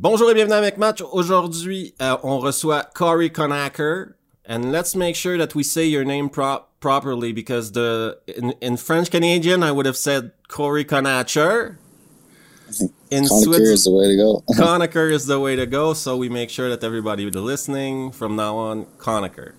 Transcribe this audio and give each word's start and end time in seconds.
Bonjour 0.00 0.30
et 0.30 0.34
bienvenue 0.34 0.54
à 0.54 0.78
Match. 0.78 1.02
Aujourd'hui, 1.10 1.92
uh, 2.00 2.18
on 2.22 2.38
reçoit 2.38 2.84
Corey 2.94 3.30
Conacher. 3.30 4.14
And 4.48 4.70
let's 4.70 4.94
make 4.94 5.16
sure 5.16 5.36
that 5.38 5.56
we 5.56 5.64
say 5.64 5.86
your 5.86 6.04
name 6.04 6.28
pro- 6.28 6.62
properly 6.78 7.32
because 7.32 7.72
the 7.72 8.16
in, 8.28 8.54
in 8.60 8.76
French 8.76 9.10
Canadian, 9.10 9.64
I 9.64 9.72
would 9.72 9.86
have 9.86 9.96
said 9.96 10.30
Corey 10.46 10.84
Conacher. 10.84 11.78
In 13.10 13.24
Conacher 13.24 13.72
is 13.72 13.82
the 13.82 13.90
way 13.90 14.06
to 14.06 14.16
go. 14.16 14.44
Conacher 14.54 15.10
is 15.10 15.26
the 15.26 15.40
way 15.40 15.56
to 15.56 15.66
go. 15.66 15.94
So 15.94 16.16
we 16.16 16.28
make 16.28 16.50
sure 16.50 16.68
that 16.68 16.84
everybody 16.84 17.28
listening 17.28 18.12
from 18.12 18.36
now 18.36 18.56
on, 18.56 18.86
Conacher. 18.98 19.54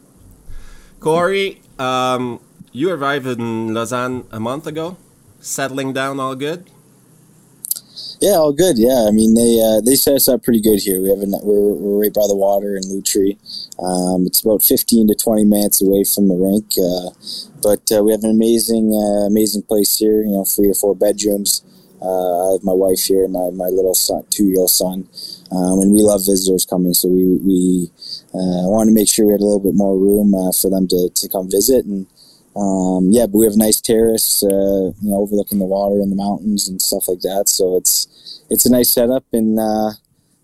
Corey, 1.01 1.61
um, 1.77 2.39
you 2.71 2.89
arrived 2.91 3.27
in 3.27 3.73
Lausanne 3.73 4.23
a 4.31 4.39
month 4.39 4.67
ago. 4.67 4.95
Settling 5.41 5.91
down 5.91 6.21
all 6.21 6.35
good? 6.35 6.69
Yeah, 8.21 8.35
all 8.35 8.51
good. 8.51 8.77
Yeah, 8.77 9.05
I 9.07 9.11
mean 9.11 9.33
they 9.33 9.61
uh, 9.61 9.81
they 9.81 9.95
set 9.95 10.15
us 10.15 10.27
up 10.27 10.43
pretty 10.43 10.59
good 10.61 10.79
here. 10.81 11.01
We 11.01 11.09
have 11.09 11.19
a, 11.19 11.27
we're, 11.43 11.73
we're 11.73 12.01
right 12.03 12.13
by 12.13 12.27
the 12.27 12.35
water 12.35 12.75
in 12.75 12.83
Lutry. 12.83 13.37
Um, 13.79 14.25
it's 14.27 14.41
about 14.41 14.61
fifteen 14.61 15.07
to 15.07 15.15
twenty 15.15 15.45
minutes 15.45 15.81
away 15.81 16.03
from 16.03 16.27
the 16.27 16.35
rink, 16.35 16.67
uh, 16.75 17.15
but 17.63 17.87
uh, 17.95 18.03
we 18.03 18.11
have 18.11 18.23
an 18.23 18.31
amazing 18.31 18.91
uh, 18.91 19.27
amazing 19.27 19.63
place 19.63 19.97
here. 19.97 20.21
You 20.21 20.31
know, 20.31 20.43
three 20.43 20.69
or 20.69 20.73
four 20.73 20.95
bedrooms. 20.95 21.63
Uh, 22.01 22.49
I 22.49 22.51
have 22.53 22.63
my 22.63 22.73
wife 22.73 23.03
here, 23.03 23.23
and 23.23 23.33
my 23.33 23.51
my 23.51 23.67
little 23.71 23.95
son, 23.95 24.23
two 24.29 24.45
year 24.45 24.59
old 24.59 24.71
son, 24.71 25.07
um, 25.51 25.79
and 25.79 25.91
we 25.93 26.01
love 26.01 26.25
visitors 26.25 26.65
coming. 26.65 26.93
So 26.93 27.07
we 27.07 27.23
we 27.39 27.91
uh, 28.35 28.67
wanted 28.67 28.91
to 28.91 28.95
make 28.95 29.09
sure 29.09 29.27
we 29.27 29.31
had 29.33 29.41
a 29.41 29.47
little 29.47 29.63
bit 29.63 29.75
more 29.75 29.97
room 29.97 30.35
for 30.51 30.69
them 30.69 30.87
to, 30.89 31.09
to 31.13 31.29
come 31.29 31.49
visit 31.49 31.85
and. 31.85 32.07
Um, 32.55 33.09
yeah, 33.11 33.25
but 33.25 33.37
we 33.37 33.45
have 33.45 33.53
a 33.53 33.57
nice 33.57 33.79
terrace, 33.79 34.43
uh, 34.43 34.91
you 35.01 35.09
know, 35.09 35.17
overlooking 35.17 35.59
the 35.59 35.65
water 35.65 36.01
and 36.01 36.11
the 36.11 36.15
mountains 36.15 36.67
and 36.67 36.81
stuff 36.81 37.07
like 37.07 37.21
that. 37.21 37.47
So 37.47 37.77
it's 37.77 38.43
it's 38.49 38.65
a 38.65 38.71
nice 38.71 38.91
setup, 38.91 39.25
and 39.31 39.59
uh, 39.59 39.91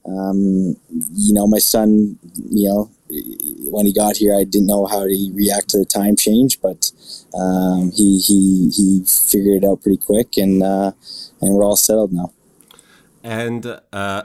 um, 0.05 0.75
you 1.13 1.33
know, 1.33 1.47
my 1.47 1.57
son, 1.57 2.17
you 2.49 2.69
know, 2.69 2.91
when 3.71 3.85
he 3.85 3.93
got 3.93 4.17
here, 4.17 4.35
I 4.35 4.43
didn't 4.43 4.67
know 4.67 4.85
how 4.85 5.03
to 5.03 5.31
react 5.33 5.69
to 5.69 5.79
the 5.79 5.85
time 5.85 6.15
change, 6.15 6.61
but 6.61 6.91
um, 7.33 7.91
he 7.91 8.19
he 8.19 8.69
he 8.69 9.03
figured 9.05 9.63
it 9.63 9.67
out 9.67 9.81
pretty 9.81 9.97
quick, 9.97 10.37
and 10.37 10.63
uh, 10.63 10.91
and 11.41 11.55
we're 11.55 11.65
all 11.65 11.75
settled 11.75 12.13
now. 12.13 12.31
And 13.23 13.79
uh, 13.91 14.23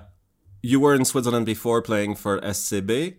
you 0.63 0.81
were 0.81 0.95
in 0.95 1.05
Switzerland 1.05 1.47
before 1.47 1.83
playing 1.83 2.17
for 2.17 2.41
SCB. 2.41 3.17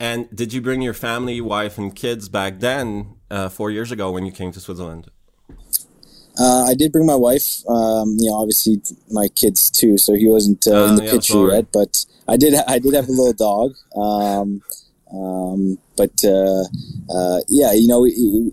And 0.00 0.28
did 0.34 0.52
you 0.52 0.60
bring 0.60 0.82
your 0.82 0.94
family, 0.94 1.40
wife, 1.40 1.78
and 1.78 1.94
kids 1.94 2.28
back 2.28 2.60
then, 2.60 3.14
uh, 3.34 3.48
four 3.48 3.70
years 3.70 3.90
ago, 3.90 4.12
when 4.12 4.24
you 4.24 4.32
came 4.32 4.52
to 4.52 4.60
Switzerland? 4.60 5.10
Uh, 6.38 6.66
I 6.68 6.74
did 6.74 6.92
bring 6.92 7.06
my 7.06 7.14
wife. 7.14 7.62
Um, 7.68 8.16
you 8.18 8.30
know, 8.30 8.36
obviously 8.36 8.80
my 9.10 9.28
kids 9.28 9.70
too. 9.70 9.98
So 9.98 10.14
he 10.14 10.28
wasn't 10.28 10.66
uh, 10.66 10.86
in 10.86 10.96
the 10.96 11.04
yeah, 11.04 11.10
picture 11.12 11.48
yet, 11.52 11.66
but 11.72 12.04
I 12.28 12.36
did. 12.36 12.54
I 12.54 12.78
did 12.78 12.94
have 12.94 13.08
a 13.08 13.12
little 13.12 13.32
dog. 13.32 13.74
Um, 13.96 14.62
um, 15.12 15.78
but 15.96 16.24
uh, 16.24 16.64
uh, 17.10 17.40
yeah, 17.48 17.72
you 17.72 17.88
know, 17.88 18.06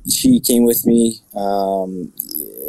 she 0.09 0.39
came 0.39 0.65
with 0.65 0.85
me. 0.85 1.19
Um, 1.35 2.13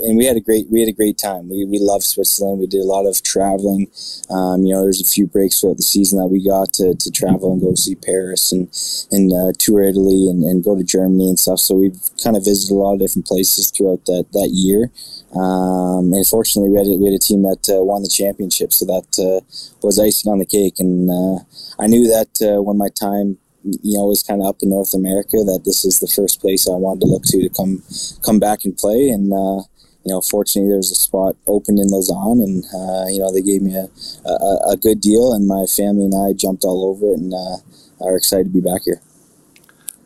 and 0.02 0.16
we 0.16 0.26
had 0.26 0.36
a 0.36 0.40
great 0.40 0.66
we 0.70 0.80
had 0.80 0.88
a 0.88 0.92
great 0.92 1.18
time. 1.18 1.48
We 1.48 1.64
we 1.64 1.78
love 1.80 2.02
Switzerland. 2.02 2.60
We 2.60 2.66
did 2.66 2.80
a 2.80 2.84
lot 2.84 3.06
of 3.06 3.22
traveling. 3.22 3.88
Um, 4.30 4.64
you 4.64 4.74
know, 4.74 4.82
there's 4.82 5.00
a 5.00 5.04
few 5.04 5.26
breaks 5.26 5.60
throughout 5.60 5.76
the 5.76 5.82
season 5.82 6.18
that 6.18 6.26
we 6.26 6.44
got 6.44 6.72
to, 6.74 6.94
to 6.94 7.10
travel 7.10 7.52
and 7.52 7.60
go 7.60 7.74
see 7.74 7.94
Paris 7.94 8.52
and 8.52 8.68
and 9.10 9.32
uh, 9.32 9.52
tour 9.58 9.82
Italy 9.82 10.28
and, 10.28 10.44
and 10.44 10.64
go 10.64 10.76
to 10.76 10.84
Germany 10.84 11.28
and 11.28 11.38
stuff. 11.38 11.60
So 11.60 11.74
we've 11.76 11.98
kind 12.22 12.36
of 12.36 12.44
visited 12.44 12.74
a 12.74 12.78
lot 12.78 12.94
of 12.94 13.00
different 13.00 13.26
places 13.26 13.70
throughout 13.70 14.04
that 14.06 14.26
that 14.32 14.50
year. 14.52 14.90
Um, 15.34 16.12
and 16.12 16.26
fortunately, 16.26 16.70
we 16.70 16.78
had 16.78 16.86
a, 16.88 16.96
we 16.96 17.06
had 17.06 17.16
a 17.16 17.18
team 17.18 17.42
that 17.42 17.68
uh, 17.70 17.82
won 17.82 18.02
the 18.02 18.08
championship, 18.08 18.72
so 18.72 18.84
that 18.86 19.08
uh, 19.18 19.40
was 19.82 19.98
icing 19.98 20.30
on 20.30 20.38
the 20.38 20.46
cake. 20.46 20.78
And 20.78 21.10
uh, 21.10 21.44
I 21.78 21.86
knew 21.86 22.06
that 22.08 22.62
when 22.64 22.76
my 22.76 22.88
time 22.88 23.38
you 23.64 23.96
know 23.98 24.06
was 24.06 24.22
kind 24.22 24.40
of 24.40 24.48
up 24.48 24.62
in 24.62 24.70
North 24.70 24.94
America 24.94 25.38
that 25.44 25.62
this 25.64 25.84
is 25.84 26.00
the 26.00 26.08
first 26.08 26.40
place 26.40 26.68
I 26.68 26.72
wanted 26.72 27.00
to 27.00 27.06
look 27.06 27.24
to 27.26 27.42
to 27.42 27.48
come 27.48 27.82
come 28.22 28.38
back 28.38 28.64
and 28.64 28.76
play 28.76 29.08
and 29.08 29.32
uh, 29.32 29.62
you 30.04 30.12
know, 30.12 30.20
fortunately, 30.20 30.68
there 30.68 30.78
was 30.78 30.90
a 30.90 30.96
spot 30.96 31.36
open 31.46 31.78
in 31.78 31.86
Lausanne, 31.86 32.40
and 32.40 32.64
uh, 32.74 33.06
you 33.06 33.20
know 33.20 33.32
they 33.32 33.42
gave 33.42 33.62
me 33.62 33.76
a, 33.76 33.88
a, 34.28 34.72
a, 34.72 34.76
good 34.76 35.00
deal, 35.00 35.32
and 35.32 35.46
my 35.46 35.64
family 35.66 36.06
and 36.06 36.14
I 36.14 36.32
jumped 36.32 36.64
all 36.64 36.84
over 36.84 37.12
it, 37.12 37.20
and 37.20 37.32
uh, 37.32 38.04
are 38.04 38.16
excited 38.16 38.44
to 38.44 38.50
be 38.50 38.60
back 38.60 38.82
here. 38.84 39.00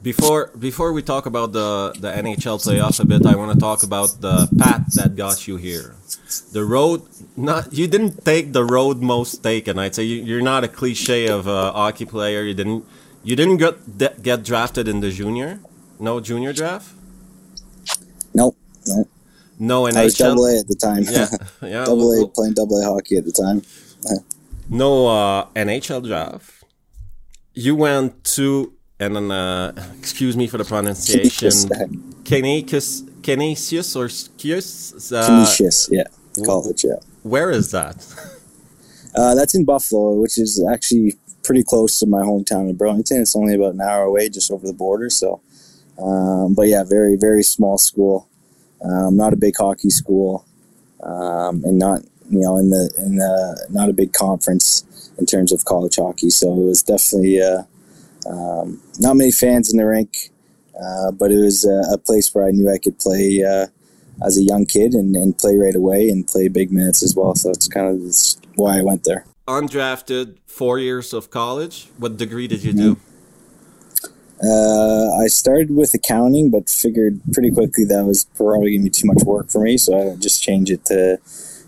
Before 0.03 0.51
before 0.59 0.93
we 0.93 1.03
talk 1.03 1.25
about 1.25 1.53
the 1.53 1.95
the 1.99 2.13
NHL 2.13 2.61
playoffs 2.61 3.01
a 3.01 3.07
bit, 3.07 3.25
I 3.25 3.37
want 3.37 3.53
to 3.53 3.59
talk 3.59 3.83
about 3.83 4.21
the 4.21 4.49
path 4.59 4.93
that 4.95 5.17
got 5.17 5.49
you 5.49 5.57
here. 5.57 5.97
The 6.53 6.65
road, 6.65 7.03
not 7.37 7.73
you 7.73 7.87
didn't 7.89 8.25
take 8.25 8.53
the 8.53 8.65
road 8.65 9.01
most 9.01 9.43
taken. 9.43 9.79
I'd 9.79 9.95
say 9.95 10.05
you, 10.05 10.39
are 10.39 10.43
not 10.43 10.63
a 10.63 10.69
cliche 10.69 11.29
of 11.29 11.47
a 11.47 11.73
hockey 11.73 12.05
player. 12.05 12.43
You 12.43 12.55
didn't 12.55 12.85
you 13.27 13.35
didn't 13.35 13.59
get 13.59 14.23
get 14.23 14.45
drafted 14.45 14.87
in 14.87 15.01
the 15.01 15.11
junior, 15.11 15.59
no 15.99 16.21
junior 16.21 16.53
draft. 16.53 16.89
Nope, 18.33 18.57
nope. 18.87 19.09
No 19.59 19.83
NHL. 19.83 19.97
I 19.97 20.05
was 20.05 20.15
double 20.15 20.47
A 20.47 20.59
at 20.59 20.69
the 20.69 20.77
time. 20.77 21.03
Yeah, 21.11 21.29
yeah. 21.63 21.85
double 21.85 22.13
A 22.13 22.29
playing 22.29 22.55
double 22.55 22.81
A 22.81 22.85
hockey 22.85 23.17
at 23.17 23.25
the 23.25 23.33
time. 23.33 23.63
no 24.71 25.09
uh, 25.09 25.47
NHL 25.57 26.07
draft. 26.07 26.65
You 27.55 27.75
went 27.75 28.23
to 28.37 28.73
and 29.01 29.17
then 29.17 29.31
uh, 29.31 29.73
excuse 29.99 30.37
me 30.37 30.47
for 30.47 30.59
the 30.59 30.65
pronunciation. 30.65 31.69
Canisius, 32.25 33.03
Canisius 33.23 33.97
or 33.97 34.07
Skius? 34.07 35.13
Uh, 35.13 35.27
Canisius, 35.27 35.89
yeah, 35.91 36.05
college, 36.45 36.85
yeah. 36.85 36.97
Where 37.23 37.51
is 37.51 37.71
that? 37.73 38.07
Uh, 39.19 39.35
that's 39.35 39.55
in 39.55 39.65
Buffalo, 39.65 40.13
which 40.21 40.37
is 40.37 40.63
actually 40.71 41.17
pretty 41.47 41.63
close 41.63 41.99
to 42.01 42.07
my 42.07 42.23
hometown 42.23 42.69
of 42.69 42.77
Burlington. 42.77 43.23
It's 43.23 43.37
only 43.37 43.55
about 43.55 43.75
an 43.75 43.81
hour 43.81 44.05
away, 44.05 44.29
just 44.29 44.51
over 44.51 44.67
the 44.67 44.73
border. 44.73 45.09
So, 45.09 45.41
um, 45.99 46.55
but 46.55 46.69
yeah, 46.69 46.85
very 46.85 47.17
very 47.17 47.43
small 47.43 47.79
school. 47.79 48.29
Um, 48.85 49.17
not 49.17 49.33
a 49.33 49.37
big 49.37 49.55
hockey 49.57 49.91
school, 49.91 50.45
um, 51.03 51.63
and 51.65 51.79
not 51.79 52.03
you 52.29 52.41
know 52.41 52.59
in 52.59 52.71
the 52.71 52.93
in 52.99 53.17
the 53.17 53.67
not 53.71 53.89
a 53.89 53.95
big 53.95 54.13
conference 54.13 54.85
in 55.19 55.25
terms 55.25 55.53
of 55.53 55.65
college 55.65 55.97
hockey. 55.97 56.31
So 56.31 56.53
it 56.53 56.65
was 56.65 56.83
definitely 56.83 57.41
uh, 57.41 57.63
um, 58.29 58.83
not 58.99 59.17
many 59.17 59.31
fans 59.31 59.71
in 59.71 59.79
the 59.79 59.87
rink, 59.87 60.31
uh, 60.79 61.13
but 61.13 61.31
it 61.31 61.39
was 61.39 61.65
a, 61.65 61.95
a, 61.95 61.99
place 61.99 62.35
where 62.35 62.47
I 62.47 62.51
knew 62.51 62.71
I 62.71 62.79
could 62.79 62.99
play 62.99 63.43
uh, 63.43 63.67
as 64.25 64.37
a 64.37 64.43
young 64.43 64.67
kid 64.67 64.93
and, 64.95 65.15
and, 65.17 65.39
play 65.39 65.57
right 65.57 65.75
away 65.75 66.09
and 66.09 66.27
play 66.27 66.49
big 66.49 66.71
minutes 66.71 67.03
as 67.03 67.15
well. 67.15 67.35
So 67.35 67.51
it's 67.51 67.69
kind 67.69 67.87
of 67.87 68.57
why 68.57 68.79
I 68.79 68.83
went 68.83 69.05
there. 69.05 69.25
Undrafted, 69.47 70.39
four 70.47 70.79
years 70.79 71.13
of 71.13 71.31
college. 71.31 71.89
What 71.99 72.17
degree 72.17 72.49
did 72.49 72.65
you 72.65 72.73
mm-hmm. 72.73 72.95
do? 72.95 73.01
Uh, 74.43 75.23
I 75.23 75.29
started 75.29 75.75
with 75.75 75.95
accounting, 75.95 76.51
but 76.51 76.69
figured 76.69 77.21
pretty 77.33 77.51
quickly 77.51 77.85
that 77.87 78.05
was 78.05 78.27
probably 78.37 78.73
going 78.73 78.81
to 78.81 78.85
be 78.85 78.91
too 78.91 79.07
much 79.07 79.23
work 79.25 79.51
for 79.51 79.63
me, 79.63 79.79
so 79.79 80.13
I 80.13 80.17
just 80.17 80.43
changed 80.43 80.71
it 80.71 80.85
to 80.87 81.19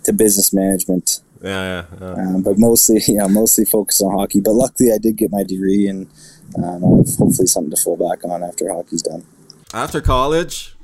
to 0.04 0.12
business 0.12 0.52
management. 0.52 1.20
Yeah, 1.42 1.48
yeah. 1.50 1.84
yeah. 2.00 2.12
Um, 2.12 2.42
but 2.42 2.58
mostly, 2.58 3.00
yeah, 3.08 3.26
mostly 3.26 3.64
focused 3.64 4.02
on 4.02 4.18
hockey. 4.18 4.40
But 4.40 4.52
luckily, 4.52 4.92
I 4.92 4.98
did 4.98 5.16
get 5.16 5.30
my 5.30 5.44
degree, 5.44 5.86
and 5.86 6.08
um, 6.56 6.84
I 6.84 6.96
have 6.98 7.16
hopefully 7.16 7.46
something 7.46 7.70
to 7.70 7.80
fall 7.80 7.96
back 7.96 8.24
on 8.24 8.42
after 8.42 8.72
hockey's 8.72 9.02
done. 9.02 9.24
After 9.72 10.00
college, 10.00 10.76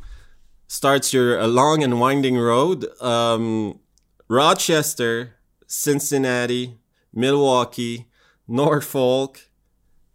starts 0.69 1.12
your 1.12 1.47
long 1.47 1.83
and 1.83 2.00
winding 2.00 2.38
road. 2.38 2.87
Um, 3.03 3.81
Rochester, 4.28 5.34
Cincinnati, 5.66 6.78
Milwaukee, 7.14 8.06
Norfolk, 8.48 9.48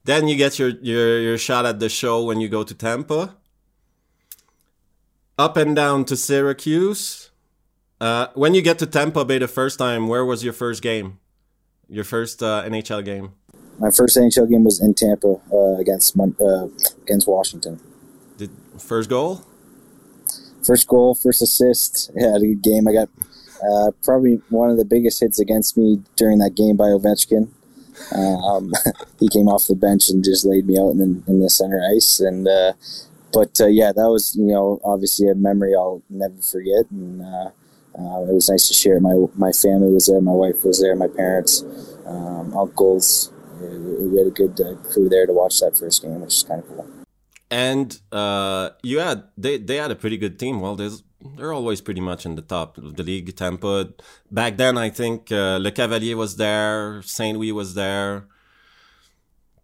then 0.03 0.27
you 0.27 0.35
get 0.35 0.59
your, 0.59 0.69
your, 0.81 1.19
your 1.19 1.37
shot 1.37 1.65
at 1.65 1.79
the 1.79 1.89
show 1.89 2.23
when 2.23 2.41
you 2.41 2.49
go 2.49 2.63
to 2.63 2.73
Tampa. 2.73 3.35
Up 5.37 5.55
and 5.55 5.75
down 5.75 6.05
to 6.05 6.17
Syracuse. 6.17 7.31
Uh, 8.01 8.27
when 8.33 8.53
you 8.53 8.61
get 8.61 8.79
to 8.79 8.85
Tampa 8.85 9.25
Bay 9.25 9.37
the 9.37 9.47
first 9.47 9.79
time, 9.79 10.07
where 10.07 10.25
was 10.25 10.43
your 10.43 10.53
first 10.53 10.81
game? 10.81 11.19
Your 11.87 12.03
first 12.03 12.41
uh, 12.43 12.63
NHL 12.65 13.03
game? 13.03 13.33
My 13.77 13.91
first 13.91 14.17
NHL 14.17 14.49
game 14.49 14.63
was 14.63 14.81
in 14.81 14.93
Tampa 14.93 15.35
uh, 15.51 15.75
against 15.79 16.17
uh, 16.19 16.67
against 17.01 17.27
Washington. 17.27 17.79
Did 18.37 18.51
first 18.77 19.09
goal? 19.09 19.45
First 20.65 20.87
goal, 20.87 21.15
first 21.15 21.41
assist. 21.41 22.11
Yeah, 22.15 22.35
a 22.35 22.39
good 22.39 22.61
game. 22.61 22.87
I 22.87 22.93
got 22.93 23.09
uh, 23.63 23.91
probably 24.03 24.41
one 24.49 24.69
of 24.69 24.77
the 24.77 24.85
biggest 24.85 25.19
hits 25.19 25.39
against 25.39 25.77
me 25.77 26.01
during 26.15 26.39
that 26.39 26.55
game 26.55 26.77
by 26.77 26.85
Ovechkin. 26.85 27.49
Um, 28.15 28.73
he 29.19 29.27
came 29.27 29.47
off 29.47 29.67
the 29.67 29.75
bench 29.75 30.09
and 30.09 30.23
just 30.23 30.45
laid 30.45 30.65
me 30.65 30.77
out 30.79 30.91
in, 30.91 31.23
in 31.27 31.39
the 31.41 31.49
center 31.49 31.81
ice. 31.95 32.19
And 32.19 32.47
uh, 32.47 32.73
but 33.33 33.59
uh, 33.59 33.67
yeah, 33.67 33.91
that 33.91 34.09
was 34.09 34.35
you 34.35 34.47
know 34.47 34.79
obviously 34.83 35.29
a 35.29 35.35
memory 35.35 35.75
I'll 35.75 36.01
never 36.09 36.41
forget. 36.41 36.89
And 36.91 37.21
uh, 37.21 37.51
uh 37.97 38.21
it 38.23 38.33
was 38.33 38.49
nice 38.49 38.67
to 38.67 38.73
share. 38.73 38.99
My 38.99 39.15
my 39.35 39.51
family 39.51 39.91
was 39.91 40.07
there, 40.07 40.21
my 40.21 40.31
wife 40.31 40.63
was 40.63 40.81
there, 40.81 40.95
my 40.95 41.07
parents, 41.07 41.63
um, 42.05 42.55
uncles. 42.55 43.31
We 43.61 44.17
had 44.17 44.27
a 44.27 44.31
good 44.31 44.59
uh, 44.61 44.75
crew 44.89 45.09
there 45.09 45.25
to 45.25 45.33
watch 45.33 45.59
that 45.59 45.77
first 45.77 46.01
game, 46.01 46.21
which 46.21 46.33
is 46.33 46.43
kind 46.43 46.61
of 46.61 46.67
cool. 46.69 46.87
And 47.51 47.99
uh, 48.11 48.69
you 48.83 48.99
had 48.99 49.23
they 49.37 49.57
they 49.57 49.75
had 49.75 49.91
a 49.91 49.95
pretty 49.95 50.17
good 50.17 50.39
team. 50.39 50.61
Well, 50.61 50.75
there's 50.75 51.03
they're 51.21 51.53
always 51.53 51.81
pretty 51.81 52.01
much 52.01 52.25
in 52.25 52.35
the 52.35 52.41
top 52.41 52.77
of 52.77 52.95
the 52.95 53.03
league. 53.03 53.35
Tampa. 53.35 53.89
Back 54.31 54.57
then, 54.57 54.77
I 54.77 54.89
think 54.89 55.31
uh, 55.31 55.59
Lecavalier 55.59 56.15
was 56.15 56.37
there, 56.37 57.01
Saint 57.03 57.37
Louis 57.37 57.51
was 57.51 57.73
there. 57.73 58.25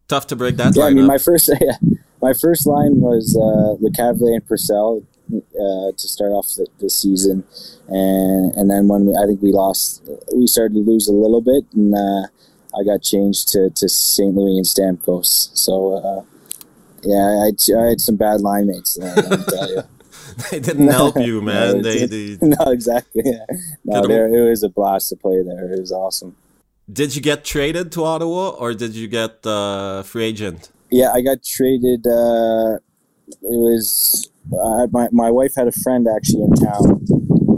Tough 0.07 0.27
to 0.27 0.35
break 0.35 0.57
that. 0.57 0.75
Yeah, 0.75 0.85
I 0.85 0.93
mean, 0.93 1.07
my 1.07 1.17
first 1.17 1.49
yeah, 1.61 1.77
my 2.21 2.33
first 2.33 2.67
line 2.67 2.99
was 2.99 3.35
uh, 3.35 3.81
Lecavalier 3.83 4.35
and 4.35 4.47
Purcell 4.47 5.03
uh, 5.33 5.91
to 5.97 6.07
start 6.07 6.31
off 6.31 6.47
the, 6.57 6.67
the, 6.79 6.89
season, 6.89 7.43
and 7.87 8.53
and 8.53 8.69
then 8.69 8.87
when 8.87 9.07
we, 9.07 9.15
I 9.15 9.25
think 9.25 9.41
we 9.41 9.51
lost, 9.51 10.07
we 10.35 10.45
started 10.45 10.75
to 10.75 10.79
lose 10.81 11.07
a 11.07 11.13
little 11.13 11.41
bit, 11.41 11.65
and 11.73 11.95
uh, 11.95 12.27
I 12.77 12.83
got 12.83 13.01
changed 13.01 13.47
to, 13.53 13.71
to 13.71 13.89
St. 13.89 14.35
Louis 14.35 14.57
and 14.57 14.65
Stamkos. 14.65 15.49
So 15.57 15.95
uh, 15.95 16.23
yeah, 17.01 17.47
I, 17.47 17.79
I, 17.79 17.89
had 17.89 18.01
some 18.01 18.17
bad 18.17 18.41
line 18.41 18.67
mates. 18.67 18.99
they 20.51 20.59
didn't 20.59 20.87
help 20.87 21.17
you, 21.17 21.41
man. 21.49 21.77
no, 21.77 21.81
they, 21.81 22.05
they, 22.05 22.37
no, 22.41 22.71
exactly. 22.71 23.23
Yeah. 23.25 23.45
No, 23.83 24.03
it 24.03 24.49
was 24.49 24.63
a 24.63 24.69
blast 24.69 25.09
to 25.09 25.15
play 25.15 25.41
there. 25.43 25.73
It 25.73 25.79
was 25.79 25.91
awesome. 25.91 26.35
Did 26.91 27.15
you 27.15 27.21
get 27.21 27.43
traded 27.43 27.91
to 27.93 28.03
Ottawa, 28.03 28.49
or 28.49 28.73
did 28.73 28.95
you 28.95 29.07
get 29.07 29.45
uh, 29.45 30.03
free 30.03 30.25
agent? 30.25 30.69
Yeah, 30.91 31.11
I 31.11 31.21
got 31.21 31.43
traded. 31.43 32.05
Uh, 32.05 32.77
it 33.27 33.57
was 33.65 34.29
uh, 34.53 34.87
my 34.91 35.07
my 35.11 35.31
wife 35.31 35.55
had 35.55 35.67
a 35.67 35.71
friend 35.71 36.07
actually 36.07 36.43
in 36.43 36.53
town, 36.53 37.05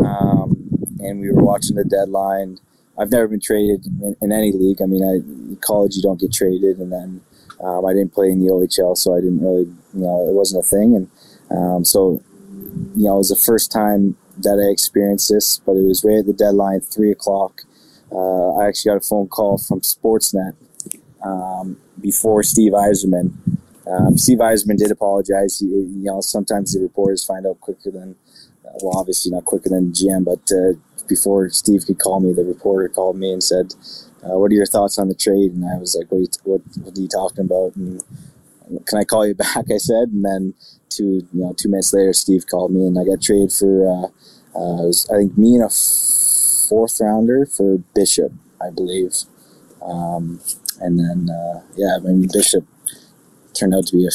um, 0.06 0.56
and 1.00 1.20
we 1.20 1.30
were 1.32 1.44
watching 1.44 1.76
the 1.76 1.84
deadline. 1.84 2.60
I've 2.98 3.12
never 3.12 3.28
been 3.28 3.42
traded 3.42 3.86
in, 3.86 4.16
in 4.22 4.32
any 4.32 4.54
league. 4.54 4.82
I 4.82 4.86
mean, 4.86 5.04
I, 5.04 5.16
in 5.52 5.58
college 5.62 5.98
you 5.98 6.02
don't 6.02 6.20
get 6.20 6.34
traded, 6.34 6.78
and 6.80 6.92
then 6.92 7.22
um, 7.60 7.86
I 7.86 7.94
didn't 7.94 8.14
play 8.14 8.30
in 8.30 8.40
the 8.40 8.52
OHL, 8.52 8.98
so 8.98 9.16
I 9.16 9.20
didn't 9.20 9.42
really, 9.42 9.64
you 9.64 10.02
know, 10.02 10.28
it 10.28 10.34
wasn't 10.34 10.64
a 10.64 10.68
thing. 10.68 10.96
And 10.96 11.10
um, 11.50 11.86
so, 11.86 12.22
you 12.96 13.04
know, 13.06 13.16
it 13.16 13.18
was 13.18 13.30
the 13.30 13.36
first 13.36 13.72
time 13.72 14.18
that 14.40 14.64
I 14.64 14.72
experienced 14.72 15.30
this, 15.30 15.60
but 15.60 15.74
it 15.74 15.84
was 15.84 16.04
right 16.04 16.20
at 16.20 16.26
the 16.26 16.34
deadline, 16.34 16.82
three 16.82 17.12
o'clock. 17.12 17.62
Uh, 18.12 18.56
I 18.56 18.68
actually 18.68 18.92
got 18.92 18.98
a 18.98 19.08
phone 19.08 19.28
call 19.28 19.58
from 19.58 19.82
Sportsnet 19.82 20.56
um, 21.24 21.78
before 22.00 22.44
Steve 22.44 22.72
Yzerman. 22.72 23.34
Um, 23.88 24.18
Steve 24.18 24.40
Yzerman 24.40 24.78
did 24.78 24.92
apologize. 24.92 25.60
He, 25.60 25.68
you 25.68 26.04
know, 26.04 26.22
sometimes 26.22 26.74
the 26.74 26.82
reporters 26.82 27.26
find 27.26 27.46
out 27.46 27.60
quicker 27.60 27.92
than, 27.92 28.16
uh, 28.66 28.72
well, 28.82 28.98
obviously 28.98 29.32
not 29.32 29.46
quicker 29.46 29.70
than 29.70 29.92
GM, 29.92 30.26
but 30.26 30.52
uh, 30.52 30.78
before 31.08 31.50
Steve 31.50 31.86
could 31.86 32.00
call 32.00 32.20
me, 32.20 32.34
the 32.34 32.44
reporter 32.44 32.90
called 32.90 33.18
me 33.18 33.32
and 33.32 33.44
said, 33.44 33.74
uh, 34.24 34.38
"What 34.38 34.52
are 34.52 34.56
your 34.56 34.66
thoughts 34.66 34.98
on 35.00 35.08
the 35.08 35.16
trade?" 35.16 35.54
And 35.54 35.66
I 35.66 35.78
was 35.78 35.96
like, 35.96 36.12
"What? 36.12 36.18
Are 36.18 36.22
you, 36.22 36.28
what, 36.44 36.62
what 36.82 36.98
are 36.98 37.02
you 37.02 37.08
talking 37.08 37.46
about?" 37.46 37.76
And 37.76 38.04
can 38.86 39.00
I 39.00 39.04
call 39.04 39.26
you 39.26 39.36
back? 39.46 39.66
I 39.72 39.78
said, 39.78 40.10
and 40.10 40.26
then 40.26 40.54
two, 40.89 41.28
you 41.34 41.42
know, 41.42 41.54
two 41.57 41.69
minutes 41.69 41.94
later, 41.94 42.13
Steve 42.13 42.45
called 42.48 42.72
me, 42.72 42.88
and 42.88 42.98
I 42.98 43.04
got 43.04 43.22
traded 43.22 43.51
for, 43.51 43.88
uh, 43.88 44.07
uh, 44.57 44.84
was, 44.84 45.07
I 45.10 45.18
think, 45.18 45.38
me 45.38 45.56
and 45.56 45.66
a 45.66 45.69
fourth 45.69 47.00
rounder 47.00 47.45
for 47.45 47.78
Bishop, 47.95 48.31
I 48.62 48.69
believe, 48.69 49.13
um, 49.81 50.39
and 50.80 51.00
then 51.00 51.30
uh, 51.30 51.62
yeah, 51.75 51.98
I 51.98 52.00
mean 52.00 52.28
Bishop 52.31 52.66
turned 53.54 53.74
out 53.74 53.88
to 53.88 53.95
be 53.95 54.06
a 54.06 54.12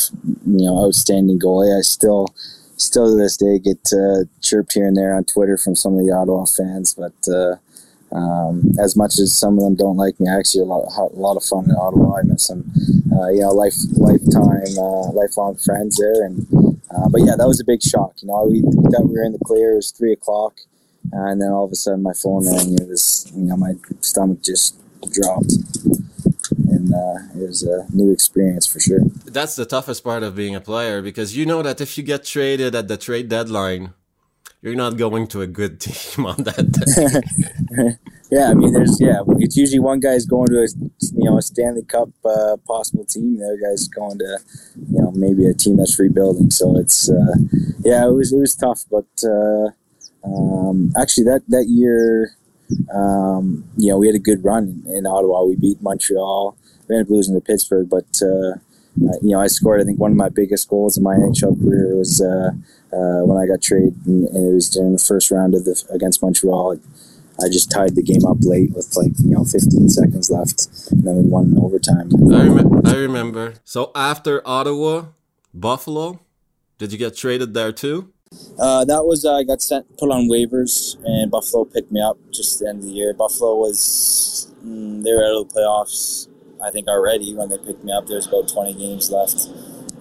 you 0.46 0.66
know 0.66 0.84
outstanding 0.84 1.38
goalie. 1.38 1.76
I 1.76 1.80
still 1.82 2.28
still 2.76 3.10
to 3.10 3.16
this 3.16 3.36
day 3.36 3.58
get 3.58 3.92
uh, 3.92 4.24
chirped 4.40 4.74
here 4.74 4.86
and 4.86 4.96
there 4.96 5.14
on 5.14 5.24
Twitter 5.24 5.56
from 5.56 5.74
some 5.74 5.94
of 5.94 6.04
the 6.04 6.12
Ottawa 6.12 6.44
fans, 6.44 6.94
but 6.94 7.14
uh, 7.32 7.56
um, 8.14 8.72
as 8.78 8.96
much 8.96 9.18
as 9.18 9.36
some 9.36 9.58
of 9.58 9.64
them 9.64 9.74
don't 9.74 9.96
like 9.96 10.18
me, 10.20 10.28
I 10.28 10.38
actually 10.38 10.62
a 10.62 10.66
lot, 10.66 10.92
a 10.96 11.18
lot 11.18 11.36
of 11.36 11.44
fun 11.44 11.64
in 11.64 11.76
Ottawa. 11.76 12.18
I 12.18 12.22
met 12.22 12.40
some, 12.40 12.70
uh, 13.12 13.28
you 13.28 13.40
know, 13.40 13.50
life 13.50 13.74
lifetime, 13.92 14.76
uh, 14.78 15.10
lifelong 15.12 15.56
friends 15.56 15.96
there, 15.96 16.24
and 16.24 16.46
uh, 16.90 17.08
but 17.08 17.22
yeah, 17.22 17.36
that 17.36 17.48
was 17.48 17.60
a 17.60 17.64
big 17.64 17.82
shock. 17.82 18.14
You 18.20 18.28
know, 18.28 18.44
we 18.44 18.60
thought 18.60 19.08
we 19.08 19.14
were 19.14 19.24
in 19.24 19.32
the 19.32 19.38
clear. 19.44 19.72
It 19.72 19.76
was 19.76 19.90
three 19.90 20.12
o'clock, 20.12 20.60
and 21.12 21.40
then 21.40 21.50
all 21.50 21.64
of 21.64 21.72
a 21.72 21.76
sudden 21.76 22.02
my 22.02 22.12
phone 22.12 22.46
rang. 22.46 22.74
It 22.74 22.88
was, 22.88 23.30
you 23.34 23.44
know, 23.44 23.56
my 23.56 23.74
stomach 24.00 24.42
just 24.42 24.76
dropped 25.10 25.54
and 26.68 26.92
uh, 26.94 27.42
it 27.42 27.48
was 27.48 27.62
a 27.62 27.86
new 27.92 28.12
experience 28.12 28.66
for 28.66 28.80
sure. 28.80 29.00
That's 29.24 29.56
the 29.56 29.64
toughest 29.64 30.04
part 30.04 30.22
of 30.22 30.34
being 30.34 30.54
a 30.54 30.60
player 30.60 31.02
because 31.02 31.36
you 31.36 31.46
know 31.46 31.62
that 31.62 31.80
if 31.80 31.96
you 31.96 32.04
get 32.04 32.24
traded 32.24 32.74
at 32.74 32.88
the 32.88 32.96
trade 32.96 33.28
deadline, 33.28 33.94
you're 34.62 34.76
not 34.76 34.96
going 34.96 35.26
to 35.28 35.42
a 35.42 35.46
good 35.46 35.80
team 35.84 36.26
on 36.26 36.42
that 36.44 36.72
day. 36.72 37.96
yeah, 38.30 38.50
I 38.50 38.54
mean, 38.54 38.72
there's 38.72 39.00
yeah, 39.00 39.20
it's 39.38 39.56
usually 39.56 39.80
one 39.80 40.00
guy's 40.00 40.24
going 40.24 40.48
to 40.48 40.58
a 40.58 40.68
you 41.14 41.24
know 41.24 41.38
a 41.38 41.42
Stanley 41.42 41.82
Cup 41.82 42.08
uh, 42.24 42.56
possible 42.66 43.04
team, 43.04 43.38
the 43.38 43.44
other 43.44 43.58
guy's 43.70 43.88
going 43.88 44.18
to 44.18 44.38
you 44.90 45.02
know 45.02 45.10
maybe 45.12 45.46
a 45.46 45.54
team 45.54 45.76
that's 45.76 45.98
rebuilding. 45.98 46.50
So 46.50 46.78
it's 46.78 47.10
uh, 47.10 47.34
yeah, 47.80 48.06
it 48.06 48.12
was 48.12 48.32
it 48.32 48.38
was 48.38 48.54
tough, 48.56 48.84
but 48.90 49.10
uh, 49.24 49.68
um, 50.24 50.92
actually 51.00 51.24
that 51.24 51.42
that 51.48 51.66
year. 51.68 52.36
Um, 52.94 53.68
you 53.76 53.90
know, 53.90 53.98
we 53.98 54.06
had 54.06 54.16
a 54.16 54.18
good 54.18 54.42
run 54.42 54.82
in, 54.88 55.06
Ottawa. 55.06 55.44
We 55.44 55.56
beat 55.56 55.82
Montreal 55.82 56.56
we 56.88 56.96
ended 56.96 57.06
up 57.06 57.10
losing 57.10 57.34
to 57.34 57.40
Pittsburgh, 57.40 57.88
but 57.88 58.20
uh, 58.22 58.58
uh, 59.00 59.16
you 59.22 59.30
know, 59.30 59.40
I 59.40 59.46
scored. 59.46 59.80
I 59.80 59.84
think 59.84 59.98
one 59.98 60.10
of 60.10 60.16
my 60.16 60.28
biggest 60.28 60.68
goals 60.68 60.96
in 60.96 61.02
my 61.02 61.14
NHL 61.14 61.60
career 61.62 61.96
was 61.96 62.20
uh, 62.20 62.50
uh, 62.92 63.24
when 63.24 63.38
I 63.38 63.46
got 63.46 63.62
traded, 63.62 63.96
and, 64.06 64.28
and, 64.28 64.52
it 64.52 64.54
was 64.54 64.68
during 64.68 64.92
the 64.92 64.98
first 64.98 65.30
round 65.30 65.54
of 65.54 65.64
the 65.64 65.82
against 65.90 66.20
Montreal. 66.22 66.78
I 67.42 67.48
just 67.48 67.70
tied 67.70 67.94
the 67.94 68.02
game 68.02 68.26
up 68.26 68.36
late 68.40 68.72
with 68.74 68.94
like 68.94 69.12
you 69.18 69.30
know 69.30 69.44
15 69.44 69.88
seconds 69.88 70.30
left, 70.30 70.68
and 70.90 71.04
then 71.04 71.16
we 71.16 71.22
won 71.22 71.52
in 71.52 71.58
overtime. 71.58 72.10
I, 72.32 72.48
rem- 72.48 72.86
I 72.86 72.96
remember. 72.96 73.54
So 73.64 73.90
after 73.94 74.46
Ottawa, 74.46 75.06
Buffalo, 75.54 76.20
did 76.76 76.92
you 76.92 76.98
get 76.98 77.16
traded 77.16 77.54
there 77.54 77.72
too? 77.72 78.12
Uh, 78.58 78.84
that 78.84 79.04
was 79.04 79.24
uh, 79.24 79.36
I 79.36 79.42
got 79.42 79.62
sent 79.62 79.86
put 79.96 80.10
on 80.10 80.28
waivers, 80.28 80.96
and 81.04 81.30
Buffalo 81.30 81.64
picked 81.64 81.90
me 81.90 82.02
up 82.02 82.18
just 82.30 82.60
the 82.60 82.68
end 82.68 82.80
of 82.80 82.84
the 82.84 82.92
year. 82.92 83.14
Buffalo 83.14 83.56
was 83.56 84.52
mm, 84.62 85.02
they 85.02 85.12
were 85.14 85.24
out 85.24 85.40
of 85.40 85.48
the 85.48 85.54
playoffs 85.54 86.28
I 86.62 86.70
think 86.70 86.88
already 86.88 87.34
when 87.34 87.48
they 87.48 87.58
picked 87.58 87.84
me 87.84 87.92
up. 87.92 88.06
There's 88.06 88.26
about 88.26 88.48
20 88.48 88.74
games 88.74 89.10
left, 89.10 89.48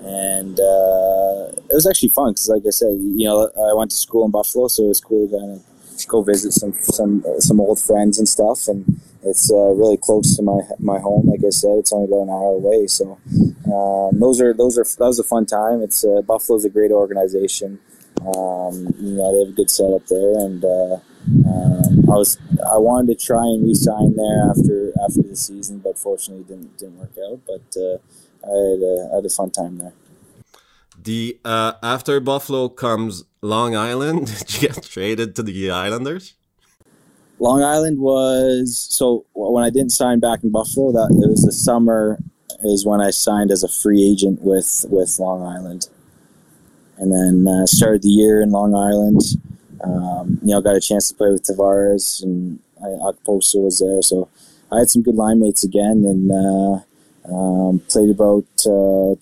and 0.03 0.59
uh, 0.59 1.51
it 1.69 1.73
was 1.73 1.87
actually 1.89 2.09
fun 2.09 2.33
because, 2.33 2.49
like 2.49 2.63
I 2.65 2.69
said, 2.69 2.93
you 2.99 3.25
know, 3.27 3.49
I 3.57 3.73
went 3.73 3.91
to 3.91 3.97
school 3.97 4.25
in 4.25 4.31
Buffalo, 4.31 4.67
so 4.67 4.85
it 4.85 4.87
was 4.89 5.01
cool 5.01 5.27
to 5.27 6.07
go 6.07 6.21
visit 6.21 6.51
some 6.53 6.73
some 6.81 7.23
some 7.39 7.59
old 7.59 7.79
friends 7.79 8.19
and 8.19 8.27
stuff, 8.27 8.67
and 8.67 9.01
it's 9.23 9.51
uh, 9.51 9.73
really 9.73 9.97
close 9.97 10.35
to 10.37 10.43
my 10.43 10.61
my 10.79 10.99
home. 10.99 11.27
Like 11.27 11.41
I 11.45 11.49
said, 11.49 11.77
it's 11.77 11.93
only 11.93 12.07
about 12.07 12.23
an 12.23 12.29
hour 12.29 12.55
away, 12.55 12.87
so 12.87 13.17
um, 13.65 14.19
those 14.19 14.41
are 14.41 14.53
those 14.53 14.77
are 14.77 14.83
that 14.83 15.05
was 15.05 15.19
a 15.19 15.23
fun 15.23 15.45
time. 15.45 15.81
It's 15.81 16.03
uh, 16.03 16.21
Buffalo's 16.21 16.65
a 16.65 16.69
great 16.69 16.91
organization. 16.91 17.79
Um, 18.21 18.93
you 18.99 19.17
know, 19.17 19.33
they 19.33 19.39
have 19.39 19.49
a 19.49 19.55
good 19.55 19.69
setup 19.69 20.05
there, 20.07 20.37
and 20.45 20.63
uh, 20.63 20.97
um, 21.27 22.09
I 22.09 22.15
was 22.15 22.37
I 22.65 22.77
wanted 22.77 23.17
to 23.17 23.25
try 23.25 23.43
and 23.43 23.63
re-sign 23.63 24.15
there 24.15 24.49
after 24.49 24.91
after 25.03 25.21
the 25.21 25.35
season, 25.35 25.79
but 25.79 25.97
fortunately 25.97 26.43
didn't 26.43 26.77
didn't 26.77 26.99
work 26.99 27.15
out. 27.25 27.39
But 27.45 27.79
uh, 27.79 27.97
I 28.43 28.51
had 28.51 28.81
a, 28.81 29.09
I 29.11 29.15
had 29.17 29.25
a 29.25 29.29
fun 29.29 29.51
time 29.51 29.77
there. 29.77 29.93
The 31.03 31.39
uh, 31.45 31.73
after 31.81 32.19
Buffalo 32.19 32.69
comes 32.69 33.23
Long 33.41 33.75
Island. 33.75 34.27
Did 34.39 34.53
you 34.53 34.69
get 34.69 34.83
traded 34.83 35.35
to 35.35 35.43
the 35.43 35.71
Islanders? 35.71 36.35
Long 37.39 37.63
Island 37.63 37.99
was 37.99 38.77
so 38.77 39.25
when 39.33 39.63
I 39.63 39.71
didn't 39.71 39.91
sign 39.91 40.19
back 40.19 40.43
in 40.43 40.51
Buffalo. 40.51 40.91
That 40.91 41.09
it 41.11 41.29
was 41.29 41.43
the 41.43 41.51
summer 41.51 42.19
is 42.63 42.85
when 42.85 43.01
I 43.01 43.09
signed 43.09 43.51
as 43.51 43.63
a 43.63 43.67
free 43.67 44.07
agent 44.07 44.41
with 44.41 44.85
with 44.89 45.17
Long 45.17 45.41
Island, 45.41 45.89
and 46.97 47.11
then 47.11 47.51
uh, 47.51 47.65
started 47.65 48.03
the 48.03 48.09
year 48.09 48.41
in 48.41 48.51
Long 48.51 48.75
Island. 48.75 49.21
Um, 49.83 50.39
you 50.43 50.53
know, 50.53 50.61
got 50.61 50.75
a 50.75 50.81
chance 50.81 51.09
to 51.09 51.15
play 51.15 51.31
with 51.31 51.43
Tavares 51.43 52.21
and 52.23 52.59
I, 52.81 52.87
Okposo 52.87 53.63
was 53.65 53.79
there, 53.79 54.01
so 54.01 54.29
I 54.71 54.79
had 54.79 54.89
some 54.89 55.03
good 55.03 55.15
line 55.15 55.39
mates 55.39 55.63
again, 55.63 56.03
and 56.05 56.31
uh, 56.31 57.33
um, 57.33 57.79
played 57.89 58.09
about 58.09 58.45
uh, 58.65 59.15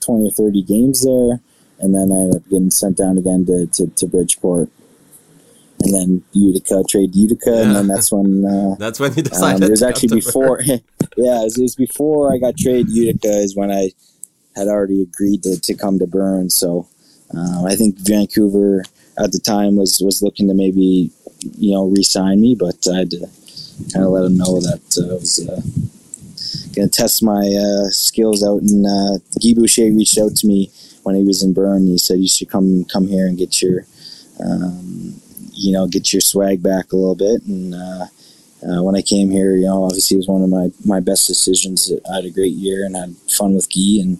twenty 0.00 0.28
or 0.28 0.30
thirty 0.30 0.62
games 0.62 1.04
there, 1.04 1.40
and 1.80 1.94
then 1.94 2.10
I 2.12 2.22
ended 2.22 2.36
up 2.36 2.48
getting 2.48 2.70
sent 2.70 2.96
down 2.96 3.18
again 3.18 3.46
to, 3.46 3.66
to, 3.66 3.86
to 3.86 4.06
Bridgeport. 4.06 4.70
And 5.80 5.94
then 5.94 6.24
Utica 6.32 6.82
trade 6.88 7.14
Utica, 7.14 7.50
yeah. 7.50 7.62
and 7.62 7.76
then 7.76 7.86
that's 7.86 8.10
when 8.10 8.44
uh, 8.44 8.74
that's 8.78 8.98
when 8.98 9.14
you 9.14 9.22
decided. 9.22 9.62
Um, 9.62 9.68
it 9.68 9.70
was 9.70 9.82
actually 9.82 10.16
before, 10.16 10.60
yeah, 10.64 10.76
it 10.76 11.44
was, 11.44 11.56
it 11.56 11.62
was, 11.62 11.76
before 11.76 12.34
I 12.34 12.38
got 12.38 12.56
traded 12.56 12.88
Utica 12.88 13.28
is 13.28 13.54
when 13.54 13.70
I 13.70 13.92
had 14.56 14.66
already 14.66 15.02
agreed 15.02 15.44
to, 15.44 15.60
to 15.60 15.74
come 15.74 16.00
to 16.00 16.06
Bern, 16.08 16.50
So 16.50 16.88
um, 17.32 17.64
I 17.64 17.76
think 17.76 17.96
Vancouver 17.98 18.82
at 19.18 19.32
the 19.32 19.40
time 19.40 19.76
was 19.76 20.00
was 20.00 20.22
looking 20.22 20.48
to 20.48 20.54
maybe 20.54 21.10
you 21.56 21.72
know 21.72 21.86
re-sign 21.86 22.40
me, 22.40 22.54
but 22.54 22.76
I 22.90 22.98
had 22.98 23.10
to 23.10 23.20
kind 23.92 24.04
of 24.04 24.12
let 24.12 24.24
him 24.24 24.36
know 24.36 24.60
that 24.60 24.82
uh, 24.98 25.10
I 25.10 25.14
was 25.14 25.48
uh, 25.48 25.60
going 26.74 26.88
to 26.88 26.96
test 26.96 27.22
my 27.22 27.42
uh, 27.42 27.88
skills 27.90 28.42
out. 28.44 28.62
And 28.62 28.86
uh, 28.86 29.18
Guy 29.42 29.54
Boucher 29.54 29.84
reached 29.84 30.18
out 30.18 30.34
to 30.36 30.46
me 30.46 30.70
when 31.02 31.14
he 31.14 31.22
was 31.22 31.42
in 31.42 31.52
Bern. 31.52 31.86
He 31.86 31.98
said 31.98 32.18
you 32.18 32.28
should 32.28 32.50
come 32.50 32.84
come 32.84 33.06
here 33.08 33.26
and 33.26 33.38
get 33.38 33.60
your 33.62 33.86
um, 34.40 35.20
you 35.52 35.72
know 35.72 35.86
get 35.86 36.12
your 36.12 36.20
swag 36.20 36.62
back 36.62 36.92
a 36.92 36.96
little 36.96 37.16
bit. 37.16 37.42
And 37.46 37.74
uh, 37.74 38.06
uh, 38.66 38.82
when 38.82 38.96
I 38.96 39.02
came 39.02 39.30
here, 39.30 39.54
you 39.54 39.66
know, 39.66 39.84
obviously 39.84 40.16
it 40.16 40.18
was 40.18 40.28
one 40.28 40.42
of 40.42 40.48
my 40.48 40.70
my 40.84 41.00
best 41.00 41.26
decisions. 41.26 41.92
I 42.10 42.16
had 42.16 42.24
a 42.24 42.30
great 42.30 42.54
year 42.54 42.84
and 42.84 42.96
I 42.96 43.00
had 43.00 43.16
fun 43.28 43.54
with 43.54 43.68
Guy 43.72 44.00
and. 44.00 44.18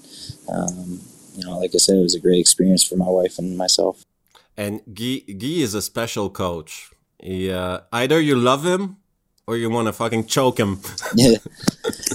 Um, 0.50 1.00
you 1.38 1.44
know, 1.44 1.58
like 1.58 1.70
I 1.72 1.78
said, 1.78 1.96
it 1.96 2.02
was 2.02 2.16
a 2.16 2.20
great 2.20 2.40
experience 2.40 2.82
for 2.82 2.96
my 2.96 3.08
wife 3.08 3.38
and 3.38 3.56
myself. 3.56 4.02
And 4.58 4.80
Guy, 4.92 5.20
Guy 5.20 5.62
is 5.62 5.74
a 5.74 5.80
special 5.80 6.30
coach. 6.30 6.90
He, 7.22 7.50
uh, 7.50 7.80
either 7.92 8.20
you 8.20 8.34
love 8.34 8.66
him 8.66 8.96
or 9.46 9.56
you 9.56 9.70
want 9.70 9.86
to 9.86 9.92
fucking 9.92 10.26
choke 10.26 10.58
him. 10.58 10.80
yeah, 11.14 11.36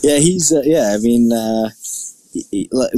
yeah, 0.03 0.17
he's 0.17 0.51
uh, 0.51 0.61
yeah. 0.65 0.93
I 0.93 0.97
mean, 1.01 1.31
uh, 1.31 1.69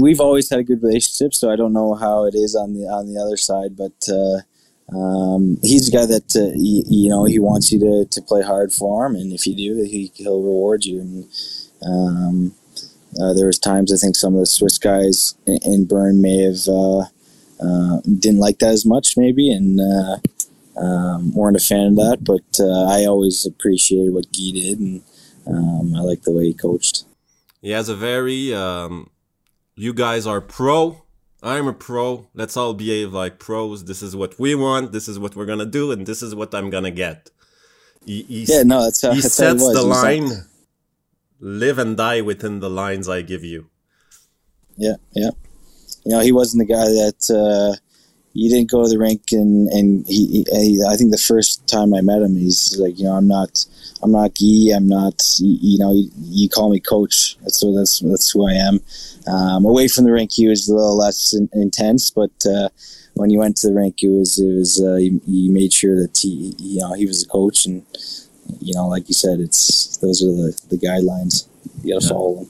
we've 0.02 0.20
always 0.20 0.50
had 0.50 0.60
a 0.60 0.64
good 0.64 0.82
relationship, 0.82 1.36
so 1.36 1.52
I 1.52 1.56
don't 1.56 1.74
know 1.74 1.94
how 1.94 2.26
it 2.26 2.34
is 2.34 2.56
on 2.56 2.74
the 2.74 2.86
on 2.86 3.06
the 3.06 3.22
other 3.22 3.38
side, 3.38 3.78
but 3.78 4.10
uh, 4.10 4.98
um, 4.98 5.60
he's 5.62 5.90
a 5.90 5.92
guy 5.92 6.08
that 6.08 6.36
uh, 6.36 6.52
he, 6.56 6.84
you 6.88 7.10
know 7.10 7.26
he 7.26 7.38
wants 7.38 7.72
you 7.72 7.80
to, 7.80 8.06
to 8.10 8.22
play 8.24 8.42
hard 8.42 8.74
for 8.74 9.06
him, 9.06 9.14
and 9.14 9.32
if 9.32 9.46
you 9.46 9.56
do, 9.56 9.84
he, 9.84 10.12
he'll 10.16 10.42
reward 10.42 10.86
you. 10.86 11.02
And 11.02 11.30
um, 11.88 12.56
uh, 13.22 13.34
there 13.34 13.46
was 13.46 13.60
times 13.60 13.94
I 13.94 13.98
think 13.98 14.16
some 14.16 14.34
of 14.34 14.40
the 14.40 14.48
Swiss 14.48 14.80
guys 14.80 15.36
in, 15.46 15.60
in 15.64 15.86
Bern 15.86 16.20
may 16.20 16.44
have 16.44 16.68
uh, 17.60 18.02
didn't 18.02 18.40
like 18.40 18.60
that 18.60 18.70
as 18.70 18.86
much, 18.86 19.18
maybe, 19.18 19.52
and 19.52 19.80
uh, 19.80 20.18
um, 20.80 21.34
weren't 21.34 21.58
a 21.58 21.60
fan 21.60 21.88
of 21.88 21.96
that. 21.96 22.18
But 22.22 22.60
uh, 22.60 22.86
I 22.86 23.06
always 23.06 23.46
appreciated 23.46 24.14
what 24.14 24.32
Guy 24.32 24.52
did, 24.54 24.80
and 24.80 25.02
um, 25.48 25.96
I 25.96 26.02
like 26.02 26.24
the 26.24 26.32
way 26.32 26.46
he 26.46 26.54
coached. 26.54 27.06
He 27.62 27.72
has 27.72 27.90
a 27.90 27.96
very 27.96 28.54
um, 28.54 29.10
you 29.76 29.94
guys 29.94 30.28
are 30.28 30.42
pro 30.42 31.06
I'm 31.46 31.68
a 31.68 31.74
pro. 31.74 32.28
Let's 32.34 32.58
all 32.58 32.74
behave 32.74 33.14
like 33.14 33.38
pros. 33.38 33.86
This 33.86 34.02
is 34.02 34.16
what 34.16 34.40
we 34.40 34.56
want. 34.56 34.92
This 34.92 35.08
is 35.08 35.20
what 35.20 35.36
we're 35.36 35.46
gonna 35.46 35.68
do, 35.68 35.92
and 35.92 36.06
this 36.08 36.24
is 36.24 36.34
what 36.34 36.56
I'm 36.56 36.72
gonna 36.72 36.90
get. 36.90 37.30
He, 38.04 38.26
yeah, 38.28 38.64
no, 38.64 38.84
that's 38.84 39.04
how, 39.04 39.12
he 39.12 39.22
that's 39.22 39.36
sets 39.36 39.62
how 39.62 39.74
the 39.74 39.84
line. 39.84 40.46
Live 41.40 41.78
and 41.78 41.96
die 41.96 42.22
within 42.22 42.62
the 42.62 42.70
lines 42.70 43.08
I 43.08 43.22
give 43.22 43.44
you. 43.44 43.70
Yeah, 44.76 44.96
yeah. 45.12 45.30
You 46.06 46.12
know, 46.12 46.20
he 46.20 46.32
wasn't 46.32 46.68
the 46.68 46.74
guy 46.74 46.86
that 46.86 47.30
uh, 47.30 47.80
you 48.34 48.50
didn't 48.50 48.70
go 48.70 48.84
to 48.84 48.90
the 48.90 49.00
rink 49.00 49.32
and 49.32 49.68
and 49.70 50.06
he, 50.08 50.46
he, 50.52 50.84
I 50.88 50.96
think 50.98 51.12
the 51.12 51.18
first 51.18 51.68
time 51.68 51.94
I 51.94 52.02
met 52.02 52.22
him, 52.22 52.36
he's 52.36 52.78
like, 52.78 53.00
you 53.00 53.06
know, 53.06 53.14
I'm 53.14 53.28
not, 53.28 53.66
I'm 54.04 54.12
not 54.12 54.36
Guy, 54.36 54.76
I'm 54.76 54.88
not, 54.88 55.24
you, 55.40 55.58
you 55.62 55.80
know, 55.80 55.94
you, 55.94 56.12
you, 56.18 56.50
call 56.50 56.70
me 56.70 56.80
coach. 56.80 57.38
That's 57.42 57.64
what 57.64 57.76
that's 57.76 58.00
that's 58.02 58.32
who 58.32 58.48
I 58.48 58.54
am. 58.54 58.82
Um, 59.28 59.66
away 59.66 59.88
from 59.88 60.04
the 60.04 60.12
rink, 60.12 60.34
he 60.34 60.48
was 60.48 60.68
a 60.68 60.76
little 60.76 60.98
less 60.98 61.34
in, 61.34 61.50
intense, 61.54 62.12
but 62.12 62.34
uh, 62.46 62.70
when 63.16 63.30
you 63.30 63.40
went 63.40 63.58
to 63.58 63.70
the 63.70 63.74
rink, 63.74 64.04
it 64.04 64.10
was 64.10 64.38
it 64.38 64.54
was 64.54 64.82
uh, 64.82 64.96
he, 64.96 65.20
he, 65.26 65.50
made 65.50 65.74
sure 65.74 65.96
that 66.02 66.18
he 66.18 66.54
you 66.60 66.82
know 66.82 66.94
he 66.94 67.06
was 67.06 67.24
a 67.24 67.28
coach, 67.28 67.66
and 67.66 67.84
you 68.60 68.74
know, 68.74 68.88
like 68.88 69.08
you 69.08 69.16
said, 69.16 69.40
it's 69.40 69.98
those 69.98 70.22
are 70.22 70.28
the, 70.28 70.62
the 70.70 70.78
guidelines 70.78 71.48
you 71.84 71.94
got 71.94 72.02
to 72.02 72.08
yeah. 72.08 72.12
follow 72.12 72.36
them. 72.36 72.50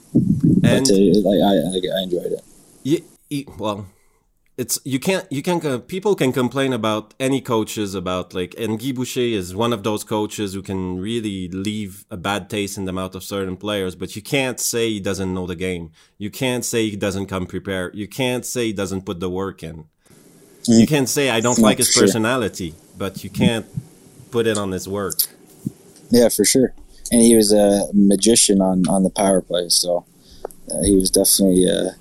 And 0.63 0.85
but 0.85 0.89
uh, 0.91 1.29
I, 1.29 1.53
I, 1.53 1.99
I 1.99 2.03
enjoyed 2.03 2.33
it. 2.33 2.41
Yeah, 2.83 2.99
well, 3.57 3.87
it's 4.57 4.79
you 4.85 4.99
can't 4.99 5.29
you 5.29 5.41
can 5.41 5.65
uh, 5.65 5.79
people 5.79 6.15
can 6.15 6.31
complain 6.31 6.71
about 6.71 7.13
any 7.19 7.41
coaches 7.41 7.93
about 7.93 8.33
like 8.33 8.55
and 8.57 8.79
Guy 8.79 8.93
Boucher 8.93 9.19
is 9.19 9.53
one 9.53 9.73
of 9.73 9.83
those 9.83 10.03
coaches 10.03 10.53
who 10.53 10.61
can 10.61 10.97
really 10.97 11.49
leave 11.49 12.05
a 12.09 12.15
bad 12.15 12.49
taste 12.49 12.77
in 12.77 12.85
the 12.85 12.93
mouth 12.93 13.15
of 13.15 13.23
certain 13.23 13.57
players 13.57 13.95
but 13.95 14.15
you 14.15 14.21
can't 14.21 14.59
say 14.59 14.89
he 14.89 14.99
doesn't 14.99 15.33
know 15.33 15.45
the 15.45 15.55
game. 15.55 15.91
You 16.17 16.29
can't 16.29 16.63
say 16.63 16.89
he 16.89 16.95
doesn't 16.95 17.25
come 17.25 17.45
prepared. 17.47 17.95
You 17.95 18.07
can't 18.07 18.45
say 18.45 18.67
he 18.67 18.73
doesn't 18.73 19.05
put 19.05 19.19
the 19.19 19.29
work 19.29 19.61
in. 19.61 19.85
Mm. 20.63 20.79
you 20.79 20.87
can't 20.87 21.09
say 21.09 21.29
I 21.29 21.41
don't 21.41 21.59
like 21.59 21.77
his 21.77 21.93
personality 21.93 22.73
but 22.97 23.23
you 23.23 23.29
can't 23.29 23.65
put 24.31 24.47
it 24.47 24.57
on 24.57 24.71
his 24.71 24.87
work. 24.87 25.15
Yeah 26.09 26.29
for 26.29 26.45
sure. 26.45 26.73
And 27.11 27.21
he 27.21 27.35
was 27.35 27.51
a 27.51 27.89
magician 27.93 28.61
on 28.61 28.87
on 28.87 29.03
the 29.03 29.09
power 29.09 29.41
play 29.41 29.67
so 29.67 30.05
uh, 30.71 30.81
he 30.83 30.95
was 30.95 31.11
definitely 31.11 31.69
uh, 31.69 31.91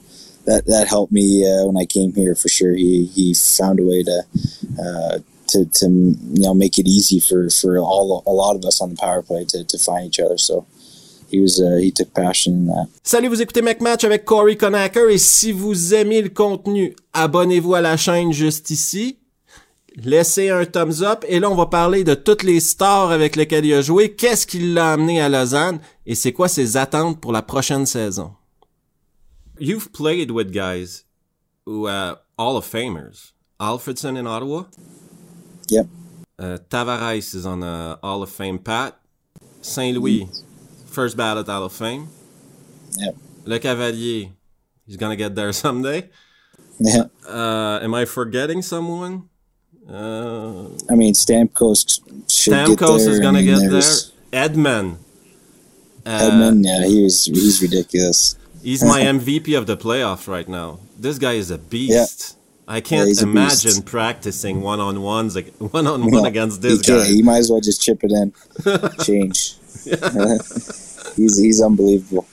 that 0.47 0.67
that 0.67 0.89
helped 0.89 1.13
me 1.13 1.47
uh, 1.47 1.67
when 1.67 1.77
I 1.77 1.87
came 1.87 2.13
here 2.13 2.35
for 2.35 2.49
sure. 2.49 2.75
He 2.75 3.07
he 3.07 3.35
found 3.35 3.81
a 3.81 3.85
way 3.85 4.03
to 4.03 4.25
uh, 4.79 5.19
to 5.49 5.65
to 5.65 5.87
you 5.87 6.43
know 6.43 6.55
make 6.55 6.79
it 6.79 6.87
easy 6.87 7.21
for 7.21 7.51
for 7.51 7.79
all 7.79 8.23
a 8.27 8.33
lot 8.33 8.57
of 8.57 8.65
us 8.65 8.81
on 8.81 8.91
the 8.91 8.97
power 8.97 9.23
play 9.23 9.45
to 9.45 9.79
find 9.79 10.07
each 10.07 10.21
other. 10.21 10.39
So. 10.39 10.67
He 11.31 11.41
was, 11.41 11.61
uh, 11.61 11.79
he 11.83 11.91
took 11.91 12.15
passion 12.15 12.53
in 12.53 12.67
that. 12.67 12.87
Salut, 13.03 13.27
vous 13.27 13.43
écoutez 13.43 13.61
McMatch 13.61 14.05
avec 14.05 14.25
Corey 14.25 14.57
Conacher 14.57 15.13
et 15.13 15.19
si 15.19 15.51
vous 15.51 15.93
aimez 15.93 16.23
le 16.23 16.29
contenu, 16.29 16.95
abonnez-vous 17.13 17.75
à 17.75 17.81
la 17.81 17.97
chaîne 17.97 18.33
juste 18.33 18.71
ici. 18.71 19.19
Laissez 19.97 20.51
un 20.51 20.65
thumbs 20.65 21.03
up 21.03 21.25
et 21.29 21.41
là 21.41 21.51
on 21.51 21.57
va 21.57 21.67
parler 21.67 22.05
de 22.05 22.15
toutes 22.15 22.45
les 22.45 22.61
stars 22.61 23.11
avec 23.11 23.35
lesquelles 23.35 23.65
il 23.65 23.75
a 23.75 23.81
joué, 23.81 24.13
qu'est-ce 24.13 24.47
qui 24.47 24.61
l'a 24.61 24.93
amené 24.93 25.21
à 25.21 25.29
Lausanne? 25.29 25.81
Et 26.07 26.15
c'est 26.15 26.33
quoi 26.33 26.47
ses 26.47 26.77
attentes 26.77 27.21
pour 27.21 27.33
la 27.33 27.43
prochaine 27.43 27.87
saison? 27.87 28.31
You've 29.59 29.93
played 29.93 30.31
with 30.31 30.53
guys 30.53 31.05
who 31.65 31.87
are 31.87 32.19
Hall 32.39 32.57
of 32.57 32.65
Famers. 32.65 33.33
Alfredsson 33.61 34.19
in 34.19 34.27
Ottawa. 34.27 34.65
Yep. 35.69 35.87
Uh, 36.39 36.59
Tavares 36.69 37.35
is 37.35 37.47
on 37.47 37.61
the 37.61 37.99
Hall 38.03 38.23
of 38.23 38.31
Fame. 38.31 38.59
Pat 38.59 38.99
Saint 39.63 39.97
Louis, 39.97 40.29
first 40.87 41.17
ballot 41.17 41.47
Hall 41.47 41.65
of 41.65 41.73
Fame. 41.73 42.09
Yep. 42.99 43.15
Lecavalier, 43.45 44.33
he's 44.87 44.97
gonna 44.97 45.17
get 45.17 45.35
there 45.35 45.53
someday. 45.65 46.11
Yeah. 46.81 47.05
Uh, 47.27 47.79
am 47.83 47.95
I 47.95 48.05
forgetting 48.05 48.63
someone? 48.63 49.29
Uh, 49.89 50.65
I 50.91 50.95
mean, 50.97 51.15
Stamkos. 51.15 52.01
Stamkos 52.27 53.07
is 53.07 53.21
gonna 53.21 53.39
I 53.39 53.43
mean, 53.43 53.61
get 53.61 53.71
there. 53.71 53.81
Hedman. 54.33 54.97
Uh, 56.05 56.19
Hedman, 56.21 56.65
yeah, 56.65 56.87
he 56.87 57.05
was 57.05 57.25
he's 57.27 57.63
ridiculous. 57.63 58.37
He's 58.65 58.83
my 58.83 59.03
MVP 59.03 59.57
of 59.59 59.67
the 59.67 59.77
playoffs 59.77 60.27
right 60.27 60.49
now. 60.49 60.81
This 60.99 61.19
guy 61.19 61.35
is 61.35 61.51
a 61.51 61.59
beast. 61.59 62.37
Yeah. 62.37 62.41
I 62.67 62.81
can't 62.81 63.11
yeah, 63.15 63.25
imagine 63.25 63.83
practicing 63.83 64.63
one 64.63 64.81
on 64.81 65.03
ones 65.03 65.37
like 65.37 65.55
one 65.59 65.87
on 65.87 66.11
one 66.11 66.25
against 66.25 66.63
this 66.63 66.81
guy. 66.81 67.05
He 67.05 67.23
might 67.23 67.39
as 67.39 67.51
well 67.51 67.61
just 67.61 67.83
chip 67.83 68.01
it 68.03 68.11
in, 68.11 68.33
change. 69.05 69.57
he's 71.17 71.39
he's 71.39 71.61
unbelievable, 71.61 72.27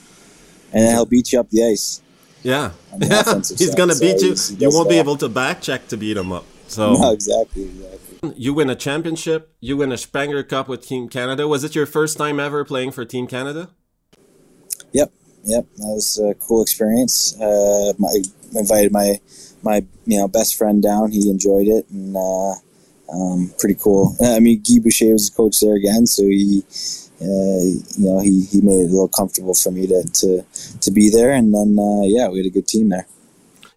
and 0.72 0.88
he'll 0.88 1.04
beat 1.04 1.32
you 1.32 1.40
up 1.40 1.50
the 1.50 1.66
ice. 1.66 2.00
Yeah, 2.42 2.70
yeah. 2.98 3.22
he's 3.34 3.68
side. 3.68 3.76
gonna 3.76 3.94
beat 3.94 4.20
so 4.20 4.54
you. 4.54 4.58
You 4.58 4.70
won't 4.74 4.88
be 4.88 4.98
able 4.98 5.16
to 5.18 5.28
back 5.28 5.60
check 5.60 5.88
to 5.88 5.98
beat 5.98 6.16
him 6.16 6.32
up. 6.32 6.46
So 6.66 6.94
no, 6.94 7.12
exactly, 7.12 7.64
exactly. 7.64 8.32
You 8.34 8.54
win 8.54 8.70
a 8.70 8.76
championship. 8.76 9.54
You 9.60 9.76
win 9.76 9.92
a 9.92 9.98
Spengler 9.98 10.44
Cup 10.44 10.66
with 10.66 10.86
Team 10.86 11.10
Canada. 11.10 11.46
Was 11.46 11.62
it 11.62 11.74
your 11.74 11.84
first 11.84 12.16
time 12.16 12.40
ever 12.40 12.64
playing 12.64 12.92
for 12.92 13.04
Team 13.04 13.26
Canada? 13.26 13.68
Yep, 14.92 15.12
Yep, 15.44 15.66
that 15.76 15.88
was 15.88 16.18
a 16.18 16.34
cool 16.34 16.62
experience. 16.62 17.38
Uh, 17.40 17.92
my, 17.98 18.14
invited 18.54 18.92
my 18.92 19.20
my 19.62 19.84
you 20.06 20.18
know 20.18 20.28
best 20.28 20.56
friend 20.56 20.82
down. 20.82 21.10
He 21.10 21.28
enjoyed 21.30 21.68
it, 21.68 21.88
and 21.90 22.16
uh, 22.16 22.54
um, 23.12 23.52
pretty 23.58 23.78
cool. 23.80 24.16
I 24.24 24.40
mean, 24.40 24.62
Guy 24.62 24.78
Boucher 24.80 25.12
was 25.12 25.30
the 25.30 25.36
coach 25.36 25.60
there 25.60 25.74
again, 25.74 26.06
so 26.06 26.22
he. 26.22 26.64
Uh, 27.20 27.62
you 27.98 28.10
know, 28.10 28.18
he, 28.18 28.46
he 28.46 28.60
made 28.60 28.80
it 28.80 28.88
a 28.88 28.90
little 28.90 29.06
comfortable 29.06 29.54
for 29.54 29.70
me 29.70 29.86
to, 29.86 30.02
to, 30.02 30.44
to 30.80 30.90
be 30.90 31.08
there. 31.08 31.30
And 31.30 31.54
then, 31.54 31.78
uh, 31.78 32.02
yeah, 32.02 32.26
we 32.28 32.38
had 32.38 32.46
a 32.46 32.50
good 32.50 32.66
team 32.66 32.88
there. 32.88 33.06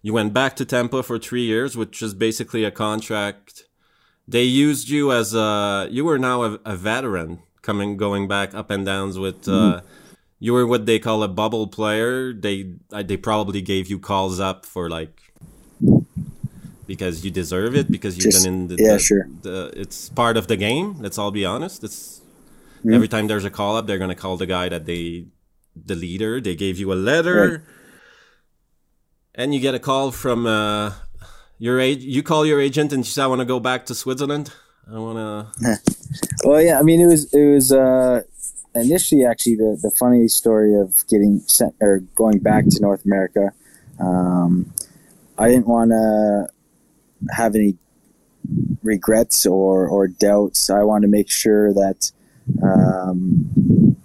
You 0.02 0.14
went 0.14 0.32
back 0.32 0.56
to 0.56 0.64
Tampa 0.64 1.04
for 1.04 1.16
three 1.16 1.44
years, 1.44 1.76
which 1.76 2.02
is 2.02 2.12
basically 2.12 2.64
a 2.64 2.72
contract. 2.72 3.66
They 4.26 4.42
used 4.42 4.88
you 4.88 5.12
as 5.12 5.32
a, 5.32 5.86
you 5.88 6.04
were 6.04 6.18
now 6.18 6.42
a, 6.42 6.58
a 6.64 6.74
veteran 6.74 7.38
coming, 7.62 7.96
going 7.96 8.26
back 8.26 8.52
up 8.52 8.68
and 8.68 8.84
downs 8.84 9.16
with, 9.16 9.46
uh, 9.46 9.52
mm-hmm 9.52 9.86
you 10.38 10.52
were 10.52 10.66
what 10.66 10.86
they 10.86 10.98
call 10.98 11.22
a 11.22 11.28
bubble 11.28 11.66
player. 11.66 12.32
They 12.32 12.74
uh, 12.92 13.02
they 13.02 13.16
probably 13.16 13.62
gave 13.62 13.88
you 13.88 13.98
calls 13.98 14.40
up 14.40 14.66
for 14.66 14.88
like 14.90 15.32
because 16.86 17.24
you 17.24 17.30
deserve 17.30 17.74
it 17.74 17.90
because 17.90 18.16
you've 18.16 18.32
Just, 18.32 18.44
been 18.44 18.54
in 18.54 18.68
the, 18.68 18.76
yeah 18.78 18.92
the, 18.92 18.98
sure 18.98 19.28
the, 19.42 19.72
it's 19.74 20.08
part 20.10 20.36
of 20.36 20.46
the 20.46 20.56
game. 20.56 21.00
Let's 21.00 21.18
all 21.18 21.30
be 21.30 21.44
honest. 21.44 21.82
It's 21.84 22.20
mm-hmm. 22.78 22.94
every 22.94 23.08
time 23.08 23.26
there's 23.26 23.44
a 23.44 23.50
call 23.50 23.76
up, 23.76 23.86
they're 23.86 23.98
gonna 23.98 24.14
call 24.14 24.36
the 24.36 24.46
guy 24.46 24.68
that 24.68 24.86
they 24.86 25.26
the 25.74 25.94
leader. 25.94 26.40
They 26.40 26.54
gave 26.54 26.78
you 26.78 26.92
a 26.92 26.94
letter, 26.94 27.48
right. 27.48 27.60
and 29.34 29.54
you 29.54 29.60
get 29.60 29.74
a 29.74 29.78
call 29.78 30.10
from 30.12 30.46
uh, 30.46 30.92
your 31.58 31.80
age. 31.80 32.02
You 32.02 32.22
call 32.22 32.44
your 32.44 32.60
agent 32.60 32.92
and 32.92 33.04
you 33.04 33.10
say, 33.10 33.22
"I 33.22 33.26
want 33.26 33.40
to 33.40 33.46
go 33.46 33.58
back 33.58 33.86
to 33.86 33.94
Switzerland." 33.94 34.52
I 34.88 34.98
want 34.98 35.18
to. 35.18 35.78
well, 36.44 36.62
yeah. 36.62 36.78
I 36.78 36.82
mean, 36.82 37.00
it 37.00 37.06
was 37.06 37.32
it 37.32 37.44
was. 37.44 37.72
Uh, 37.72 38.22
initially, 38.76 39.24
actually, 39.24 39.56
the, 39.56 39.78
the 39.80 39.90
funny 39.90 40.28
story 40.28 40.74
of 40.74 41.06
getting 41.08 41.40
sent 41.46 41.74
or 41.80 42.00
going 42.14 42.38
back 42.38 42.64
to 42.68 42.80
North 42.80 43.04
America, 43.04 43.52
um, 44.00 44.72
I 45.38 45.48
didn't 45.48 45.66
want 45.66 45.90
to 45.90 46.48
have 47.34 47.54
any 47.54 47.76
regrets 48.82 49.46
or, 49.46 49.88
or 49.88 50.08
doubts. 50.08 50.70
I 50.70 50.82
wanted 50.82 51.06
to 51.06 51.10
make 51.10 51.30
sure 51.30 51.72
that 51.72 52.12
um, 52.62 53.96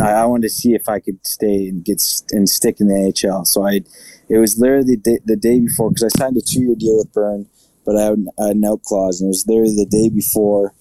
I, 0.00 0.10
I, 0.12 0.24
wanted 0.26 0.48
to 0.48 0.54
see 0.54 0.74
if 0.74 0.88
I 0.88 1.00
could 1.00 1.24
stay 1.26 1.68
and 1.68 1.84
get 1.84 2.02
and 2.30 2.48
stick 2.48 2.80
in 2.80 2.88
the 2.88 2.94
NHL. 2.94 3.46
So 3.46 3.66
I, 3.66 3.80
it 4.28 4.38
was 4.38 4.58
literally 4.58 4.96
the 4.96 4.96
day, 4.96 5.18
the 5.24 5.36
day 5.36 5.60
before 5.60 5.90
because 5.90 6.04
I 6.04 6.18
signed 6.18 6.36
a 6.36 6.40
two 6.40 6.60
year 6.60 6.74
deal 6.74 6.98
with 6.98 7.12
Bern, 7.12 7.46
but 7.84 7.96
I 7.96 8.04
had 8.04 8.18
an 8.38 8.64
out 8.64 8.82
clause, 8.82 9.20
and 9.20 9.28
it 9.28 9.28
was 9.28 9.46
literally 9.46 9.76
the 9.76 9.86
day 9.86 10.08
before. 10.08 10.72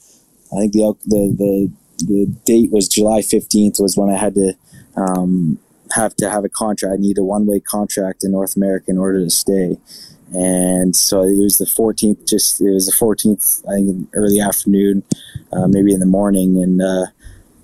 I 0.53 0.61
think 0.61 0.73
the 0.73 0.95
the 1.05 1.35
the 1.37 1.71
the 1.99 2.27
date 2.45 2.71
was 2.71 2.87
July 2.87 3.19
15th 3.19 3.81
was 3.81 3.97
when 3.97 4.09
I 4.09 4.17
had 4.17 4.35
to 4.35 4.53
um, 4.95 5.59
have 5.95 6.15
to 6.17 6.29
have 6.29 6.43
a 6.43 6.49
contract. 6.49 6.93
I 6.93 7.01
need 7.01 7.17
a 7.17 7.23
one 7.23 7.45
way 7.45 7.59
contract 7.59 8.23
in 8.23 8.31
North 8.31 8.55
America 8.55 8.91
in 8.91 8.97
order 8.97 9.23
to 9.23 9.29
stay. 9.29 9.77
and 10.33 10.95
so 10.95 11.21
it 11.21 11.41
was 11.41 11.57
the 11.57 11.65
14th. 11.65 12.27
Just 12.27 12.61
it 12.61 12.71
was 12.71 12.87
the 12.87 12.93
14th. 12.93 13.63
I 13.67 13.75
think 13.75 14.09
early 14.13 14.39
afternoon, 14.39 15.03
uh, 15.51 15.67
maybe 15.67 15.93
in 15.93 15.99
the 15.99 16.05
morning, 16.05 16.61
and 16.61 16.81
uh, 16.81 17.05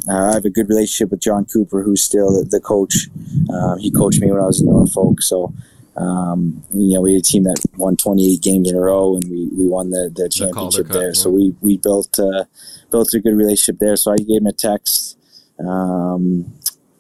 I 0.10 0.34
have 0.34 0.46
a 0.46 0.50
good 0.50 0.70
relationship 0.70 1.12
with 1.12 1.22
Jon 1.22 1.46
Cooper, 1.46 1.84
who's 1.84 2.04
still 2.04 2.32
the, 2.32 2.48
the 2.48 2.60
coach. 2.60 3.08
Uh, 3.54 3.76
he 3.76 3.92
coached 3.92 4.22
me 4.22 4.32
when 4.32 4.42
I 4.42 4.46
was 4.46 4.62
in 4.62 4.68
Norfolk, 4.68 5.22
so 5.22 5.54
um, 5.98 6.64
you 6.74 6.94
know 6.94 7.02
we 7.02 7.14
had 7.14 7.22
a 7.22 7.24
team 7.24 7.44
that 7.44 7.64
won 7.76 7.98
28 7.98 8.42
games 8.42 8.70
in 8.70 8.76
a 8.76 8.80
row, 8.80 9.16
and 9.16 9.30
we, 9.30 9.48
we 9.48 9.68
won 9.68 9.90
the, 9.90 10.12
the 10.14 10.30
championship 10.30 10.88
the 10.88 10.94
there. 10.94 11.08
Yeah. 11.08 11.14
So 11.14 11.30
we 11.30 11.56
we 11.62 11.78
built 11.78 12.18
uh, 12.20 12.46
built 12.90 13.14
a 13.14 13.20
good 13.20 13.36
relationship 13.36 13.80
there. 13.80 13.96
So 13.96 14.12
I 14.12 14.18
gave 14.18 14.42
him 14.42 14.48
a 14.48 14.54
text. 14.54 15.18
Um, 15.60 16.54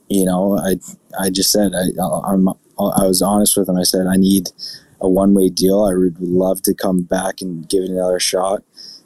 you 0.09 0.25
know, 0.25 0.57
I 0.57 0.75
I 1.19 1.29
just 1.29 1.51
said 1.51 1.71
I 1.73 2.01
I'm 2.25 2.49
I 2.49 3.07
was 3.07 3.21
honest 3.21 3.57
with 3.57 3.69
him. 3.69 3.77
I 3.77 3.83
said 3.83 4.07
I 4.07 4.17
need 4.17 4.49
a 4.99 5.09
one 5.09 5.33
way 5.33 5.49
deal. 5.49 5.83
I 5.83 5.95
would 5.95 6.19
love 6.19 6.61
to 6.63 6.73
come 6.73 7.03
back 7.03 7.41
and 7.41 7.67
give 7.69 7.83
it 7.83 7.89
another 7.89 8.19
shot. 8.19 8.63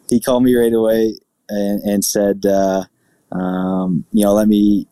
He 0.10 0.20
called 0.20 0.44
me 0.44 0.56
right 0.56 0.74
away 0.74 1.16
and, 1.50 1.82
and 1.82 2.06
said. 2.06 2.46
Uh, 2.46 2.86
um, 3.32 4.06
you 4.12 4.24
know, 4.24 4.34
let 4.34 4.48
me. 4.48 4.88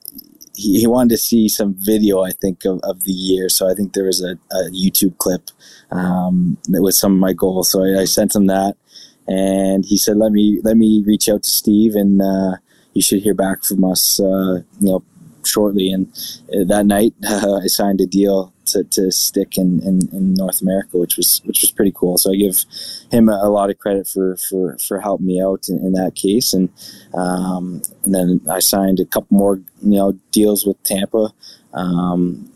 He, 0.55 0.81
he, 0.81 0.87
wanted 0.87 1.09
to 1.11 1.17
see 1.17 1.49
some 1.49 1.73
video, 1.73 2.21
I 2.21 2.31
think, 2.31 2.63
of, 2.65 2.79
of 2.83 3.03
the 3.05 3.11
year. 3.11 3.49
So 3.49 3.69
I 3.69 3.73
think 3.73 3.93
there 3.93 4.05
was 4.05 4.23
a, 4.23 4.37
a 4.51 4.69
YouTube 4.69 5.17
clip 5.17 5.49
um, 5.91 6.57
that 6.69 6.81
was 6.81 6.97
some 6.97 7.13
of 7.13 7.19
my 7.19 7.33
goals. 7.33 7.71
So 7.71 7.83
I, 7.83 8.01
I, 8.01 8.05
sent 8.05 8.35
him 8.35 8.47
that, 8.47 8.75
and 9.27 9.83
he 9.83 9.97
said, 9.97 10.17
"Let 10.17 10.31
me 10.31 10.59
let 10.63 10.77
me 10.77 11.03
reach 11.05 11.27
out 11.27 11.43
to 11.43 11.49
Steve, 11.49 11.95
and 11.95 12.21
uh, 12.21 12.57
you 12.93 13.01
should 13.01 13.23
hear 13.23 13.33
back 13.33 13.63
from 13.63 13.83
us, 13.83 14.19
uh, 14.19 14.61
you 14.79 14.91
know, 14.91 15.03
shortly." 15.45 15.91
And 15.91 16.07
uh, 16.53 16.63
that 16.65 16.85
night, 16.85 17.13
uh, 17.27 17.59
I 17.63 17.67
signed 17.67 18.01
a 18.01 18.05
deal 18.05 18.53
to, 18.65 18.83
to 18.83 19.11
stick 19.11 19.57
in, 19.57 19.81
in, 19.81 20.07
in, 20.11 20.33
North 20.33 20.61
America, 20.61 20.97
which 20.97 21.17
was 21.17 21.41
which 21.45 21.61
was 21.61 21.71
pretty 21.71 21.91
cool. 21.93 22.17
So 22.17 22.31
I 22.31 22.35
give 22.35 22.63
him 23.11 23.29
a, 23.29 23.39
a 23.43 23.49
lot 23.49 23.69
of 23.69 23.77
credit 23.77 24.07
for 24.07 24.37
for, 24.37 24.77
for 24.77 24.99
helping 24.99 25.27
me 25.27 25.41
out 25.41 25.67
in, 25.69 25.79
in 25.79 25.93
that 25.93 26.15
case. 26.15 26.53
And 26.53 26.69
um, 27.13 27.81
and 28.03 28.13
then 28.13 28.41
I 28.49 28.59
signed 28.59 28.99
a 28.99 29.05
couple 29.05 29.37
more 29.37 29.57
you 29.81 29.97
know 29.97 30.13
deals 30.31 30.65
with 30.65 30.81
Tampa. 30.83 31.33
Um, 31.73 32.49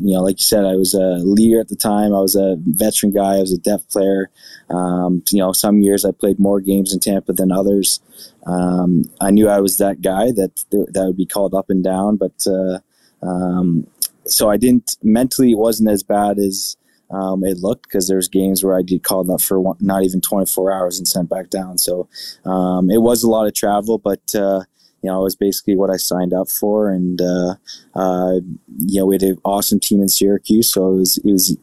you 0.00 0.14
know, 0.14 0.22
like 0.22 0.38
you 0.38 0.44
said, 0.44 0.64
I 0.64 0.76
was 0.76 0.94
a 0.94 1.18
leader 1.18 1.60
at 1.60 1.68
the 1.68 1.76
time. 1.76 2.14
I 2.14 2.20
was 2.20 2.34
a 2.36 2.56
veteran 2.58 3.12
guy. 3.12 3.36
I 3.36 3.40
was 3.40 3.52
a 3.52 3.58
depth 3.58 3.90
player. 3.90 4.30
Um, 4.70 5.22
you 5.30 5.38
know, 5.38 5.52
some 5.52 5.80
years 5.80 6.04
I 6.04 6.12
played 6.12 6.38
more 6.38 6.60
games 6.60 6.92
in 6.92 7.00
Tampa 7.00 7.32
than 7.32 7.52
others. 7.52 8.00
Um, 8.46 9.10
I 9.20 9.30
knew 9.30 9.48
I 9.48 9.60
was 9.60 9.78
that 9.78 10.00
guy 10.00 10.30
that 10.32 10.64
that 10.70 11.04
would 11.06 11.16
be 11.16 11.26
called 11.26 11.54
up 11.54 11.70
and 11.70 11.82
down, 11.82 12.16
but 12.16 12.46
uh, 12.46 12.78
um, 13.22 13.86
so 14.26 14.48
I 14.48 14.56
didn't 14.56 14.96
mentally 15.02 15.52
it 15.52 15.58
wasn't 15.58 15.90
as 15.90 16.02
bad 16.02 16.38
as 16.38 16.76
um, 17.10 17.44
it 17.44 17.58
looked 17.58 17.84
because 17.84 18.06
there's 18.06 18.28
games 18.28 18.62
where 18.62 18.76
I 18.76 18.82
get 18.82 19.02
called 19.02 19.30
up 19.30 19.40
for 19.40 19.60
one, 19.60 19.76
not 19.80 20.04
even 20.04 20.20
24 20.20 20.72
hours 20.72 20.98
and 20.98 21.08
sent 21.08 21.28
back 21.28 21.50
down. 21.50 21.76
So 21.76 22.08
um, 22.44 22.90
it 22.90 23.02
was 23.02 23.22
a 23.22 23.30
lot 23.30 23.46
of 23.46 23.54
travel, 23.54 23.98
but 23.98 24.34
uh, 24.34 24.62
you 25.02 25.10
know 25.10 25.20
it 25.20 25.24
was 25.24 25.36
basically 25.36 25.76
what 25.76 25.90
I 25.90 25.96
signed 25.96 26.32
up 26.32 26.48
for, 26.48 26.90
and 26.90 27.20
uh, 27.20 27.54
uh, 27.94 28.40
you 28.78 29.00
know 29.00 29.06
we 29.06 29.14
had 29.14 29.22
an 29.22 29.38
awesome 29.44 29.80
team 29.80 30.00
in 30.00 30.08
Syracuse, 30.08 30.68
so 30.68 30.94
it 30.94 30.98
was 30.98 31.18
it 31.18 31.30
was 31.30 31.56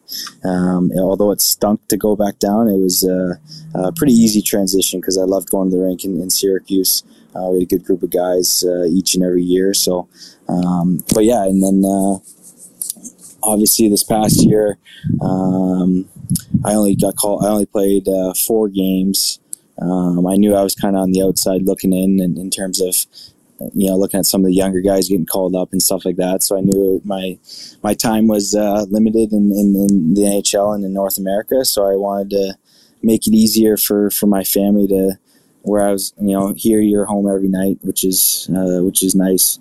um, 0.44 0.91
although 0.98 1.32
it 1.32 1.41
stunk 1.41 1.88
to 1.89 1.98
go 1.98 2.15
back 2.15 2.39
down, 2.39 2.67
it 2.67 2.77
was 2.77 3.03
uh, 3.03 3.36
a 3.75 3.91
pretty 3.91 4.13
easy 4.13 4.41
transition 4.41 5.00
because 5.00 5.17
I 5.17 5.24
loved 5.24 5.50
going 5.50 5.70
to 5.70 5.77
the 5.77 5.84
rink 5.84 6.03
in, 6.03 6.20
in 6.22 6.29
Syracuse. 6.29 7.03
Uh, 7.36 7.50
we 7.50 7.60
had 7.60 7.63
a 7.63 7.75
good 7.77 7.86
group 7.86 8.01
of 8.01 8.10
guys 8.10 8.63
uh, 8.67 8.86
each 8.86 9.13
and 9.13 9.24
every 9.24 9.44
year, 9.44 9.74
so 9.74 10.08
um, 10.50 11.03
but 11.13 11.24
yeah, 11.24 11.44
and 11.44 11.62
then 11.62 11.84
obviously 13.44 13.89
this 13.89 14.03
past 14.03 14.44
year, 14.44 14.77
um, 15.22 16.08
I 16.65 16.74
only 16.74 16.96
got 16.96 17.15
called. 17.15 17.46
I 17.46 17.50
only 17.50 17.65
played 17.65 18.08
uh, 18.08 18.34
four 18.34 18.67
games. 18.67 19.39
Um, 19.81 20.25
I 20.25 20.36
knew 20.36 20.55
I 20.55 20.63
was 20.63 20.75
kind 20.75 20.96
of 20.96 21.01
on 21.01 21.12
the 21.12 21.24
outside 21.24 21.63
looking 21.63 21.94
in, 21.94 22.20
in, 22.20 22.37
in 22.37 22.50
terms 22.50 22.81
of 22.81 23.05
you 23.74 23.90
know 23.90 23.98
looking 23.98 24.20
at 24.20 24.25
some 24.25 24.42
of 24.42 24.48
the 24.48 24.53
younger 24.53 24.81
guys 24.81 25.07
getting 25.07 25.25
called 25.25 25.55
up 25.55 25.72
and 25.72 25.81
stuff 25.81 26.05
like 26.05 26.18
that. 26.18 26.44
So 26.44 26.57
I 26.57 26.61
knew 26.61 27.01
my 27.03 27.37
my 27.83 27.94
time 27.94 28.27
was 28.27 28.55
uh, 28.55 28.85
limited 28.90 29.31
in, 29.31 29.51
in, 29.51 29.75
in, 29.75 30.13
the 30.13 30.22
NHL 30.22 30.75
and 30.75 30.83
in 30.83 30.94
North 30.94 31.18
America. 31.18 31.66
So 31.66 31.85
I 31.85 31.96
wanted 31.96 32.29
to 32.31 32.57
make 33.03 33.27
it 33.27 33.33
easier 33.33 33.77
for, 33.77 34.09
for 34.09 34.25
my 34.25 34.44
family 34.44 34.87
to 34.87 35.13
where 35.61 35.85
I 35.85 35.92
was 35.92 36.13
you 36.20 36.33
know 36.33 36.53
here 36.55 36.79
you're 36.79 37.05
home 37.05 37.29
every 37.29 37.50
night, 37.50 37.79
which 37.81 38.03
is 38.03 38.50
uh, 38.55 38.83
which 38.83 39.03
is 39.03 39.16
nice. 39.16 39.59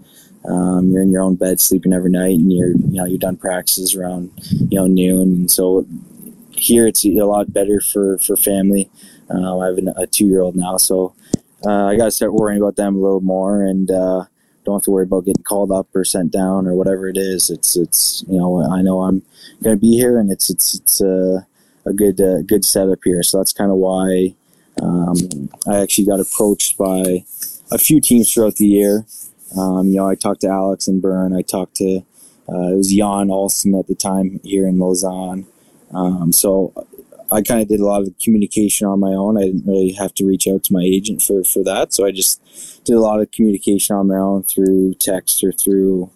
Um, 0.49 0.91
you're 0.91 1.03
in 1.03 1.11
your 1.11 1.23
own 1.23 1.35
bed 1.35 1.61
sleeping 1.61 1.93
every 1.93 2.11
night, 2.11 2.39
and 2.39 2.53
you're 2.53 2.71
you 2.71 2.97
know 2.99 3.05
you're 3.05 3.19
done 3.19 3.37
practices 3.37 3.95
around 3.95 4.31
you 4.51 4.79
know 4.79 4.87
noon, 4.87 5.33
and 5.33 5.51
so 5.51 5.87
here 6.53 6.87
it's 6.87 7.05
a 7.05 7.11
lot 7.25 7.53
better 7.53 7.81
for 7.81 8.19
for 8.19 8.37
family. 8.37 8.89
Uh, 9.29 9.59
I 9.59 9.67
have 9.67 9.79
a 9.97 10.07
two 10.07 10.27
year 10.27 10.41
old 10.41 10.57
now, 10.57 10.77
so 10.77 11.15
uh, 11.65 11.87
I 11.87 11.97
got 11.97 12.07
to 12.07 12.11
start 12.11 12.35
worrying 12.35 12.61
about 12.61 12.77
them 12.77 12.97
a 12.97 13.01
little 13.01 13.21
more, 13.21 13.63
and 13.63 13.91
uh, 13.91 14.25
don't 14.65 14.77
have 14.77 14.83
to 14.85 14.91
worry 14.91 15.05
about 15.05 15.25
getting 15.25 15.43
called 15.43 15.73
up 15.73 15.89
or 15.95 16.05
sent 16.05 16.33
down 16.33 16.67
or 16.67 16.75
whatever 16.75 17.09
it 17.09 17.17
is. 17.17 17.51
It's 17.51 17.77
it's 17.77 18.25
you 18.29 18.39
know 18.39 18.63
I 18.71 18.83
know 18.83 19.03
I'm 19.03 19.23
going 19.63 19.77
to 19.77 19.81
be 19.81 19.97
here, 19.97 20.19
and 20.19 20.31
it's 20.31 20.51
it's 20.51 20.75
it's 20.75 21.01
a, 21.01 21.47
a 21.85 21.93
good 21.93 22.21
uh, 22.21 22.43
good 22.43 22.65
setup 22.65 23.01
here. 23.05 23.23
So 23.23 23.39
that's 23.39 23.53
kind 23.53 23.71
of 23.71 23.79
why 23.79 24.35
um, 24.83 25.17
I 25.69 25.79
actually 25.79 26.07
got 26.07 26.21
approached 26.21 26.77
by 26.77 27.25
a 27.71 27.79
few 27.79 28.01
teams 28.01 28.33
throughout 28.33 28.57
the 28.57 28.67
year. 28.67 29.07
Um, 29.57 29.89
you 29.89 29.97
know, 29.97 30.09
I 30.09 30.15
talked 30.15 30.43
to 30.43 30.49
Alex 30.49 30.89
and 30.89 31.01
Bern. 31.01 31.35
I 31.35 31.43
talked 31.43 31.77
to 31.77 32.05
uh, 32.49 32.73
it 32.73 32.77
was 32.77 32.93
Jan 32.93 33.31
Alston 33.31 33.75
at 33.75 33.87
the 33.87 33.95
time 33.95 34.41
here 34.45 34.67
in 34.67 34.79
Lausanne. 34.79 35.47
Um, 35.93 36.33
so 36.33 36.73
I 37.31 37.43
kind 37.43 37.61
of 37.61 37.69
did 37.69 37.81
a 37.81 37.87
lot 37.87 38.03
of 38.03 38.19
communication 38.19 38.87
on 38.87 39.01
my 39.01 39.11
own. 39.11 39.37
I 39.37 39.43
didn't 39.43 39.67
really 39.67 39.93
have 39.93 40.15
to 40.15 40.27
reach 40.27 40.47
out 40.47 40.65
to 40.65 40.73
my 40.73 40.83
agent 40.83 41.23
for, 41.23 41.43
for 41.45 41.63
that. 41.65 41.93
So 41.93 42.07
I 42.07 42.13
just 42.13 42.41
did 42.85 42.95
a 42.95 43.01
lot 43.01 43.21
of 43.21 43.31
communication 43.31 43.97
on 43.97 44.09
my 44.09 44.17
own 44.17 44.45
through 44.45 44.95
text 44.95 45.43
or 45.43 45.53
through, 45.53 46.11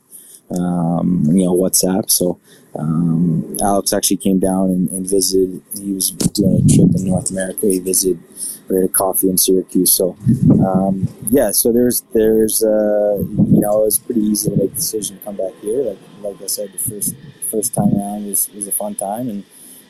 um, 0.57 1.25
you 1.27 1.44
know, 1.44 1.55
WhatsApp. 1.55 2.11
So 2.11 2.38
um, 2.77 3.57
Alex 3.61 3.92
actually 3.92 4.18
came 4.18 4.38
down 4.38 4.70
and, 4.70 4.88
and, 4.90 5.09
visited. 5.09 5.61
He 5.77 5.92
was 5.92 6.11
doing 6.11 6.62
a 6.64 6.68
trip 6.73 6.94
in 6.94 7.05
North 7.07 7.31
America. 7.31 7.66
He 7.66 7.81
visited 7.81 8.20
we 8.70 8.77
had 8.77 8.85
a 8.85 8.88
coffee 8.88 9.29
in 9.29 9.37
Syracuse. 9.37 9.92
So, 9.92 10.16
um, 10.64 11.09
yeah, 11.29 11.51
so 11.51 11.73
there's, 11.73 12.03
there's, 12.12 12.62
uh, 12.62 13.18
you 13.18 13.61
know, 13.61 13.83
it 13.83 13.85
was 13.87 13.99
pretty 13.99 14.20
easy 14.20 14.51
to 14.51 14.57
make 14.57 14.70
the 14.70 14.77
decision 14.77 15.18
to 15.18 15.25
come 15.25 15.37
back 15.37 15.53
here. 15.61 15.83
Like, 15.83 15.99
like 16.23 16.42
I 16.42 16.46
said, 16.46 16.73
the 16.73 16.79
first, 16.79 17.16
first 17.51 17.75
time 17.75 17.92
around 17.94 18.27
was, 18.27 18.49
was 18.55 18.68
a 18.68 18.73
fun 18.73 18.94
time, 18.94 19.29
and 19.29 19.44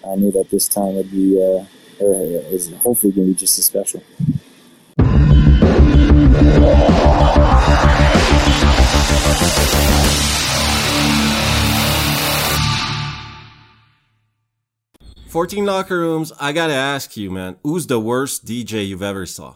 I 0.06 0.16
knew 0.16 0.32
that 0.32 0.50
this 0.50 0.68
time 0.68 0.94
would 0.94 1.10
be, 1.10 1.36
uh, 1.36 1.64
or 2.02 2.14
is 2.50 2.72
hopefully 2.82 3.12
going 3.12 3.28
to 3.28 3.32
be 3.34 3.38
just 3.38 3.58
as 3.58 3.64
special. 3.66 4.02
14 15.30 15.64
locker 15.64 15.98
rooms. 15.98 16.32
I 16.40 16.52
gotta 16.52 16.74
ask 16.74 17.16
you, 17.16 17.30
man, 17.30 17.56
who's 17.62 17.86
the 17.86 18.00
worst 18.00 18.44
DJ 18.44 18.88
you've 18.88 19.02
ever 19.02 19.26
saw? 19.26 19.54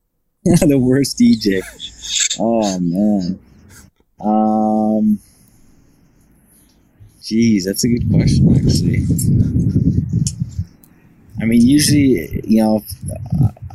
the 0.44 0.78
worst 0.78 1.18
DJ. 1.18 1.62
Oh 2.38 2.78
man. 2.78 3.38
Um. 4.20 5.18
Geez, 7.24 7.64
that's 7.64 7.82
a 7.82 7.88
good 7.88 8.08
question, 8.08 8.54
actually. 8.54 9.02
I 11.40 11.44
mean, 11.44 11.60
usually, 11.66 12.40
you 12.44 12.62
know, 12.62 12.84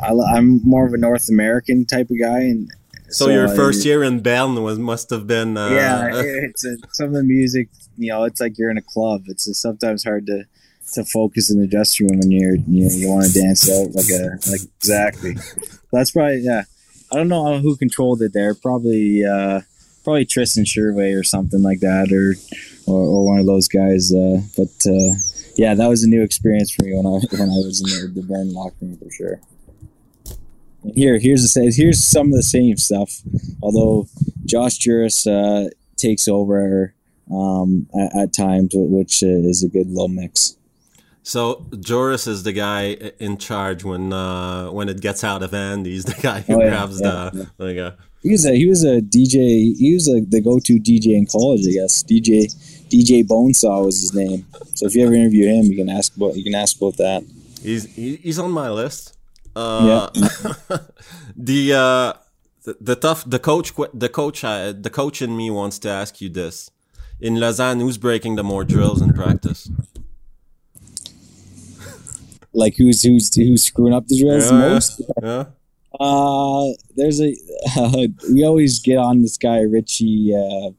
I, 0.03 0.37
am 0.37 0.61
more 0.63 0.85
of 0.85 0.93
a 0.93 0.97
North 0.97 1.29
American 1.29 1.85
type 1.85 2.09
of 2.09 2.19
guy, 2.19 2.39
and 2.39 2.71
so, 3.09 3.25
so 3.25 3.29
your 3.29 3.47
first 3.49 3.85
year 3.85 4.03
in 4.03 4.21
Bern 4.21 4.63
was 4.63 4.79
must 4.79 5.09
have 5.09 5.27
been. 5.27 5.57
Uh, 5.57 5.69
yeah, 5.69 6.09
it's 6.13 6.65
a, 6.65 6.77
some 6.91 7.07
of 7.07 7.13
the 7.13 7.23
music. 7.23 7.69
You 7.97 8.11
know, 8.11 8.23
it's 8.23 8.39
like 8.39 8.57
you're 8.57 8.71
in 8.71 8.77
a 8.77 8.81
club. 8.81 9.23
It's 9.27 9.47
sometimes 9.59 10.03
hard 10.03 10.25
to 10.27 10.45
to 10.93 11.05
focus 11.05 11.49
in 11.49 11.59
the 11.59 11.67
dressing 11.67 12.07
room 12.07 12.19
when 12.19 12.31
you're 12.31 12.55
you 12.55 12.87
know, 12.87 12.95
you 12.95 13.09
want 13.09 13.31
to 13.31 13.39
dance 13.39 13.69
out 13.69 13.93
like 13.93 14.09
a 14.09 14.39
like 14.49 14.61
exactly. 14.79 15.35
That's 15.91 16.11
probably 16.11 16.39
yeah. 16.39 16.63
I 17.11 17.17
don't 17.17 17.27
know 17.27 17.59
who 17.59 17.75
controlled 17.75 18.21
it 18.21 18.31
there. 18.33 18.55
Probably 18.55 19.25
uh, 19.25 19.61
probably 20.03 20.25
Tristan 20.25 20.65
Scherwey 20.65 21.17
or 21.17 21.23
something 21.23 21.61
like 21.61 21.79
that, 21.79 22.11
or 22.11 22.35
or, 22.91 22.99
or 22.99 23.25
one 23.25 23.39
of 23.39 23.45
those 23.45 23.67
guys. 23.67 24.13
Uh, 24.13 24.41
but 24.57 24.69
uh, 24.85 25.15
yeah, 25.55 25.73
that 25.73 25.87
was 25.87 26.03
a 26.03 26.07
new 26.07 26.23
experience 26.23 26.71
for 26.71 26.83
me 26.83 26.93
when 26.95 27.05
I 27.05 27.09
when 27.37 27.49
I 27.49 27.59
was 27.65 27.81
in 27.81 28.13
the, 28.13 28.21
the 28.21 28.27
Bern 28.27 28.53
locker 28.53 28.75
room 28.81 28.97
for 28.97 29.11
sure. 29.11 29.41
here, 30.95 31.19
here's 31.19 31.53
the 31.53 31.73
here's 31.75 32.03
some 32.03 32.27
of 32.27 32.33
the 32.33 32.43
same 32.43 32.77
stuff. 32.77 33.21
Although 33.61 34.07
Josh 34.45 34.79
Jooris 34.79 35.27
uh, 35.27 35.69
takes 35.97 36.27
over 36.27 36.93
um, 37.31 37.87
at, 37.97 38.15
at, 38.15 38.33
times, 38.33 38.71
which 38.73 39.23
is 39.23 39.63
a 39.63 39.67
good 39.67 39.87
little 39.87 40.07
mix. 40.07 40.57
So 41.23 41.67
Jooris 41.69 42.27
is 42.27 42.43
the 42.43 42.51
guy 42.51 43.11
in 43.19 43.37
charge 43.37 43.83
when 43.83 44.11
uh, 44.11 44.71
when 44.71 44.89
it 44.89 45.01
gets 45.01 45.23
out 45.23 45.43
of 45.43 45.51
hand. 45.51 45.85
He's 45.85 46.05
the 46.05 46.19
guy 46.19 46.41
who 46.41 46.55
oh, 46.55 46.59
yeah, 46.63 46.69
grabs 46.69 46.99
yeah, 46.99 47.29
the. 47.31 47.49
Yeah. 47.59 47.67
You 47.67 47.75
go. 47.75 47.93
He 48.23 48.31
was 48.31 48.45
a 48.45 48.55
he 48.55 48.67
was 48.67 48.83
a 48.83 49.01
DJ. 49.01 49.75
He 49.75 49.93
was 49.93 50.07
a, 50.07 50.21
the 50.21 50.41
go-to 50.41 50.79
DJ 50.79 51.17
in 51.17 51.25
college, 51.25 51.61
I 51.67 51.71
guess. 51.71 52.03
DJ 52.03 52.53
DJ 52.89 53.25
Bonesaw 53.25 53.85
was 53.85 53.99
his 54.01 54.13
name. 54.13 54.45
So 54.75 54.85
if 54.85 54.95
you 54.95 55.03
ever 55.05 55.13
interview 55.13 55.47
him, 55.47 55.65
you 55.65 55.77
can 55.77 55.89
ask 55.89 56.15
about 56.15 56.35
you 56.35 56.43
can 56.43 56.55
ask 56.55 56.77
about 56.77 56.97
that. 56.97 57.23
He's 57.63 57.85
he's 57.95 58.37
on 58.37 58.51
my 58.51 58.69
list. 58.69 59.17
Uh, 59.55 60.09
yeah. 60.13 60.19
the 61.35 61.73
uh, 61.73 62.13
the, 62.63 62.77
the 62.79 62.95
tough 62.95 63.23
the 63.27 63.39
coach 63.39 63.73
the 63.93 64.09
coach 64.09 64.43
uh, 64.43 64.73
the 64.79 64.89
coach 64.89 65.21
in 65.21 65.35
me 65.35 65.49
wants 65.49 65.79
to 65.79 65.89
ask 65.89 66.21
you 66.21 66.29
this. 66.29 66.69
In 67.19 67.39
Lausanne, 67.39 67.79
who's 67.79 67.97
breaking 67.97 68.35
the 68.35 68.43
more 68.43 68.63
drills 68.63 69.01
in 69.01 69.13
practice? 69.13 69.69
like 72.53 72.75
who's 72.77 73.03
who's 73.03 73.33
who's 73.35 73.63
screwing 73.63 73.93
up 73.93 74.07
the 74.07 74.19
drills 74.19 74.45
yeah, 74.45 74.49
the 74.49 74.69
most? 74.69 75.01
Yeah. 75.21 75.45
Uh, 75.99 76.69
there's 76.95 77.19
a 77.21 77.35
uh, 77.77 78.07
we 78.31 78.45
always 78.45 78.79
get 78.79 78.97
on 78.97 79.21
this 79.21 79.37
guy 79.37 79.59
Richie 79.59 80.33
uh, 80.33 80.71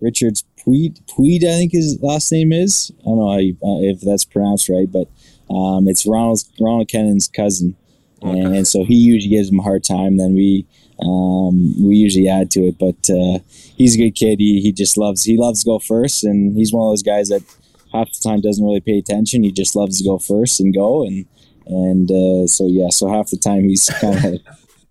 Richards 0.00 0.44
Puig 0.58 1.00
Puig 1.06 1.44
I 1.44 1.56
think 1.56 1.72
his 1.72 1.98
last 2.02 2.30
name 2.30 2.52
is 2.52 2.92
I 3.00 3.04
don't 3.04 3.18
know 3.18 3.36
you, 3.38 3.56
uh, 3.62 3.80
if 3.80 4.00
that's 4.00 4.24
pronounced 4.24 4.68
right, 4.68 4.90
but 4.90 5.08
um, 5.50 5.88
it's 5.88 6.06
Ronald 6.06 6.42
Ronald 6.60 6.88
Kennan's 6.88 7.28
cousin, 7.28 7.76
okay. 8.22 8.38
and, 8.38 8.56
and, 8.56 8.68
so 8.68 8.84
he 8.84 8.94
usually 8.94 9.34
gives 9.34 9.50
him 9.50 9.60
a 9.60 9.62
hard 9.62 9.84
time. 9.84 10.18
Then 10.18 10.34
we 10.34 10.66
um, 11.00 11.72
we 11.82 11.96
usually 11.96 12.28
add 12.28 12.50
to 12.52 12.60
it, 12.64 12.78
but 12.78 13.08
uh, 13.08 13.38
he's 13.76 13.94
a 13.94 13.98
good 13.98 14.14
kid. 14.14 14.40
He 14.40 14.60
he 14.60 14.72
just 14.72 14.98
loves 14.98 15.24
he 15.24 15.38
loves 15.38 15.62
to 15.62 15.66
go 15.66 15.78
first, 15.78 16.24
and 16.24 16.54
he's 16.54 16.72
one 16.72 16.86
of 16.86 16.92
those 16.92 17.02
guys 17.02 17.28
that 17.28 17.42
half 17.92 18.08
the 18.12 18.20
time 18.22 18.42
doesn't 18.42 18.64
really 18.64 18.80
pay 18.80 18.98
attention. 18.98 19.44
He 19.44 19.52
just 19.52 19.74
loves 19.74 19.98
to 19.98 20.04
go 20.04 20.18
first 20.18 20.60
and 20.60 20.74
go 20.74 21.04
and 21.04 21.24
and 21.68 22.10
uh, 22.10 22.46
so 22.46 22.66
yeah, 22.66 22.88
so 22.90 23.08
half 23.08 23.30
the 23.30 23.36
time 23.36 23.64
he's 23.64 23.88
kind 24.00 24.24
of 24.24 24.40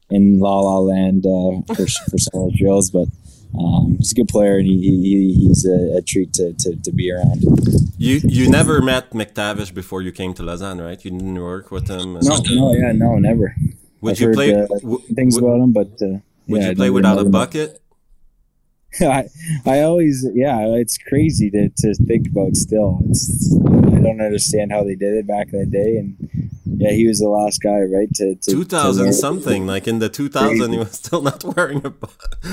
in 0.10 0.40
la 0.40 0.60
la 0.62 0.80
land 0.80 1.26
uh, 1.26 1.62
for 1.74 1.88
for 2.10 2.18
some 2.18 2.42
of 2.42 2.52
the 2.52 2.58
drills, 2.58 2.92
but. 2.92 3.08
Um, 3.58 3.96
he's 3.98 4.12
a 4.12 4.16
good 4.16 4.28
player, 4.28 4.58
and 4.58 4.68
he, 4.68 4.78
he 4.78 5.34
he's 5.34 5.66
a, 5.66 5.98
a 5.98 6.02
treat 6.02 6.34
to, 6.34 6.54
to, 6.54 6.76
to, 6.76 6.92
be 6.92 7.10
around. 7.12 7.42
You 7.98 8.20
you 8.24 8.52
never 8.52 8.82
met 8.82 9.12
MacTavish 9.12 9.74
before 9.74 10.02
you 10.02 10.12
came 10.12 10.34
to 10.36 10.44
Lausanne, 10.44 10.82
right? 10.82 11.04
You 11.04 11.12
didn't 11.12 11.42
work 11.42 11.72
with 11.72 11.88
him. 11.88 12.20
No, 12.22 12.38
no, 12.50 12.74
yeah, 12.74 12.92
no, 12.92 13.16
never. 13.18 13.56
Would 14.02 14.12
I've 14.12 14.20
you 14.20 14.28
heard, 14.28 14.36
play 14.36 14.54
uh, 14.54 14.68
things 15.16 15.36
would, 15.36 15.44
about 15.46 15.64
him? 15.64 15.72
But 15.72 15.88
uh, 16.02 16.20
would 16.48 16.62
yeah, 16.62 16.70
you 16.70 16.76
play 16.76 16.90
without 16.90 17.20
a 17.20 17.26
bucket? 17.26 17.82
I, 19.02 19.28
I 19.66 19.82
always, 19.82 20.26
yeah, 20.34 20.60
it's 20.76 20.98
crazy 20.98 21.50
to, 21.52 21.70
to 21.70 21.94
think 22.06 22.28
about 22.28 22.56
still. 22.56 23.00
It's, 23.10 23.56
I 23.56 24.00
don't 24.00 24.22
understand 24.22 24.72
how 24.72 24.84
they 24.84 24.96
did 24.96 25.14
it 25.14 25.28
back 25.28 25.52
in 25.54 25.60
the 25.60 25.66
day. 25.66 25.98
And 25.98 26.47
yeah, 26.78 26.92
he 26.92 27.08
was 27.08 27.18
the 27.18 27.28
last 27.28 27.62
guy, 27.62 27.80
right? 27.80 28.14
To, 28.16 28.36
to 28.36 28.52
2000 28.52 29.08
to 29.08 29.14
something, 29.14 29.66
like 29.66 29.88
in 29.88 29.98
the 29.98 30.10
2000, 30.10 30.72
he 30.72 30.78
was 30.78 30.92
still 30.92 31.24
not 31.24 31.44
wearing 31.56 31.82
a. 31.84 31.94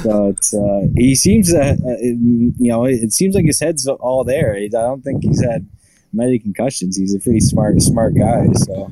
So 0.03 0.35
uh, 0.55 0.87
he 0.97 1.15
seems, 1.15 1.53
uh, 1.53 1.77
uh, 1.85 1.97
you 2.01 2.55
know, 2.59 2.87
it 2.87 3.13
seems 3.13 3.35
like 3.35 3.45
his 3.45 3.61
head's 3.61 3.87
all 3.87 4.25
there. 4.25 4.57
I 4.57 4.69
don't 4.69 5.03
think 5.03 5.25
he's 5.25 5.45
had 5.45 5.69
many 6.15 6.39
concussions. 6.39 6.97
He's 6.97 7.15
a 7.15 7.21
pretty 7.21 7.41
smart, 7.41 7.83
smart 7.83 8.15
guy. 8.15 8.47
So 8.55 8.91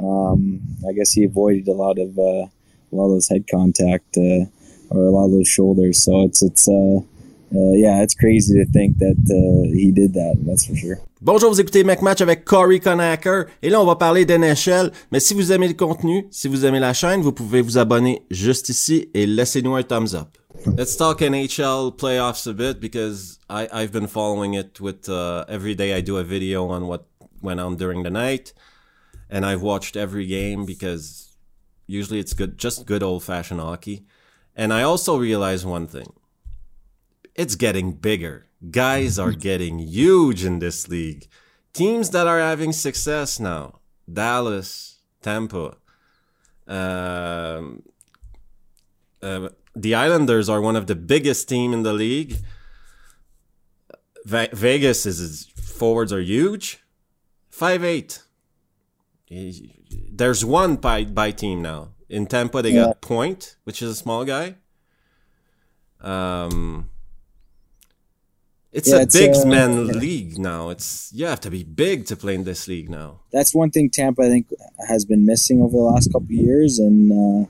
um, 0.00 0.60
I 0.88 0.92
guess 0.92 1.12
he 1.12 1.22
avoided 1.22 1.68
a 1.68 1.72
lot 1.72 1.98
of, 2.00 2.18
uh, 2.18 2.22
a 2.22 2.92
lot 2.92 3.06
of 3.06 3.12
those 3.12 3.28
head 3.28 3.44
contact, 3.48 4.16
uh, 4.16 4.46
or 4.90 5.06
a 5.06 5.10
lot 5.10 5.26
of 5.26 5.30
those 5.30 5.48
shoulders. 5.48 6.02
So 6.02 6.22
it's 6.22 6.42
it's 6.42 6.68
uh, 7.54 7.58
uh, 7.58 7.72
yeah, 7.74 8.02
it's 8.02 8.14
crazy 8.14 8.54
to 8.54 8.70
think 8.70 8.98
that 8.98 9.16
uh, 9.30 9.72
he 9.72 9.92
did 9.92 10.14
that. 10.14 10.36
That's 10.46 10.66
for 10.66 10.76
sure. 10.76 10.98
Bonjour, 11.20 11.50
vous 11.50 11.60
écoutez 11.60 11.84
McMatch 11.84 12.20
avec 12.20 12.44
Corey 12.44 12.80
Conacher. 12.80 13.44
Et 13.62 13.70
là, 13.70 13.80
on 13.80 13.84
va 13.84 13.96
parler 13.96 14.24
d'NHL. 14.24 14.90
Mais 15.12 15.20
si 15.20 15.34
vous 15.34 15.52
aimez 15.52 15.68
le 15.68 15.74
contenu, 15.74 16.26
si 16.30 16.48
vous 16.48 16.64
aimez 16.64 16.80
la 16.80 16.92
chaîne, 16.92 17.20
vous 17.20 17.32
pouvez 17.32 17.62
vous 17.62 17.78
abonner 17.78 18.22
juste 18.30 18.68
ici 18.68 19.08
et 19.14 19.26
laissez-nous 19.26 19.74
un 19.74 19.82
thumbs 19.82 20.14
up. 20.14 20.36
Let's 20.76 20.96
talk 20.96 21.20
NHL 21.20 21.96
playoffs 21.96 22.46
a 22.48 22.52
bit 22.52 22.80
because 22.80 23.38
I, 23.48 23.68
I've 23.72 23.92
been 23.92 24.06
following 24.06 24.54
it 24.54 24.80
with 24.80 25.08
uh, 25.08 25.44
every 25.48 25.74
day 25.74 25.96
I 25.96 26.02
do 26.02 26.18
a 26.18 26.24
video 26.24 26.68
on 26.68 26.86
what 26.86 27.06
went 27.40 27.60
on 27.60 27.76
during 27.76 28.02
the 28.02 28.10
night. 28.10 28.52
And 29.30 29.46
I've 29.46 29.62
watched 29.62 29.96
every 29.96 30.26
game 30.26 30.66
because 30.66 31.36
usually 31.86 32.18
it's 32.18 32.34
good, 32.34 32.58
just 32.58 32.84
good 32.86 33.02
old 33.02 33.22
fashioned 33.22 33.60
hockey. 33.60 34.04
And 34.54 34.72
I 34.72 34.82
also 34.82 35.16
realize 35.16 35.64
one 35.64 35.86
thing. 35.86 36.12
It's 37.34 37.54
getting 37.54 37.92
bigger. 37.92 38.46
Guys 38.70 39.18
are 39.18 39.32
getting 39.48 39.78
huge 39.78 40.44
in 40.44 40.58
this 40.58 40.88
league. 40.88 41.28
Teams 41.72 42.10
that 42.10 42.26
are 42.26 42.38
having 42.38 42.72
success 42.72 43.40
now. 43.40 43.80
Dallas, 44.12 44.98
Tampa. 45.22 45.76
Um, 46.66 47.82
uh, 49.22 49.48
the 49.74 49.94
Islanders 49.94 50.48
are 50.48 50.60
one 50.60 50.76
of 50.76 50.86
the 50.86 50.94
biggest 50.94 51.48
team 51.48 51.72
in 51.72 51.82
the 51.82 51.92
league. 51.92 52.36
Ve- 54.24 54.50
Vegas 54.52 55.06
is 55.06 55.46
forwards 55.56 56.12
are 56.12 56.20
huge. 56.20 56.80
Five 57.50 57.84
eight. 57.84 58.22
There's 59.30 60.44
one 60.44 60.76
by 60.76 61.04
by 61.04 61.30
team 61.30 61.62
now. 61.62 61.92
In 62.08 62.26
Tampa, 62.26 62.60
they 62.60 62.72
yeah. 62.72 62.84
got 62.84 63.00
Point, 63.00 63.56
which 63.64 63.80
is 63.80 63.90
a 63.90 63.94
small 63.94 64.24
guy. 64.24 64.56
Um, 66.00 66.90
it's 68.72 68.88
yeah, 68.88 68.96
a 68.96 69.02
it's, 69.02 69.18
big 69.18 69.34
uh, 69.34 69.44
man 69.46 69.86
yeah. 69.86 69.92
league 69.92 70.38
now. 70.38 70.70
It's 70.70 71.10
you 71.12 71.26
have 71.26 71.40
to 71.40 71.50
be 71.50 71.64
big 71.64 72.06
to 72.06 72.16
play 72.16 72.34
in 72.34 72.44
this 72.44 72.68
league 72.68 72.90
now. 72.90 73.20
That's 73.32 73.54
one 73.54 73.70
thing 73.70 73.90
Tampa 73.90 74.22
I 74.22 74.28
think 74.28 74.46
has 74.88 75.04
been 75.04 75.26
missing 75.26 75.60
over 75.62 75.76
the 75.76 75.82
last 75.82 76.12
couple 76.12 76.32
years, 76.32 76.78
and 76.78 77.12
uh, 77.12 77.48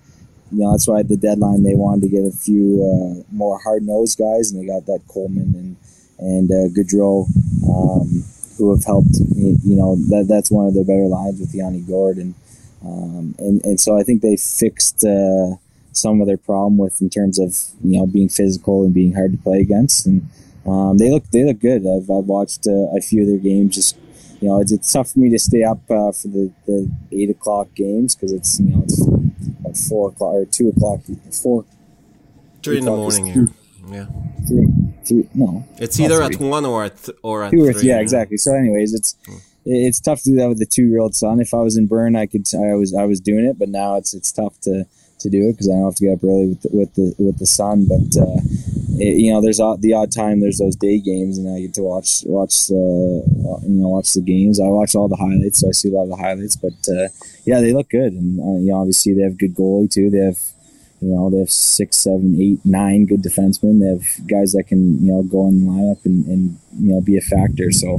you 0.50 0.58
know 0.58 0.72
that's 0.72 0.88
why 0.88 1.00
at 1.00 1.08
the 1.08 1.16
deadline 1.16 1.62
they 1.62 1.74
wanted 1.74 2.02
to 2.02 2.08
get 2.08 2.24
a 2.24 2.32
few 2.36 2.82
uh, 2.82 3.34
more 3.34 3.58
hard 3.58 3.82
nosed 3.82 4.18
guys, 4.18 4.50
and 4.50 4.60
they 4.60 4.66
got 4.66 4.86
that 4.86 5.02
Coleman 5.08 5.54
and 5.54 5.76
and 6.18 6.50
uh, 6.50 6.82
um, 7.70 8.24
who 8.58 8.74
have 8.74 8.84
helped. 8.84 9.16
You 9.36 9.76
know 9.76 9.96
that 10.10 10.26
that's 10.28 10.50
one 10.50 10.66
of 10.66 10.74
the 10.74 10.84
better 10.84 11.06
lines 11.06 11.40
with 11.40 11.54
Yanni 11.54 11.80
Gourde 11.80 12.34
um, 12.84 13.34
and 13.38 13.64
and 13.64 13.80
so 13.80 13.96
I 13.96 14.02
think 14.02 14.22
they 14.22 14.36
fixed 14.36 15.04
uh, 15.04 15.56
some 15.92 16.20
of 16.20 16.26
their 16.26 16.36
problem 16.36 16.78
with 16.78 17.00
in 17.00 17.10
terms 17.10 17.38
of 17.38 17.56
you 17.82 17.98
know 17.98 18.06
being 18.06 18.28
physical 18.28 18.84
and 18.84 18.92
being 18.92 19.14
hard 19.14 19.32
to 19.32 19.38
play 19.38 19.60
against, 19.60 20.06
and 20.06 20.28
um, 20.66 20.98
they 20.98 21.10
look 21.10 21.24
they 21.30 21.44
look 21.44 21.60
good. 21.60 21.86
I've, 21.86 22.10
I've 22.10 22.26
watched 22.26 22.66
uh, 22.66 22.96
a 22.96 23.00
few 23.00 23.22
of 23.22 23.28
their 23.28 23.38
games. 23.38 23.74
Just 23.74 23.96
you 24.40 24.48
know, 24.48 24.60
it's, 24.60 24.72
it's 24.72 24.92
tough 24.92 25.12
for 25.12 25.20
me 25.20 25.30
to 25.30 25.38
stay 25.38 25.62
up 25.62 25.78
uh, 25.90 26.12
for 26.12 26.28
the, 26.28 26.52
the 26.66 26.90
eight 27.12 27.30
o'clock 27.30 27.74
games 27.74 28.14
because 28.14 28.32
it's 28.32 28.60
you 28.60 28.74
know 28.74 28.82
it's 28.82 29.00
at 29.66 29.88
four 29.88 30.10
o'clock 30.10 30.34
or 30.34 30.44
two 30.46 30.68
o'clock, 30.68 31.00
four. 31.42 31.64
Three 32.62 32.78
in 32.78 32.84
the 32.84 32.92
morning 32.92 33.26
here. 33.26 33.48
Yeah. 33.88 34.06
Three, 34.46 34.68
three, 35.04 35.28
no. 35.34 35.66
It's 35.78 35.98
either 35.98 36.22
at 36.22 36.36
one 36.36 36.64
or 36.64 36.84
at 36.84 36.96
th- 37.02 37.18
or 37.24 37.42
at 37.42 37.50
two 37.50 37.64
or 37.64 37.72
three. 37.72 37.88
Yeah, 37.88 37.98
exactly. 37.98 38.36
So, 38.36 38.54
anyways, 38.54 38.94
it's. 38.94 39.16
Hmm 39.26 39.36
it's 39.64 40.00
tough 40.00 40.22
to 40.22 40.30
do 40.30 40.36
that 40.36 40.48
with 40.48 40.60
a 40.60 40.66
two 40.66 40.86
year 40.86 41.00
old 41.00 41.14
son. 41.14 41.40
If 41.40 41.54
I 41.54 41.58
was 41.58 41.76
in 41.76 41.86
Bern, 41.86 42.16
I 42.16 42.26
could 42.26 42.46
I 42.54 42.74
was 42.74 42.94
I 42.94 43.04
was 43.04 43.20
doing 43.20 43.44
it, 43.44 43.58
but 43.58 43.68
now 43.68 43.96
it's 43.96 44.14
it's 44.14 44.32
tough 44.32 44.58
to 44.62 44.86
to 45.22 45.30
do 45.30 45.48
it 45.48 45.52
because 45.52 45.68
I 45.68 45.74
don't 45.74 45.84
have 45.84 45.94
to 45.96 46.04
get 46.04 46.14
up 46.14 46.24
early 46.24 46.48
with 46.48 46.62
the, 46.62 46.70
with 46.72 46.94
the 46.94 47.14
with 47.18 47.38
the 47.38 47.46
sun. 47.46 47.86
But 47.86 48.10
uh, 48.20 48.40
it, 48.98 49.18
you 49.18 49.32
know, 49.32 49.40
there's 49.40 49.58
the 49.58 49.94
odd 49.94 50.12
time 50.12 50.40
there's 50.40 50.58
those 50.58 50.76
day 50.76 50.98
games, 51.00 51.38
and 51.38 51.48
I 51.48 51.60
get 51.60 51.74
to 51.74 51.82
watch 51.82 52.22
watch 52.26 52.66
the 52.66 53.24
you 53.66 53.80
know 53.80 53.88
watch 53.88 54.12
the 54.12 54.22
games. 54.22 54.60
I 54.60 54.68
watch 54.68 54.94
all 54.94 55.08
the 55.08 55.16
highlights, 55.16 55.60
so 55.60 55.68
I 55.68 55.72
see 55.72 55.90
a 55.90 55.92
lot 55.92 56.04
of 56.04 56.10
the 56.10 56.16
highlights. 56.16 56.56
But 56.56 56.78
uh, 56.88 57.08
yeah, 57.44 57.60
they 57.60 57.72
look 57.72 57.90
good, 57.90 58.12
and 58.12 58.38
uh, 58.40 58.58
you 58.60 58.70
know, 58.70 58.78
obviously 58.78 59.14
they 59.14 59.22
have 59.22 59.38
good 59.38 59.54
goalie 59.54 59.90
too. 59.90 60.10
They 60.10 60.18
have 60.18 60.38
you 61.02 61.08
know, 61.08 61.30
they 61.30 61.38
have 61.38 61.50
six, 61.50 61.96
seven, 61.96 62.36
eight, 62.40 62.64
nine 62.64 63.06
good 63.06 63.22
defensemen. 63.22 63.80
They 63.80 63.88
have 63.88 64.28
guys 64.28 64.52
that 64.52 64.68
can, 64.68 65.04
you 65.04 65.12
know, 65.12 65.24
go 65.24 65.48
in 65.48 65.66
the 65.66 65.70
lineup 65.70 66.04
and, 66.04 66.24
and 66.26 66.58
you 66.78 66.94
know, 66.94 67.00
be 67.00 67.16
a 67.16 67.20
factor. 67.20 67.72
So 67.72 67.96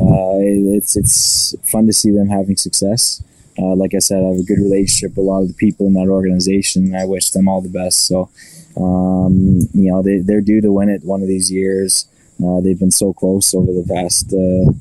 uh, 0.00 0.42
it's 0.74 0.96
it's 0.96 1.54
fun 1.62 1.86
to 1.86 1.92
see 1.92 2.10
them 2.10 2.28
having 2.28 2.56
success. 2.56 3.22
Uh, 3.58 3.74
like 3.74 3.94
I 3.94 3.98
said, 3.98 4.22
I 4.22 4.28
have 4.28 4.38
a 4.38 4.44
good 4.44 4.58
relationship 4.58 5.10
with 5.10 5.26
a 5.26 5.28
lot 5.28 5.42
of 5.42 5.48
the 5.48 5.54
people 5.54 5.86
in 5.86 5.94
that 5.94 6.08
organization, 6.08 6.86
and 6.86 6.96
I 6.96 7.04
wish 7.04 7.30
them 7.30 7.48
all 7.48 7.60
the 7.60 7.68
best. 7.68 8.04
So, 8.04 8.30
um, 8.76 9.60
you 9.74 9.90
know, 9.90 10.02
they, 10.02 10.18
they're 10.18 10.40
due 10.40 10.60
to 10.62 10.72
win 10.72 10.88
it 10.88 11.04
one 11.04 11.20
of 11.20 11.28
these 11.28 11.50
years. 11.50 12.06
Uh, 12.42 12.60
they've 12.60 12.78
been 12.78 12.90
so 12.90 13.12
close 13.12 13.54
over 13.54 13.72
the 13.72 13.86
past 13.86 14.32
uh, 14.32 14.72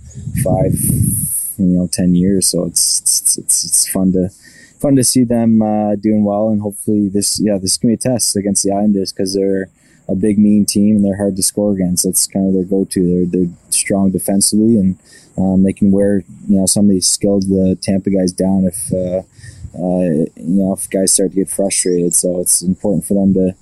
five, 0.41 0.73
you 1.57 1.77
know, 1.77 1.87
ten 1.91 2.15
years. 2.15 2.47
So 2.47 2.65
it's 2.65 3.01
it's, 3.01 3.37
it's, 3.37 3.65
it's 3.65 3.89
fun 3.89 4.13
to 4.13 4.29
fun 4.79 4.95
to 4.95 5.03
see 5.03 5.25
them 5.25 5.61
uh, 5.61 5.95
doing 5.95 6.23
well, 6.23 6.49
and 6.49 6.61
hopefully 6.61 7.09
this 7.09 7.39
yeah 7.39 7.57
this 7.57 7.77
can 7.77 7.89
be 7.89 7.95
a 7.95 7.97
test 7.97 8.35
against 8.37 8.63
the 8.63 8.71
Islanders 8.71 9.11
because 9.11 9.33
they're 9.33 9.69
a 10.07 10.15
big 10.15 10.39
mean 10.39 10.65
team 10.65 10.97
and 10.97 11.05
they're 11.05 11.17
hard 11.17 11.35
to 11.35 11.43
score 11.43 11.73
against. 11.73 12.05
That's 12.05 12.25
kind 12.25 12.47
of 12.47 12.53
their 12.53 12.63
go-to. 12.63 13.27
They're 13.27 13.45
they're 13.45 13.53
strong 13.69 14.11
defensively 14.11 14.77
and 14.77 14.97
um, 15.37 15.63
they 15.63 15.73
can 15.73 15.91
wear 15.91 16.23
you 16.47 16.59
know 16.59 16.65
some 16.65 16.85
of 16.85 16.91
these 16.91 17.07
skilled 17.07 17.43
the 17.43 17.77
Tampa 17.81 18.09
guys 18.09 18.31
down 18.31 18.65
if 18.65 18.93
uh, 18.93 19.23
uh, 19.77 20.27
you 20.35 20.61
know 20.61 20.73
if 20.73 20.89
guys 20.89 21.13
start 21.13 21.31
to 21.31 21.35
get 21.35 21.49
frustrated. 21.49 22.13
So 22.13 22.39
it's 22.39 22.61
important 22.61 23.05
for 23.05 23.13
them 23.13 23.33
to 23.35 23.55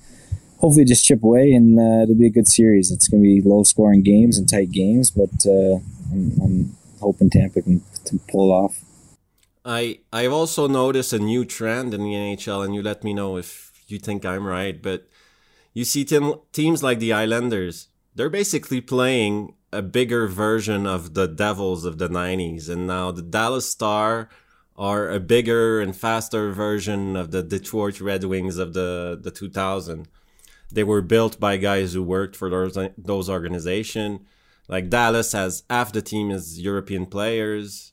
hopefully 0.58 0.84
just 0.84 1.04
chip 1.04 1.22
away 1.22 1.52
and 1.52 1.78
uh, 1.78 2.02
it'll 2.02 2.14
be 2.14 2.26
a 2.26 2.30
good 2.30 2.48
series. 2.48 2.90
It's 2.90 3.08
going 3.08 3.22
to 3.22 3.26
be 3.26 3.48
low-scoring 3.48 4.02
games 4.02 4.36
and 4.36 4.48
tight 4.48 4.70
games, 4.70 5.10
but 5.10 5.46
uh, 5.46 5.76
I'm, 6.12 6.40
I'm 6.42 6.76
hoping 7.00 7.30
Tampa 7.30 7.62
can, 7.62 7.82
can 8.04 8.18
pull 8.30 8.52
off. 8.52 8.84
I 9.64 10.00
I've 10.12 10.32
also 10.32 10.66
noticed 10.66 11.12
a 11.12 11.18
new 11.18 11.44
trend 11.44 11.92
in 11.94 12.02
the 12.02 12.14
NHL, 12.14 12.64
and 12.64 12.74
you 12.74 12.82
let 12.82 13.04
me 13.04 13.12
know 13.12 13.36
if 13.36 13.72
you 13.88 13.98
think 13.98 14.24
I'm 14.24 14.46
right. 14.46 14.80
But 14.80 15.06
you 15.74 15.84
see 15.84 16.04
team, 16.04 16.34
teams 16.52 16.82
like 16.82 16.98
the 16.98 17.12
Islanders. 17.12 17.88
They're 18.14 18.30
basically 18.30 18.80
playing 18.80 19.54
a 19.72 19.82
bigger 19.82 20.26
version 20.26 20.86
of 20.86 21.14
the 21.14 21.28
Devils 21.28 21.84
of 21.84 21.98
the 21.98 22.08
90s. 22.08 22.68
And 22.68 22.86
now 22.86 23.10
the 23.12 23.22
Dallas 23.22 23.70
Star 23.70 24.28
are 24.76 25.10
a 25.10 25.20
bigger 25.20 25.80
and 25.80 25.94
faster 25.94 26.52
version 26.52 27.16
of 27.16 27.30
the 27.30 27.42
Detroit 27.42 28.00
Red 28.00 28.24
Wings 28.24 28.58
of 28.58 28.72
the, 28.72 29.18
the 29.20 29.30
2000. 29.30 30.08
They 30.72 30.84
were 30.84 31.02
built 31.02 31.38
by 31.38 31.56
guys 31.56 31.92
who 31.92 32.02
worked 32.02 32.36
for 32.36 32.48
those, 32.48 32.78
those 32.96 33.28
organizations. 33.28 34.20
Like 34.68 34.88
Dallas 34.88 35.32
has 35.32 35.64
half 35.68 35.92
the 35.92 36.02
team 36.02 36.30
is 36.30 36.60
European 36.60 37.06
players. 37.06 37.92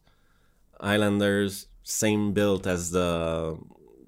Islanders, 0.79 1.67
same 1.83 2.33
built 2.33 2.67
as 2.67 2.91
the, 2.91 3.57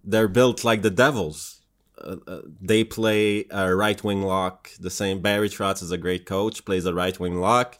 they're 0.03 0.27
built 0.27 0.63
like 0.63 0.83
the 0.83 0.91
Devils. 0.91 1.58
Uh, 2.01 2.15
uh, 2.27 2.41
they 2.61 2.83
play 2.83 3.45
a 3.51 3.75
right 3.75 4.03
wing 4.03 4.21
lock. 4.21 4.71
The 4.79 4.89
same 4.89 5.21
Barry 5.21 5.49
Trotz 5.49 5.81
is 5.83 5.91
a 5.91 5.97
great 5.97 6.25
coach, 6.25 6.65
plays 6.65 6.85
a 6.85 6.93
right 6.93 7.19
wing 7.19 7.39
lock. 7.39 7.79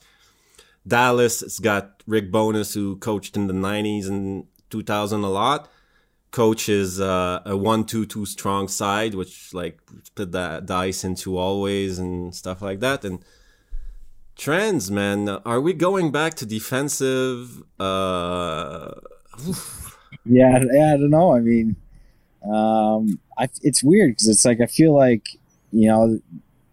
Dallas 0.87 1.41
has 1.41 1.59
got 1.59 2.03
Rick 2.07 2.31
Bowness, 2.31 2.73
who 2.73 2.97
coached 2.97 3.35
in 3.35 3.47
the 3.47 3.53
90s 3.53 4.07
and 4.07 4.45
2000 4.69 5.23
a 5.23 5.29
lot. 5.29 5.69
Coaches 6.31 7.01
uh, 7.01 7.41
a 7.45 7.57
one-two-two 7.57 8.25
strong 8.25 8.67
side, 8.67 9.15
which 9.15 9.53
like 9.53 9.79
put 10.15 10.31
the 10.31 10.61
dice 10.63 11.03
into 11.03 11.37
always 11.37 11.97
and 11.97 12.35
stuff 12.35 12.61
like 12.61 12.81
that. 12.81 13.03
And 13.03 13.23
trends, 14.35 14.91
man, 14.91 15.27
are 15.27 15.59
we 15.59 15.73
going 15.73 16.11
back 16.11 16.35
to 16.35 16.45
defensive? 16.45 17.63
Uh, 17.79 18.91
yeah, 20.25 20.63
yeah, 20.71 20.93
I 20.93 20.97
don't 20.97 21.09
know. 21.09 21.35
I 21.35 21.39
mean, 21.39 21.75
um, 22.43 23.19
I, 23.37 23.49
it's 23.61 23.83
weird 23.83 24.11
because 24.11 24.27
it's 24.27 24.45
like 24.45 24.61
I 24.61 24.65
feel 24.65 24.95
like 24.95 25.37
you 25.71 25.87
know 25.87 26.19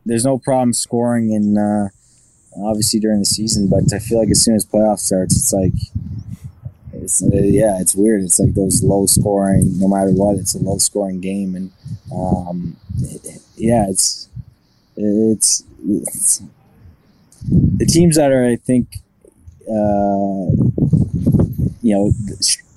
there's 0.04 0.24
no 0.24 0.38
problem 0.38 0.72
scoring 0.72 1.32
in 1.32 1.58
uh, 1.58 1.88
obviously 2.64 3.00
during 3.00 3.18
the 3.18 3.24
season, 3.24 3.68
but 3.68 3.92
I 3.92 3.98
feel 3.98 4.18
like 4.18 4.30
as 4.30 4.42
soon 4.42 4.54
as 4.54 4.64
playoff 4.64 4.98
starts, 4.98 5.36
it's 5.36 5.52
like 5.52 5.72
it's 6.92 7.22
uh, 7.22 7.28
yeah, 7.32 7.80
it's 7.80 7.94
weird. 7.94 8.22
It's 8.22 8.38
like 8.38 8.54
those 8.54 8.82
low 8.82 9.06
scoring, 9.06 9.78
no 9.78 9.88
matter 9.88 10.10
what, 10.10 10.36
it's 10.36 10.54
a 10.54 10.58
low 10.58 10.78
scoring 10.78 11.20
game, 11.20 11.54
and 11.54 11.72
um, 12.12 12.76
yeah, 13.56 13.86
it's, 13.88 14.28
it's, 14.96 15.64
it's 15.88 16.42
the 17.48 17.86
teams 17.86 18.16
that 18.16 18.32
are 18.32 18.46
I 18.46 18.56
think 18.56 18.96
uh, 19.68 20.50
you 21.82 21.94
know 21.94 22.12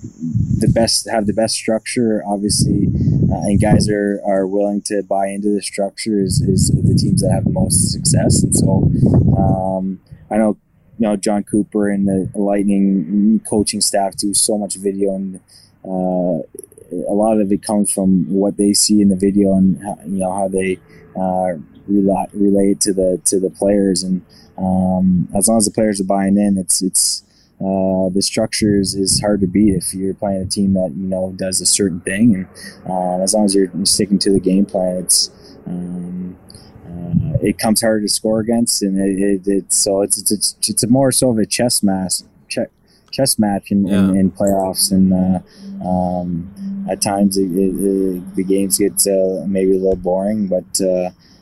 the 0.01 0.71
best 0.73 1.09
have 1.09 1.25
the 1.27 1.33
best 1.33 1.55
structure 1.55 2.23
obviously 2.25 2.87
uh, 3.31 3.41
and 3.43 3.61
guys 3.61 3.89
are, 3.89 4.21
are 4.25 4.47
willing 4.47 4.81
to 4.81 5.03
buy 5.03 5.27
into 5.27 5.53
the 5.53 5.61
structure 5.61 6.21
is, 6.21 6.41
is 6.41 6.69
the 6.69 6.95
teams 6.95 7.21
that 7.21 7.31
have 7.31 7.43
the 7.43 7.51
most 7.51 7.91
success. 7.91 8.41
And 8.43 8.55
so 8.55 8.89
um, 9.37 9.99
i 10.31 10.37
know 10.37 10.57
you 10.97 11.07
know 11.07 11.15
jon 11.15 11.43
cooper 11.43 11.89
and 11.89 12.07
the 12.07 12.29
lightning 12.35 13.41
coaching 13.49 13.81
staff 13.81 14.15
do 14.15 14.33
so 14.33 14.57
much 14.57 14.75
video 14.75 15.15
and 15.15 15.39
uh, 15.85 16.43
a 16.91 17.13
lot 17.13 17.39
of 17.39 17.51
it 17.51 17.61
comes 17.61 17.91
from 17.91 18.31
what 18.33 18.57
they 18.57 18.73
see 18.73 19.01
in 19.01 19.09
the 19.09 19.15
video 19.15 19.53
and 19.53 19.81
how, 19.83 19.97
you 20.05 20.19
know 20.19 20.33
how 20.33 20.47
they 20.47 20.79
uh, 21.15 21.53
relate, 21.87 22.29
relate 22.33 22.81
to 22.81 22.93
the 22.93 23.21
to 23.25 23.39
the 23.39 23.49
players. 23.49 24.03
And 24.03 24.25
um, 24.57 25.27
as 25.35 25.47
long 25.47 25.57
as 25.57 25.65
the 25.65 25.71
players 25.71 25.99
are 25.99 26.05
buying 26.05 26.37
in 26.37 26.57
it's 26.57 26.81
it's 26.81 27.23
uh, 27.61 28.07
the 28.09 28.21
structure 28.21 28.79
is, 28.79 28.95
is 28.95 29.19
hard 29.19 29.41
to 29.41 29.47
beat 29.47 29.75
if 29.75 29.93
you're 29.93 30.13
playing 30.13 30.41
a 30.41 30.45
team 30.45 30.73
that 30.75 30.93
you 30.95 31.07
know 31.07 31.33
does 31.35 31.59
a 31.59 31.65
certain 31.65 31.99
thing, 31.99 32.33
and 32.33 32.47
uh, 32.89 33.21
as 33.21 33.33
long 33.33 33.43
as 33.43 33.53
you're 33.53 33.69
sticking 33.83 34.17
to 34.17 34.31
the 34.31 34.39
game 34.39 34.65
plan, 34.65 34.95
it's 34.95 35.29
um, 35.67 36.37
uh, 36.87 37.37
it 37.41 37.57
comes 37.57 37.81
hard 37.81 38.01
to 38.01 38.07
score 38.07 38.39
against, 38.39 38.81
and 38.81 38.97
it, 38.97 39.21
it, 39.21 39.41
it's 39.45 39.75
so 39.75 40.01
it's, 40.01 40.31
it's 40.31 40.55
it's 40.69 40.83
a 40.83 40.87
more 40.87 41.11
so 41.11 41.31
of 41.31 41.37
a 41.37 41.45
chess 41.45 41.83
match, 41.83 42.21
chess 43.11 43.37
match 43.37 43.71
in, 43.71 43.85
yeah. 43.85 44.07
in, 44.07 44.15
in, 44.15 44.31
playoffs, 44.31 44.89
and 44.93 45.11
uh, 45.13 45.85
um, 45.85 46.85
at 46.89 47.01
times 47.01 47.37
it, 47.37 47.49
the 47.49 48.43
games 48.43 48.77
get 48.77 49.05
uh, 49.05 49.45
maybe 49.45 49.71
a 49.71 49.79
little 49.79 49.95
boring, 49.97 50.47
but. 50.47 50.81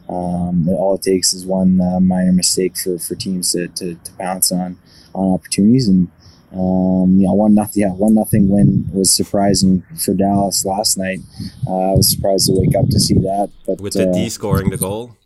Um, 0.10 0.70
all 0.70 0.96
it 0.96 1.02
takes 1.02 1.34
is 1.34 1.46
one 1.46 1.80
minor 2.08 2.32
mistake 2.32 2.78
for, 2.78 2.98
for 2.98 3.14
teams 3.16 3.52
to, 3.52 3.68
to, 3.68 3.96
to 3.96 4.12
bounce 4.14 4.54
on 4.54 4.78
on 5.18 5.34
opportunities. 5.34 5.88
And 5.88 6.10
um, 6.54 7.18
you 7.20 7.28
know, 7.28 7.34
one 7.34 7.56
nothing, 7.56 7.84
yeah, 7.84 7.92
one 7.92 8.16
nothing 8.16 8.50
win 8.50 8.90
was 8.94 9.12
surprising 9.12 9.84
for 9.98 10.14
Dallas 10.14 10.64
last 10.66 10.98
night. 10.98 11.20
Uh, 11.68 11.92
I 11.92 11.94
was 11.94 12.10
surprised 12.10 12.48
to 12.48 12.54
wake 12.56 12.76
up 12.76 12.88
to 12.90 13.00
see 13.00 13.16
that. 13.16 13.52
But 13.66 13.82
with 13.82 13.94
the 13.94 14.10
uh, 14.10 14.14
D 14.14 14.30
scoring 14.30 14.70
the 14.70 14.78
goal. 14.78 15.18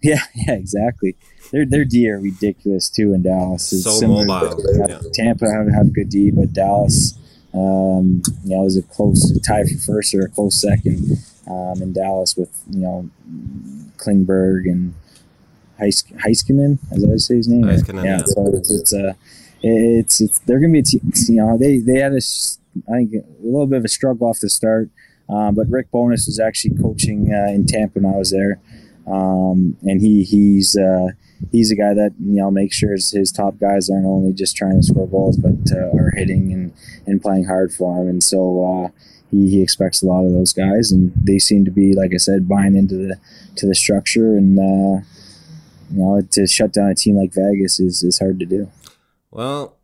Yeah, 0.00 0.20
yeah, 0.34 0.54
exactly. 0.54 1.16
Their 1.52 1.66
their 1.66 1.84
D 1.84 2.08
are 2.10 2.18
ridiculous 2.18 2.88
too 2.88 3.12
in 3.12 3.22
Dallas. 3.22 3.72
It's 3.72 3.84
so 3.84 4.08
mobile. 4.08 4.58
Yeah. 4.88 5.00
Tampa 5.12 5.50
have, 5.50 5.72
have 5.72 5.92
good 5.92 6.08
D, 6.08 6.30
but 6.30 6.52
Dallas, 6.52 7.14
um, 7.52 8.22
you 8.44 8.56
know, 8.56 8.62
was 8.62 8.76
a 8.76 8.82
close 8.82 9.38
tie 9.40 9.64
for 9.64 9.78
first 9.78 10.14
or 10.14 10.22
a 10.22 10.28
close 10.28 10.60
second 10.60 11.18
um, 11.46 11.82
in 11.82 11.92
Dallas 11.92 12.36
with 12.36 12.50
you 12.70 12.80
know 12.80 13.10
Klingberg 13.98 14.64
and 14.64 14.94
Heiskanen, 15.78 16.78
as 16.92 17.04
I 17.04 17.16
say 17.16 17.36
his 17.36 17.48
name. 17.48 17.64
Heiskanen, 17.64 18.04
yeah, 18.04 18.18
yeah. 18.18 18.24
So 18.24 18.46
it's 18.54 18.70
it's, 18.70 18.92
uh, 18.92 19.14
it's 19.62 20.20
it's 20.20 20.38
they're 20.40 20.60
gonna 20.60 20.72
be 20.72 20.80
a 20.80 20.82
team. 20.82 21.12
You 21.28 21.36
know, 21.36 21.58
they 21.58 21.78
they 21.78 21.98
had 21.98 22.12
a 22.12 22.20
I 22.88 22.96
think 22.96 23.14
a 23.14 23.24
little 23.42 23.66
bit 23.66 23.78
of 23.78 23.84
a 23.84 23.88
struggle 23.88 24.28
off 24.28 24.40
the 24.40 24.50
start, 24.50 24.90
um, 25.28 25.54
but 25.54 25.68
Rick 25.68 25.90
Bowness 25.90 26.26
was 26.26 26.40
actually 26.40 26.76
coaching 26.76 27.32
uh, 27.32 27.50
in 27.50 27.66
Tampa 27.66 28.00
when 28.00 28.12
I 28.12 28.16
was 28.16 28.30
there, 28.30 28.60
um, 29.06 29.76
and 29.82 30.00
he 30.00 30.22
he's 30.22 30.76
uh, 30.76 31.08
he's 31.50 31.70
a 31.70 31.76
guy 31.76 31.94
that 31.94 32.12
you 32.20 32.36
know 32.40 32.50
makes 32.50 32.76
sure 32.76 32.92
his, 32.92 33.10
his 33.10 33.32
top 33.32 33.58
guys 33.58 33.90
aren't 33.90 34.06
only 34.06 34.32
just 34.32 34.56
trying 34.56 34.80
to 34.80 34.82
score 34.82 35.08
goals, 35.08 35.36
but 35.36 35.72
uh, 35.72 35.96
are 35.96 36.12
hitting 36.14 36.52
and 36.52 36.72
and 37.06 37.22
playing 37.22 37.44
hard 37.44 37.72
for 37.72 38.00
him, 38.00 38.08
and 38.08 38.22
so. 38.22 38.84
Uh, 38.86 38.98
he, 39.30 39.50
he 39.50 39.62
expects 39.62 40.00
a 40.00 40.06
lot 40.06 40.24
of 40.24 40.32
those 40.32 40.52
guys, 40.52 40.92
and 40.92 41.12
they 41.16 41.40
seem 41.40 41.64
to 41.64 41.70
be, 41.70 41.94
like 41.94 42.12
I 42.14 42.18
said, 42.18 42.48
buying 42.48 42.76
into 42.76 42.94
the 42.94 43.18
to 43.56 43.66
the 43.66 43.74
structure 43.74 44.36
and 44.36 44.58
uh, 44.58 45.04
you 45.90 45.98
know, 45.98 46.20
to 46.32 46.46
shut 46.46 46.72
down 46.72 46.90
a 46.90 46.94
team 46.94 47.16
like 47.16 47.32
Vegas 47.32 47.80
is, 47.80 48.02
is 48.02 48.18
hard 48.18 48.38
to 48.40 48.46
do. 48.46 48.70
Well, 49.30 49.76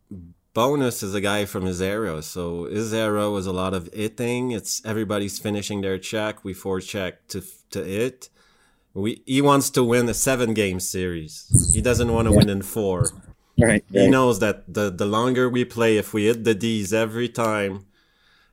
Bowness 0.53 1.01
is 1.01 1.15
a 1.15 1.21
guy 1.21 1.45
from 1.45 1.65
his 1.65 1.81
era, 1.81 2.21
so 2.21 2.65
his 2.65 2.93
era 2.93 3.29
was 3.29 3.45
a 3.45 3.53
lot 3.53 3.73
of 3.73 3.89
hitting. 3.93 4.51
It's 4.51 4.85
everybody's 4.85 5.39
finishing 5.39 5.79
their 5.79 5.97
check. 5.97 6.43
We 6.43 6.53
check 6.81 7.25
to 7.29 7.41
to 7.69 7.79
it. 7.89 8.29
We 8.93 9.21
he 9.25 9.41
wants 9.41 9.69
to 9.71 9.83
win 9.83 10.09
a 10.09 10.13
seven 10.13 10.53
game 10.53 10.81
series. 10.81 11.71
He 11.73 11.81
doesn't 11.81 12.11
want 12.11 12.27
to 12.27 12.33
yeah. 12.33 12.37
win 12.37 12.49
in 12.49 12.61
four. 12.63 13.07
Right. 13.57 13.85
He 13.91 14.01
right. 14.01 14.09
knows 14.09 14.39
that 14.39 14.73
the 14.73 14.89
the 14.89 15.05
longer 15.05 15.49
we 15.49 15.63
play, 15.63 15.95
if 15.95 16.13
we 16.13 16.25
hit 16.25 16.43
the 16.43 16.53
D's 16.53 16.91
every 16.91 17.29
time, 17.29 17.85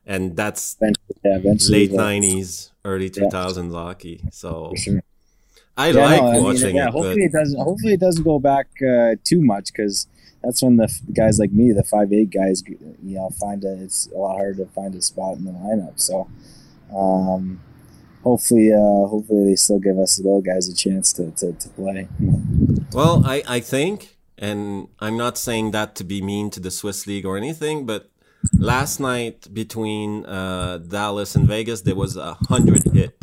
and 0.05 0.37
that's 0.37 0.77
yeah, 0.81 1.39
late 1.69 1.91
nineties, 1.91 2.71
early 2.85 3.09
two 3.09 3.29
thousands 3.29 3.73
yeah. 3.73 3.79
hockey. 3.79 4.23
So 4.31 4.71
sure. 4.77 5.01
I 5.79 5.91
yeah, 5.91 6.05
like 6.05 6.21
no, 6.21 6.43
watching 6.43 6.63
I 6.63 6.67
mean, 6.67 6.75
yeah, 6.75 6.87
it. 6.87 6.91
Hopefully 6.91 7.23
it 7.23 7.31
doesn't. 7.31 7.61
Hopefully 7.61 7.93
it 7.93 7.99
doesn't 8.01 8.23
go 8.23 8.37
back 8.37 8.67
uh, 8.81 9.15
too 9.23 9.41
much 9.41 9.71
because 9.71 10.07
that's 10.43 10.61
when 10.61 10.75
the 10.75 10.93
guys 11.13 11.39
like 11.39 11.53
me, 11.53 11.71
the 11.71 11.85
five 11.85 12.11
eight 12.11 12.31
guys, 12.31 12.63
you 12.67 13.15
know, 13.15 13.29
find 13.39 13.63
a, 13.63 13.81
it's 13.81 14.09
a 14.13 14.17
lot 14.17 14.35
harder 14.35 14.65
to 14.65 14.71
find 14.71 14.93
a 14.93 15.01
spot 15.01 15.37
in 15.37 15.45
the 15.45 15.51
lineup. 15.51 15.97
So, 15.97 16.27
um, 16.93 17.61
hopefully, 18.25 18.73
uh, 18.73 19.07
hopefully 19.07 19.45
they 19.45 19.55
still 19.55 19.79
give 19.79 19.97
us 19.97 20.19
little 20.19 20.41
guys 20.41 20.67
a 20.67 20.75
chance 20.75 21.13
to, 21.13 21.31
to, 21.31 21.53
to 21.53 21.69
play. 21.69 22.09
Well, 22.91 23.23
I 23.25 23.41
I 23.47 23.59
think, 23.61 24.17
and 24.37 24.89
I'm 24.99 25.15
not 25.15 25.37
saying 25.37 25.71
that 25.71 25.95
to 25.95 26.03
be 26.03 26.21
mean 26.21 26.49
to 26.51 26.59
the 26.59 26.71
Swiss 26.71 27.07
league 27.07 27.25
or 27.25 27.37
anything, 27.37 27.85
but 27.85 28.09
last 28.57 28.99
night 28.99 29.47
between 29.53 30.25
uh, 30.25 30.79
Dallas 30.79 31.35
and 31.37 31.47
Vegas, 31.47 31.81
there 31.81 31.95
was 31.95 32.17
a 32.17 32.33
hundred 32.49 32.83
hit 32.93 33.15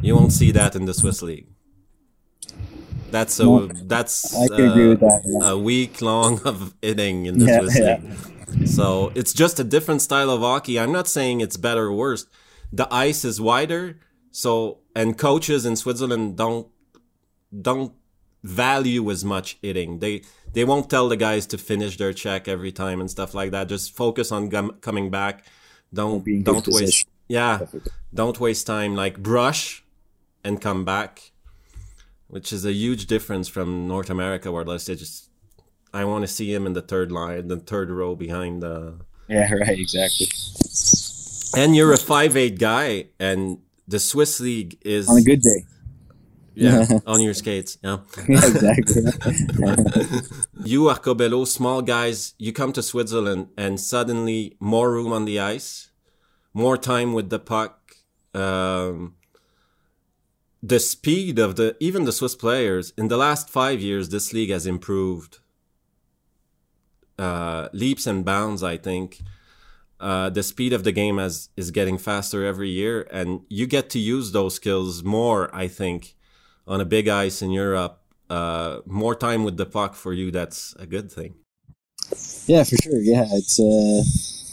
you 0.00 0.14
won't 0.14 0.32
see 0.32 0.50
that 0.52 0.76
in 0.76 0.84
the 0.84 0.94
Swiss 0.94 1.22
league. 1.22 1.48
That's 3.10 3.40
a 3.40 3.44
no, 3.44 3.66
that's 3.66 4.34
uh, 4.34 4.46
that, 4.48 5.22
yeah. 5.24 5.50
a 5.50 5.58
week 5.58 6.02
long 6.02 6.40
of 6.44 6.74
hitting 6.82 7.26
in 7.26 7.38
the 7.38 7.46
yeah, 7.46 7.60
Swiss 7.60 7.78
yeah. 7.78 8.00
league. 8.00 8.68
So 8.68 9.12
it's 9.14 9.32
just 9.32 9.60
a 9.60 9.64
different 9.64 10.02
style 10.02 10.30
of 10.30 10.40
hockey. 10.40 10.78
I'm 10.78 10.92
not 10.92 11.06
saying 11.06 11.40
it's 11.40 11.56
better 11.56 11.86
or 11.86 11.92
worse. 11.92 12.26
The 12.72 12.92
ice 12.92 13.24
is 13.24 13.40
wider, 13.40 13.98
so 14.30 14.80
and 14.94 15.16
coaches 15.16 15.64
in 15.64 15.76
Switzerland 15.76 16.36
don't 16.36 16.68
don't 17.62 17.94
value 18.42 19.10
as 19.10 19.24
much 19.24 19.58
hitting. 19.62 20.00
They 20.00 20.22
they 20.52 20.64
won't 20.64 20.90
tell 20.90 21.08
the 21.08 21.16
guys 21.16 21.46
to 21.46 21.58
finish 21.58 21.96
their 21.96 22.12
check 22.12 22.46
every 22.48 22.72
time 22.72 23.00
and 23.00 23.10
stuff 23.10 23.34
like 23.34 23.52
that. 23.52 23.68
Just 23.68 23.96
focus 23.96 24.32
on 24.32 24.48
gum, 24.48 24.76
coming 24.80 25.10
back. 25.10 25.44
Don't 25.92 26.24
don't 26.44 26.66
waste. 26.68 27.06
Yeah, 27.28 27.58
Perfect. 27.58 27.88
don't 28.12 28.38
waste 28.38 28.66
time. 28.66 28.94
Like 28.94 29.22
brush 29.22 29.84
and 30.44 30.60
come 30.60 30.84
back, 30.84 31.32
which 32.26 32.52
is 32.52 32.64
a 32.64 32.72
huge 32.72 33.06
difference 33.06 33.48
from 33.48 33.88
North 33.88 34.10
America, 34.10 34.50
where 34.52 34.64
let's 34.64 34.84
say 34.84 34.94
just 34.94 35.28
I 35.92 36.04
want 36.04 36.22
to 36.22 36.28
see 36.28 36.52
him 36.52 36.66
in 36.66 36.74
the 36.74 36.82
third 36.82 37.10
line, 37.10 37.48
the 37.48 37.58
third 37.58 37.90
row 37.90 38.14
behind 38.14 38.62
the. 38.62 39.00
Yeah, 39.28 39.52
right, 39.60 39.78
exactly. 39.78 40.28
And 41.56 41.74
you're 41.74 41.92
a 41.92 41.98
five 41.98 42.36
eight 42.36 42.58
guy, 42.58 43.06
and 43.18 43.58
the 43.86 43.98
Swiss 43.98 44.40
league 44.40 44.78
is 44.82 45.08
on 45.08 45.18
a 45.18 45.22
good 45.22 45.42
day. 45.42 45.64
Yeah, 46.54 46.86
on 47.06 47.20
your 47.20 47.34
skates. 47.34 47.78
Yeah. 47.82 47.98
yeah 48.28 48.46
exactly. 48.46 49.02
you, 50.64 50.82
Arcobello, 50.88 51.46
small 51.46 51.82
guys, 51.82 52.34
you 52.38 52.52
come 52.52 52.72
to 52.72 52.82
Switzerland 52.82 53.48
and 53.56 53.80
suddenly 53.80 54.56
more 54.58 54.90
room 54.90 55.12
on 55.12 55.24
the 55.24 55.38
ice, 55.38 55.90
more 56.52 56.76
time 56.76 57.12
with 57.12 57.30
the 57.30 57.38
puck. 57.38 57.94
Um, 58.34 59.14
the 60.62 60.80
speed 60.80 61.38
of 61.38 61.56
the 61.56 61.76
even 61.80 62.04
the 62.04 62.12
Swiss 62.12 62.34
players 62.34 62.92
in 62.96 63.08
the 63.08 63.16
last 63.16 63.48
five 63.48 63.80
years, 63.80 64.08
this 64.08 64.32
league 64.32 64.50
has 64.50 64.66
improved 64.66 65.38
uh, 67.18 67.68
leaps 67.72 68.06
and 68.06 68.24
bounds. 68.24 68.62
I 68.62 68.76
think 68.76 69.20
uh, 70.00 70.30
the 70.30 70.42
speed 70.42 70.72
of 70.72 70.84
the 70.84 70.92
game 70.92 71.18
has, 71.18 71.48
is 71.56 71.70
getting 71.70 71.98
faster 71.98 72.44
every 72.44 72.70
year, 72.70 73.06
and 73.10 73.40
you 73.48 73.66
get 73.66 73.90
to 73.90 73.98
use 73.98 74.32
those 74.32 74.54
skills 74.54 75.02
more. 75.02 75.54
I 75.54 75.68
think 75.68 76.14
on 76.66 76.80
a 76.80 76.84
big 76.84 77.08
ice 77.08 77.42
in 77.42 77.50
Europe, 77.50 78.00
uh, 78.30 78.80
more 78.86 79.14
time 79.14 79.44
with 79.44 79.56
the 79.56 79.66
puck 79.66 79.94
for 79.94 80.12
you. 80.12 80.30
That's 80.30 80.74
a 80.78 80.86
good 80.86 81.10
thing. 81.10 81.34
Yeah, 82.46 82.64
for 82.64 82.76
sure. 82.76 83.00
Yeah, 83.00 83.26
it's 83.32 83.58
uh, 83.58 84.02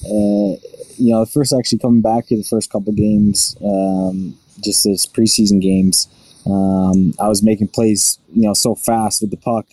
uh, 0.08 0.56
you 0.98 1.12
know, 1.12 1.26
first 1.26 1.54
actually 1.54 1.80
coming 1.80 2.02
back 2.02 2.28
to 2.28 2.38
the 2.38 2.44
first 2.44 2.70
couple 2.70 2.94
games, 2.94 3.56
um, 3.64 4.38
just 4.66 4.86
as 4.86 5.06
preseason 5.06 5.62
games. 5.62 6.08
Um, 6.46 7.14
I 7.20 7.28
was 7.28 7.42
making 7.42 7.70
plays, 7.70 8.20
you 8.34 8.44
know, 8.44 8.54
so 8.54 8.76
fast 8.76 9.22
with 9.22 9.32
the 9.32 9.38
puck, 9.38 9.66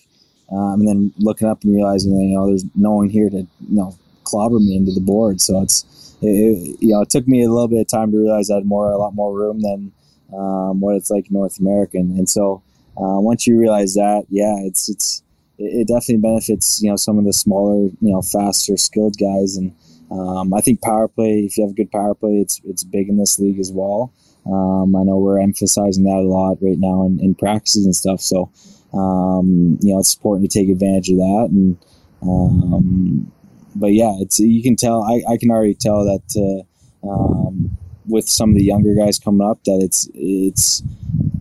um, 0.50 0.80
and 0.80 0.88
then 0.88 1.12
looking 1.18 1.48
up 1.48 1.64
and 1.64 1.74
realizing 1.74 2.12
you 2.12 2.36
know 2.36 2.46
there's 2.46 2.64
no 2.74 2.92
one 2.92 3.08
here 3.08 3.28
to 3.28 3.38
you 3.38 3.48
know 3.68 3.96
clobber 4.24 4.58
me 4.58 4.76
into 4.76 4.92
the 4.92 5.00
board. 5.00 5.40
So 5.40 5.62
it's 5.62 6.16
it, 6.22 6.78
you 6.80 6.94
know 6.94 7.02
it 7.02 7.10
took 7.10 7.26
me 7.26 7.42
a 7.42 7.50
little 7.50 7.68
bit 7.68 7.80
of 7.80 7.88
time 7.88 8.12
to 8.12 8.18
realize 8.18 8.50
I 8.50 8.56
had 8.56 8.66
more 8.66 8.90
a 8.90 8.98
lot 8.98 9.14
more 9.14 9.34
room 9.34 9.60
than 9.60 9.92
um, 10.32 10.80
what 10.80 10.96
it's 10.96 11.10
like 11.10 11.26
in 11.26 11.34
North 11.34 11.58
America. 11.58 11.98
And 11.98 12.28
so 12.28 12.62
uh, 12.96 13.20
once 13.20 13.46
you 13.46 13.58
realize 13.58 13.94
that, 13.94 14.24
yeah, 14.30 14.56
it's 14.60 14.88
it's 14.88 15.22
it 15.58 15.88
definitely 15.88 16.16
benefits 16.16 16.82
you 16.82 16.90
know 16.90 16.96
some 16.96 17.18
of 17.18 17.24
the 17.24 17.32
smaller 17.32 17.84
you 18.00 18.12
know 18.12 18.22
faster 18.22 18.76
skilled 18.76 19.16
guys 19.18 19.56
and 19.56 19.74
um, 20.10 20.52
I 20.52 20.60
think 20.60 20.82
power 20.82 21.08
play 21.08 21.40
if 21.40 21.56
you 21.56 21.64
have 21.64 21.70
a 21.70 21.74
good 21.74 21.90
power 21.90 22.14
play 22.14 22.32
it's 22.38 22.60
it's 22.64 22.84
big 22.84 23.08
in 23.08 23.16
this 23.16 23.38
league 23.38 23.60
as 23.60 23.70
well. 23.72 24.12
Um, 24.46 24.96
I 24.96 25.04
know 25.04 25.18
we're 25.18 25.40
emphasizing 25.40 26.04
that 26.04 26.16
a 26.16 26.28
lot 26.28 26.58
right 26.60 26.78
now 26.78 27.06
in, 27.06 27.20
in 27.20 27.34
practices 27.34 27.84
and 27.84 27.94
stuff. 27.94 28.20
So 28.20 28.50
um, 28.92 29.78
you 29.80 29.92
know 29.92 30.00
it's 30.00 30.14
important 30.14 30.50
to 30.50 30.58
take 30.58 30.68
advantage 30.68 31.10
of 31.10 31.16
that 31.16 31.48
and 31.50 31.76
um, 32.22 33.32
but 33.74 33.92
yeah, 33.92 34.14
it's 34.20 34.38
you 34.38 34.62
can 34.62 34.76
tell. 34.76 35.02
I, 35.02 35.22
I 35.32 35.36
can 35.36 35.50
already 35.50 35.74
tell 35.74 36.04
that 36.04 36.64
uh, 37.04 37.08
um, 37.08 37.76
with 38.06 38.28
some 38.28 38.50
of 38.50 38.56
the 38.56 38.64
younger 38.64 38.94
guys 38.94 39.18
coming 39.18 39.46
up, 39.46 39.64
that 39.64 39.80
it's 39.82 40.08
it's 40.14 40.82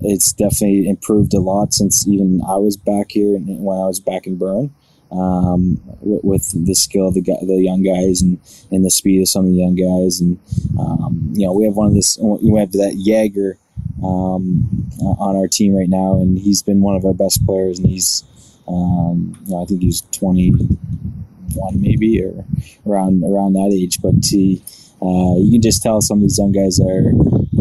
it's 0.01 0.33
definitely 0.33 0.87
improved 0.87 1.33
a 1.33 1.39
lot 1.39 1.73
since 1.73 2.07
even 2.07 2.41
I 2.47 2.57
was 2.57 2.77
back 2.77 3.11
here 3.11 3.35
and 3.35 3.63
when 3.63 3.77
I 3.77 3.85
was 3.85 3.99
back 3.99 4.25
in 4.27 4.37
Bern. 4.37 4.73
Um, 5.11 5.81
with, 5.99 6.23
with, 6.23 6.65
the 6.65 6.73
skill 6.73 7.09
of 7.09 7.15
the 7.15 7.21
the 7.21 7.61
young 7.61 7.83
guys 7.83 8.21
and, 8.21 8.39
and 8.71 8.85
the 8.85 8.89
speed 8.89 9.21
of 9.21 9.27
some 9.27 9.43
of 9.43 9.51
the 9.51 9.57
young 9.57 9.75
guys, 9.75 10.21
and 10.21 10.39
um, 10.79 11.33
you 11.33 11.45
know 11.45 11.51
we 11.51 11.65
have 11.65 11.75
one 11.75 11.87
of 11.87 11.93
this 11.93 12.17
we 12.17 12.57
have 12.57 12.71
that 12.71 12.95
Jaeger 12.95 13.57
um, 14.01 14.89
on 15.01 15.35
our 15.35 15.47
team 15.47 15.75
right 15.75 15.89
now, 15.89 16.15
and 16.15 16.39
he's 16.39 16.61
been 16.61 16.81
one 16.81 16.95
of 16.95 17.03
our 17.03 17.13
best 17.13 17.45
players, 17.45 17.79
and 17.79 17.89
he's 17.89 18.23
um, 18.67 19.37
you 19.45 19.51
know, 19.51 19.63
I 19.63 19.65
think 19.65 19.81
he's 19.81 20.01
twenty 20.11 20.51
one 21.55 21.81
maybe 21.81 22.21
or 22.23 22.45
around 22.85 23.23
around 23.23 23.53
that 23.53 23.71
age. 23.73 24.01
But 24.01 24.15
he, 24.23 24.63
uh, 25.01 25.35
you 25.37 25.51
can 25.51 25.61
just 25.61 25.83
tell 25.83 26.01
some 26.01 26.19
of 26.19 26.21
these 26.21 26.37
young 26.37 26.51
guys 26.51 26.79
are 26.79 27.11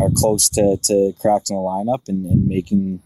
are 0.03 0.11
close 0.15 0.49
to, 0.51 0.77
to 0.85 1.13
cracking 1.21 1.57
the 1.57 1.63
lineup 1.63 2.09
and, 2.09 2.25
and 2.27 2.47
making 2.47 3.03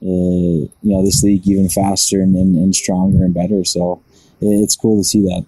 you 0.00 0.70
know 0.82 1.04
this 1.04 1.22
league 1.22 1.46
even 1.46 1.68
faster 1.68 2.20
and, 2.20 2.34
and, 2.36 2.56
and, 2.56 2.74
stronger 2.74 3.24
and 3.24 3.32
better. 3.32 3.64
So 3.64 4.02
it's 4.40 4.76
cool 4.76 4.98
to 4.98 5.04
see 5.04 5.22
that. 5.22 5.44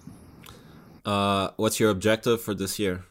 Uh, 1.04 1.50
what's 1.56 1.78
your 1.78 1.90
objective 1.90 2.40
for 2.40 2.54
this 2.54 2.78
year? 2.78 3.04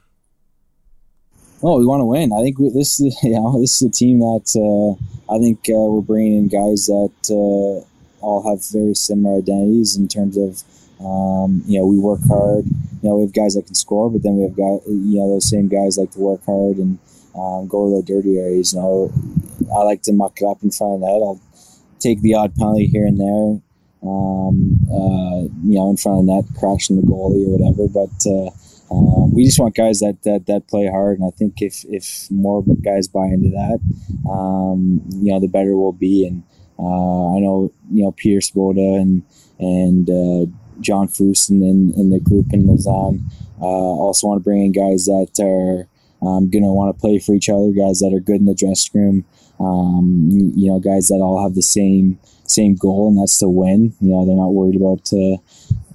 Oh, 1.63 1.79
we 1.79 1.85
want 1.85 2.01
to 2.01 2.05
win. 2.05 2.31
I 2.33 2.41
think 2.41 2.59
we, 2.59 2.69
this 2.69 2.99
is 2.99 3.17
you 3.23 3.31
know 3.31 3.59
this 3.59 3.81
is 3.81 3.89
a 3.89 3.91
team 3.91 4.19
that 4.19 4.47
uh, 4.55 5.33
I 5.33 5.39
think 5.39 5.59
uh, 5.69 5.89
we're 5.89 6.01
bringing 6.01 6.37
in 6.37 6.47
guys 6.47 6.87
that 6.87 7.11
uh, 7.29 7.85
all 8.25 8.49
have 8.49 8.65
very 8.71 8.95
similar 8.95 9.37
identities 9.37 9.95
in 9.95 10.07
terms 10.07 10.37
of 10.37 10.63
um, 10.99 11.61
you 11.65 11.79
know, 11.79 11.85
we 11.85 11.97
work 11.97 12.21
hard. 12.27 12.65
You 12.65 13.09
know, 13.09 13.15
we 13.17 13.23
have 13.23 13.33
guys 13.33 13.55
that 13.55 13.65
can 13.65 13.75
score, 13.75 14.09
but 14.09 14.23
then 14.23 14.37
we 14.37 14.43
have 14.43 14.55
guys, 14.55 14.81
you 14.87 15.19
know, 15.19 15.29
those 15.29 15.49
same 15.49 15.67
guys 15.67 15.97
like 15.97 16.11
to 16.11 16.19
work 16.19 16.43
hard 16.45 16.77
and 16.77 16.97
um, 17.37 17.67
go 17.67 17.89
to 17.89 17.97
the 17.97 18.03
dirty 18.03 18.37
areas. 18.37 18.73
You 18.73 18.79
know, 18.79 19.13
I 19.75 19.83
like 19.83 20.01
to 20.03 20.13
muck 20.13 20.37
it 20.41 20.45
up 20.45 20.63
in 20.63 20.71
front 20.71 20.95
of 20.95 20.99
that. 21.01 21.07
I'll 21.07 21.41
take 21.99 22.21
the 22.21 22.35
odd 22.35 22.55
penalty 22.55 22.87
here 22.87 23.05
and 23.05 23.19
there, 23.19 23.61
um, 24.03 24.79
uh, 24.91 25.41
you 25.63 25.75
know, 25.75 25.89
in 25.89 25.97
front 25.97 26.19
of 26.19 26.25
net, 26.25 26.45
crashing 26.59 26.97
the 26.97 27.01
goalie 27.01 27.47
or 27.47 27.57
whatever. 27.57 27.87
But 27.87 28.15
uh, 28.25 28.49
um, 28.93 29.33
we 29.33 29.45
just 29.45 29.59
want 29.59 29.75
guys 29.75 29.99
that, 29.99 30.21
that 30.23 30.45
that 30.45 30.67
play 30.67 30.87
hard, 30.87 31.19
and 31.19 31.27
I 31.27 31.35
think 31.35 31.61
if 31.61 31.83
if 31.89 32.29
more 32.29 32.63
guys 32.83 33.07
buy 33.07 33.25
into 33.25 33.49
that, 33.49 33.79
um, 34.29 35.01
you 35.15 35.33
know, 35.33 35.39
the 35.39 35.47
better 35.47 35.75
we'll 35.75 35.91
be. 35.91 36.27
And 36.27 36.43
uh, 36.77 37.35
I 37.35 37.39
know 37.39 37.71
you 37.91 38.03
know 38.03 38.11
Peter 38.11 38.39
Svoboda 38.39 39.01
and 39.01 39.23
and 39.59 40.09
uh, 40.09 40.51
John 40.81 41.07
Fust 41.07 41.49
and, 41.49 41.93
and, 41.95 42.11
the 42.11 42.19
group 42.19 42.47
in 42.51 42.67
Lausanne. 42.67 43.25
Uh, 43.61 43.65
also 43.65 44.27
want 44.27 44.41
to 44.41 44.43
bring 44.43 44.65
in 44.65 44.71
guys 44.73 45.05
that 45.05 45.39
are 45.39 45.87
um, 46.25 46.49
going 46.49 46.63
to 46.63 46.71
want 46.71 46.95
to 46.95 46.99
play 46.99 47.19
for 47.19 47.33
each 47.33 47.49
other, 47.49 47.71
guys 47.71 47.99
that 47.99 48.13
are 48.13 48.19
good 48.19 48.37
in 48.37 48.45
the 48.45 48.55
dressing 48.55 49.01
room, 49.01 49.25
um, 49.59 50.29
you 50.55 50.69
know, 50.69 50.79
guys 50.79 51.07
that 51.07 51.21
all 51.21 51.41
have 51.41 51.55
the 51.55 51.61
same 51.61 52.19
same 52.43 52.75
goal, 52.75 53.09
and 53.09 53.17
that's 53.17 53.39
to 53.39 53.49
win. 53.49 53.93
You 54.01 54.11
know, 54.11 54.25
they're 54.25 54.35
not 54.35 54.53
worried 54.53 54.75
about 54.75 55.11
uh, 55.13 55.37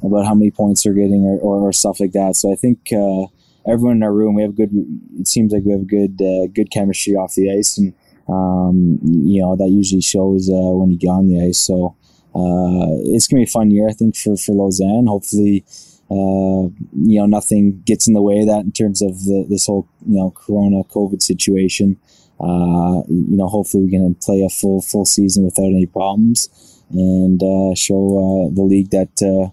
about 0.06 0.26
how 0.26 0.34
many 0.34 0.50
points 0.50 0.82
they're 0.82 0.94
getting 0.94 1.24
or, 1.24 1.38
or, 1.38 1.68
or 1.68 1.72
stuff 1.72 2.00
like 2.00 2.12
that. 2.12 2.36
So 2.36 2.52
I 2.52 2.56
think 2.56 2.92
uh, 2.92 3.26
everyone 3.66 3.96
in 3.96 4.02
our 4.02 4.12
room, 4.12 4.34
we 4.34 4.42
have 4.42 4.52
a 4.52 4.54
good. 4.54 4.70
It 5.18 5.28
seems 5.28 5.52
like 5.52 5.64
we 5.64 5.72
have 5.72 5.86
good 5.86 6.20
uh, 6.20 6.46
good 6.48 6.70
chemistry 6.70 7.14
off 7.14 7.34
the 7.34 7.52
ice, 7.52 7.78
and 7.78 7.94
um, 8.28 8.98
you 9.02 9.42
know 9.42 9.56
that 9.56 9.68
usually 9.68 10.02
shows 10.02 10.48
uh, 10.48 10.72
when 10.74 10.90
you 10.90 10.98
get 10.98 11.08
on 11.08 11.28
the 11.28 11.46
ice. 11.46 11.58
So 11.58 11.96
uh, 12.34 12.96
it's 13.04 13.26
gonna 13.26 13.40
be 13.40 13.44
a 13.44 13.46
fun 13.46 13.70
year, 13.70 13.88
I 13.88 13.92
think, 13.92 14.16
for 14.16 14.36
for 14.36 14.52
Lausanne. 14.54 15.06
Hopefully, 15.06 15.64
uh, 16.10 16.68
you 16.92 17.18
know, 17.20 17.26
nothing 17.26 17.82
gets 17.84 18.08
in 18.08 18.14
the 18.14 18.22
way 18.22 18.40
of 18.40 18.46
that 18.46 18.64
in 18.64 18.72
terms 18.72 19.00
of 19.02 19.24
the, 19.24 19.46
this 19.48 19.66
whole 19.66 19.88
you 20.06 20.16
know 20.18 20.30
Corona 20.30 20.82
COVID 20.84 21.22
situation. 21.22 21.98
Uh, 22.40 23.02
you 23.08 23.36
know, 23.36 23.46
hopefully 23.46 23.84
we 23.84 23.90
can 23.90 24.14
play 24.14 24.42
a 24.42 24.48
full 24.48 24.80
full 24.80 25.04
season 25.04 25.44
without 25.44 25.66
any 25.66 25.86
problems 25.86 26.48
and 26.90 27.42
uh, 27.42 27.74
show 27.74 28.48
uh, 28.48 28.54
the 28.54 28.62
league 28.62 28.90
that 28.90 29.22
uh, 29.22 29.50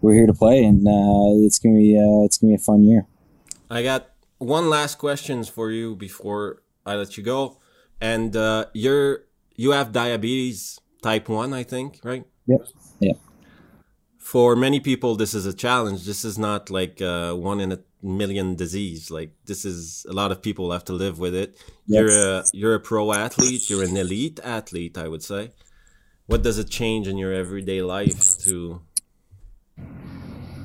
we're 0.00 0.14
here 0.14 0.26
to 0.26 0.34
play, 0.34 0.62
and 0.64 0.86
it's 1.44 1.58
gonna 1.58 1.76
be 1.76 1.96
it's 2.24 2.38
gonna 2.38 2.52
be 2.52 2.56
a 2.56 2.58
fun 2.58 2.82
year. 2.84 3.06
I 3.70 3.82
got 3.82 4.10
one 4.38 4.68
last 4.68 4.98
questions 4.98 5.48
for 5.48 5.70
you 5.70 5.96
before 5.96 6.62
I 6.84 6.96
let 6.96 7.16
you 7.16 7.22
go, 7.22 7.58
and 8.00 8.34
you're 8.74 9.24
you 9.56 9.70
have 9.70 9.92
diabetes 9.92 10.80
type 11.02 11.28
1, 11.28 11.52
I 11.52 11.62
think, 11.62 12.00
right? 12.02 12.24
Yep. 12.46 12.60
Yeah. 13.00 13.12
For 14.24 14.56
many 14.56 14.80
people, 14.80 15.16
this 15.16 15.34
is 15.34 15.44
a 15.44 15.52
challenge. 15.52 16.06
This 16.06 16.24
is 16.24 16.38
not 16.38 16.70
like 16.70 17.02
uh, 17.02 17.34
one 17.34 17.60
in 17.60 17.72
a 17.72 17.80
million 18.02 18.56
disease. 18.56 19.10
Like 19.10 19.32
this 19.44 19.66
is 19.66 20.06
a 20.08 20.14
lot 20.14 20.32
of 20.32 20.40
people 20.40 20.72
have 20.72 20.84
to 20.86 20.94
live 20.94 21.18
with 21.18 21.34
it. 21.34 21.58
Yes. 21.86 22.00
You're 22.00 22.08
a 22.08 22.44
you're 22.54 22.74
a 22.74 22.80
pro 22.80 23.12
athlete. 23.12 23.68
You're 23.68 23.84
an 23.84 23.98
elite 23.98 24.40
athlete, 24.42 24.96
I 24.96 25.08
would 25.08 25.22
say. 25.22 25.52
What 26.24 26.42
does 26.42 26.58
it 26.58 26.70
change 26.70 27.06
in 27.06 27.18
your 27.18 27.34
everyday 27.34 27.82
life 27.82 28.38
to? 28.44 28.80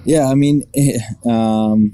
Yeah, 0.06 0.30
I 0.30 0.36
mean, 0.36 0.63
um, 1.26 1.91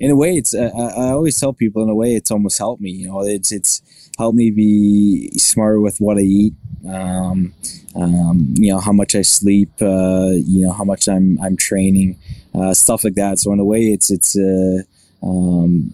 in 0.00 0.10
a 0.10 0.16
way, 0.16 0.36
it's 0.36 0.54
I, 0.54 0.66
I 0.66 1.10
always 1.10 1.38
tell 1.38 1.52
people 1.52 1.82
in 1.82 1.88
a 1.88 1.94
way 1.94 2.14
it's 2.14 2.30
almost 2.30 2.58
helped 2.58 2.80
me. 2.80 2.90
You 2.90 3.08
know, 3.08 3.22
it's 3.22 3.50
it's 3.50 3.82
helped 4.16 4.36
me 4.36 4.50
be 4.50 5.30
smarter 5.38 5.80
with 5.80 6.00
what 6.00 6.18
I 6.18 6.22
eat. 6.22 6.54
Um, 6.88 7.52
um, 7.96 8.54
you 8.56 8.72
know 8.72 8.78
how 8.78 8.92
much 8.92 9.14
I 9.14 9.22
sleep. 9.22 9.70
Uh, 9.80 10.30
you 10.34 10.66
know 10.66 10.72
how 10.72 10.84
much 10.84 11.08
I'm 11.08 11.38
I'm 11.42 11.56
training, 11.56 12.16
uh, 12.54 12.74
stuff 12.74 13.04
like 13.04 13.14
that. 13.14 13.38
So 13.38 13.52
in 13.52 13.58
a 13.58 13.64
way, 13.64 13.86
it's 13.86 14.10
it's 14.10 14.36
uh, 14.36 14.82
um, 15.22 15.90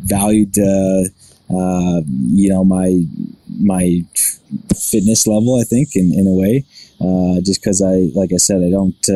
valued. 0.00 0.58
Uh, 0.58 1.04
uh, 1.50 2.02
you 2.06 2.50
know 2.50 2.64
my 2.64 3.04
my 3.58 4.04
fitness 4.76 5.26
level. 5.26 5.58
I 5.60 5.64
think 5.64 5.96
in 5.96 6.12
in 6.12 6.26
a 6.26 6.34
way. 6.34 6.64
Uh, 7.00 7.40
just 7.42 7.62
because 7.62 7.80
I, 7.80 8.10
like 8.18 8.32
I 8.32 8.38
said, 8.38 8.60
I 8.60 8.70
don't, 8.70 9.08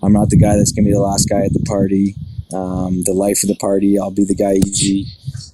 I'm 0.00 0.12
not 0.12 0.30
the 0.30 0.36
guy 0.36 0.54
that's 0.56 0.70
gonna 0.70 0.86
be 0.86 0.92
the 0.92 1.00
last 1.00 1.28
guy 1.28 1.40
at 1.40 1.52
the 1.52 1.64
party 1.66 2.14
um, 2.52 3.02
the 3.02 3.12
life 3.12 3.42
of 3.42 3.48
the 3.48 3.56
party. 3.56 3.98
I'll 3.98 4.10
be 4.10 4.24
the 4.24 4.34
guy 4.34 4.52
usually 4.52 5.06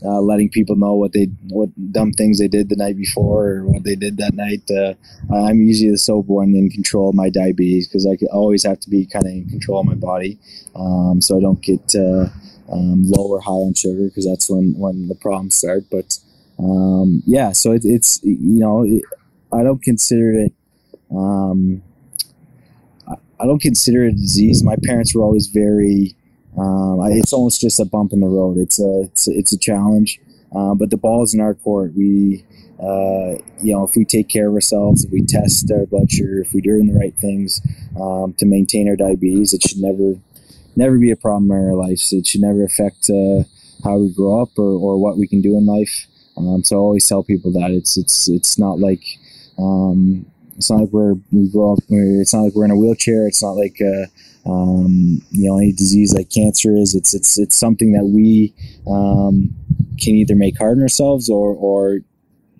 uh, 0.04 0.20
letting 0.20 0.50
people 0.50 0.76
know 0.76 0.94
what 0.94 1.12
they 1.12 1.26
what 1.48 1.70
dumb 1.92 2.12
things 2.12 2.38
they 2.38 2.48
did 2.48 2.68
the 2.68 2.76
night 2.76 2.96
before 2.96 3.48
or 3.48 3.64
what 3.64 3.84
they 3.84 3.94
did 3.94 4.16
that 4.18 4.34
night. 4.34 4.70
Uh, 4.70 4.94
I'm 5.34 5.62
usually 5.62 5.90
the 5.90 5.98
sober 5.98 6.32
one 6.32 6.54
in 6.54 6.70
control 6.70 7.08
of 7.08 7.14
my 7.14 7.30
diabetes 7.30 7.88
because 7.88 8.06
I 8.06 8.16
always 8.32 8.64
have 8.64 8.80
to 8.80 8.90
be 8.90 9.06
kind 9.06 9.24
of 9.24 9.32
in 9.32 9.48
control 9.48 9.80
of 9.80 9.86
my 9.86 9.94
body, 9.94 10.38
um, 10.74 11.20
so 11.20 11.38
I 11.38 11.40
don't 11.40 11.62
get 11.62 11.94
uh, 11.94 12.28
um, 12.70 13.04
low 13.10 13.28
or 13.28 13.40
high 13.40 13.50
on 13.50 13.74
sugar 13.74 14.04
because 14.04 14.26
that's 14.26 14.50
when 14.50 14.74
when 14.76 15.08
the 15.08 15.14
problems 15.14 15.56
start. 15.56 15.84
But 15.90 16.18
um, 16.58 17.22
yeah, 17.26 17.52
so 17.52 17.72
it, 17.72 17.82
it's 17.84 18.20
you 18.22 18.60
know. 18.60 18.84
It, 18.84 19.02
I 19.54 19.62
don't 19.62 19.82
consider 19.82 20.32
it. 20.32 20.54
Um, 21.10 21.82
I 23.42 23.44
don't 23.44 23.60
consider 23.60 24.04
it 24.04 24.14
a 24.14 24.16
disease. 24.16 24.62
My 24.62 24.76
parents 24.82 25.14
were 25.14 25.22
always 25.22 25.48
very. 25.48 26.14
Um, 26.58 27.00
it's 27.12 27.32
almost 27.32 27.60
just 27.60 27.80
a 27.80 27.84
bump 27.84 28.12
in 28.12 28.20
the 28.20 28.28
road. 28.28 28.58
It's 28.58 28.78
a 28.78 29.02
it's 29.02 29.28
a, 29.28 29.32
it's 29.32 29.52
a 29.52 29.58
challenge, 29.58 30.20
uh, 30.54 30.74
but 30.74 30.90
the 30.90 30.96
ball 30.96 31.22
is 31.22 31.34
in 31.34 31.40
our 31.40 31.54
court. 31.54 31.94
We, 31.96 32.44
uh, 32.78 33.40
you 33.62 33.72
know, 33.74 33.84
if 33.84 33.96
we 33.96 34.04
take 34.04 34.28
care 34.28 34.48
of 34.48 34.54
ourselves, 34.54 35.04
if 35.04 35.10
we 35.10 35.24
test 35.24 35.70
our 35.70 35.86
blood 35.86 36.10
sugar, 36.10 36.40
if 36.40 36.52
we're 36.52 36.60
doing 36.60 36.86
the 36.86 36.98
right 36.98 37.16
things 37.18 37.60
um, 37.98 38.34
to 38.34 38.46
maintain 38.46 38.88
our 38.88 38.96
diabetes, 38.96 39.52
it 39.52 39.62
should 39.62 39.78
never 39.78 40.18
never 40.76 40.98
be 40.98 41.10
a 41.10 41.16
problem 41.16 41.50
in 41.50 41.56
our 41.56 41.74
lives. 41.74 42.12
It 42.12 42.26
should 42.26 42.40
never 42.42 42.64
affect 42.64 43.08
uh, 43.10 43.44
how 43.84 43.98
we 43.98 44.12
grow 44.12 44.42
up 44.42 44.50
or, 44.58 44.72
or 44.78 44.98
what 44.98 45.18
we 45.18 45.26
can 45.26 45.40
do 45.40 45.56
in 45.56 45.66
life. 45.66 46.06
Um, 46.36 46.64
so 46.64 46.76
I 46.76 46.78
always 46.78 47.08
tell 47.08 47.22
people 47.22 47.52
that 47.52 47.70
it's 47.70 47.96
it's 47.96 48.28
it's 48.28 48.58
not 48.58 48.78
like 48.78 49.02
um, 49.58 50.26
it's 50.56 50.70
not 50.70 50.80
like 50.80 50.90
we're 50.90 51.14
we 51.30 51.50
grow 51.50 51.74
up. 51.74 51.78
It's 51.88 52.34
not 52.34 52.42
like 52.42 52.54
we're 52.54 52.64
in 52.64 52.70
a 52.70 52.76
wheelchair. 52.76 53.26
It's 53.26 53.42
not 53.42 53.52
like 53.52 53.80
uh, 53.80 54.06
um, 54.46 55.22
you 55.30 55.48
know 55.48 55.58
any 55.58 55.72
disease 55.72 56.14
like 56.14 56.30
cancer 56.30 56.74
is. 56.76 56.94
It's 56.94 57.14
it's 57.14 57.38
it's 57.38 57.56
something 57.56 57.92
that 57.92 58.06
we 58.06 58.54
um, 58.86 59.54
can 60.00 60.14
either 60.14 60.34
make 60.34 60.58
hard 60.58 60.78
on 60.78 60.82
ourselves 60.82 61.28
or 61.28 61.54
or 61.54 62.00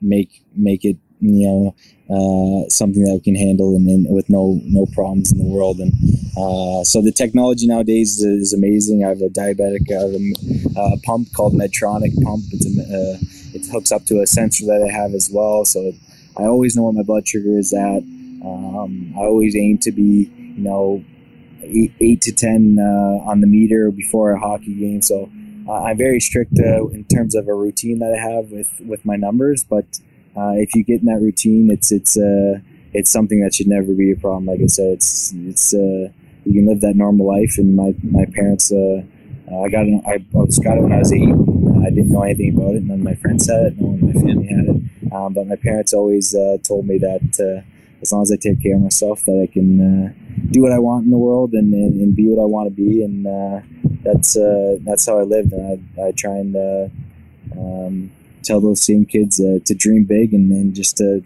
make 0.01 0.43
make 0.55 0.85
it 0.85 0.97
you 1.20 1.47
know 1.47 1.74
uh, 2.11 2.68
something 2.68 3.05
that 3.05 3.14
we 3.14 3.20
can 3.20 3.35
handle 3.35 3.74
and, 3.74 3.89
and, 3.89 4.07
with 4.11 4.28
no 4.28 4.61
no 4.64 4.87
problems 4.95 5.33
in 5.33 5.39
the 5.39 5.45
world. 5.45 5.78
And 5.78 5.93
uh, 6.37 6.85
so 6.85 7.01
the 7.01 7.12
technology 7.12 7.66
nowadays 7.66 8.18
is, 8.18 8.24
is, 8.24 8.53
amazing. 8.53 9.05
I 9.05 9.09
have 9.09 9.22
a 9.22 9.28
diabetic 9.28 9.91
I 9.91 10.03
have 10.03 10.95
a, 10.95 10.97
pump 11.03 11.33
called 11.33 11.55
Medtronic 11.55 12.12
pump. 12.22 12.45
It's 12.53 12.66
a, 12.66 12.83
uh, 12.83 13.18
it 13.55 13.66
hooks 13.70 13.93
up 13.93 14.05
to 14.07 14.20
a 14.20 14.26
sensor 14.26 14.66
that 14.66 14.87
I 14.87 14.93
have 14.93 15.14
as 15.14 15.30
well. 15.33 15.64
So 15.64 15.80
it, 15.80 15.95
I 16.37 16.43
always 16.43 16.76
know 16.76 16.85
what 16.85 16.95
my 16.95 17.03
blood 17.03 17.26
sugar 17.26 17.59
is 17.59 17.72
at. 17.72 18.03
Um, 18.45 19.14
I 19.16 19.20
always 19.20 19.57
aim 19.57 19.78
to 19.78 19.93
be 19.93 20.30
you 20.37 20.62
know 20.62 21.05
eight, 21.62 21.92
eight 22.00 22.20
to 22.22 22.32
ten 22.32 22.78
uh, 22.78 23.30
on 23.30 23.40
the 23.40 23.46
meter 23.46 23.90
before 23.90 24.32
a 24.32 24.38
hockey 24.40 24.74
game. 24.74 25.02
So. 25.02 25.30
Uh, 25.68 25.84
I'm 25.84 25.96
very 25.96 26.18
strict 26.18 26.58
uh, 26.58 26.88
in 26.88 27.04
terms 27.04 27.36
of 27.36 27.46
a 27.46 27.54
routine 27.54 28.00
that 28.00 28.12
I 28.12 28.18
have 28.18 28.50
with, 28.50 28.68
with 28.84 29.04
my 29.04 29.14
numbers, 29.14 29.62
but 29.62 29.84
uh, 30.36 30.54
if 30.56 30.74
you 30.74 30.82
get 30.82 31.02
in 31.02 31.06
that 31.06 31.20
routine, 31.20 31.70
it's 31.70 31.92
it's 31.92 32.16
uh, 32.16 32.58
it's 32.92 33.08
something 33.08 33.40
that 33.42 33.54
should 33.54 33.68
never 33.68 33.94
be 33.94 34.10
a 34.10 34.16
problem. 34.16 34.46
Like 34.46 34.58
I 34.60 34.66
said, 34.66 34.94
it's 34.94 35.32
it's 35.32 35.72
uh, 35.72 36.10
you 36.44 36.52
can 36.52 36.66
live 36.66 36.80
that 36.80 36.96
normal 36.96 37.28
life. 37.28 37.58
And 37.58 37.76
my 37.76 37.94
my 38.02 38.24
parents, 38.34 38.72
I 38.72 39.68
got 39.70 39.86
it, 39.86 40.02
I 40.04 40.18
got 40.18 40.78
it 40.78 40.82
when 40.82 40.92
I 40.92 40.98
was 40.98 41.12
eight. 41.12 41.30
I 41.86 41.90
didn't 41.90 42.10
know 42.10 42.22
anything 42.22 42.56
about 42.56 42.74
it. 42.74 42.82
None 42.82 42.98
of 42.98 43.04
my 43.04 43.14
friends 43.14 43.48
had 43.48 43.66
it. 43.66 43.80
No 43.80 43.86
one 43.86 44.00
in 44.00 44.06
my 44.06 44.20
family 44.20 44.46
had 44.48 44.66
it. 44.66 45.12
Um, 45.12 45.32
but 45.32 45.46
my 45.46 45.56
parents 45.56 45.92
always 45.92 46.34
uh, 46.34 46.58
told 46.64 46.88
me 46.88 46.98
that 46.98 47.64
as 48.03 48.12
long 48.12 48.22
as 48.22 48.32
I 48.32 48.36
take 48.36 48.61
care 48.62 48.74
of 48.74 48.82
myself, 48.82 49.24
that 49.24 49.40
I 49.40 49.46
can 49.53 50.14
do 50.50 50.61
what 50.62 50.72
I 50.72 50.78
want 50.78 51.05
in 51.05 51.11
the 51.11 51.18
world 51.18 51.53
and, 51.53 51.72
and, 51.72 52.00
and 52.00 52.14
be 52.14 52.26
what 52.28 52.42
I 52.42 52.46
want 52.46 52.68
to 52.68 52.74
be. 52.74 53.03
And 53.03 53.24
that's 54.03 54.36
that's 54.84 55.07
how 55.07 55.18
I 55.18 55.22
lived. 55.22 55.53
And 55.53 55.88
I, 55.98 56.09
I 56.09 56.12
try 56.12 56.36
and 56.36 56.90
um, 57.57 58.11
tell 58.42 58.61
those 58.61 58.82
same 58.82 59.05
kids 59.05 59.40
uh, 59.40 59.59
to 59.64 59.74
dream 59.74 60.05
big 60.05 60.34
and, 60.34 60.50
and 60.50 60.74
just 60.74 60.96
to 60.96 61.22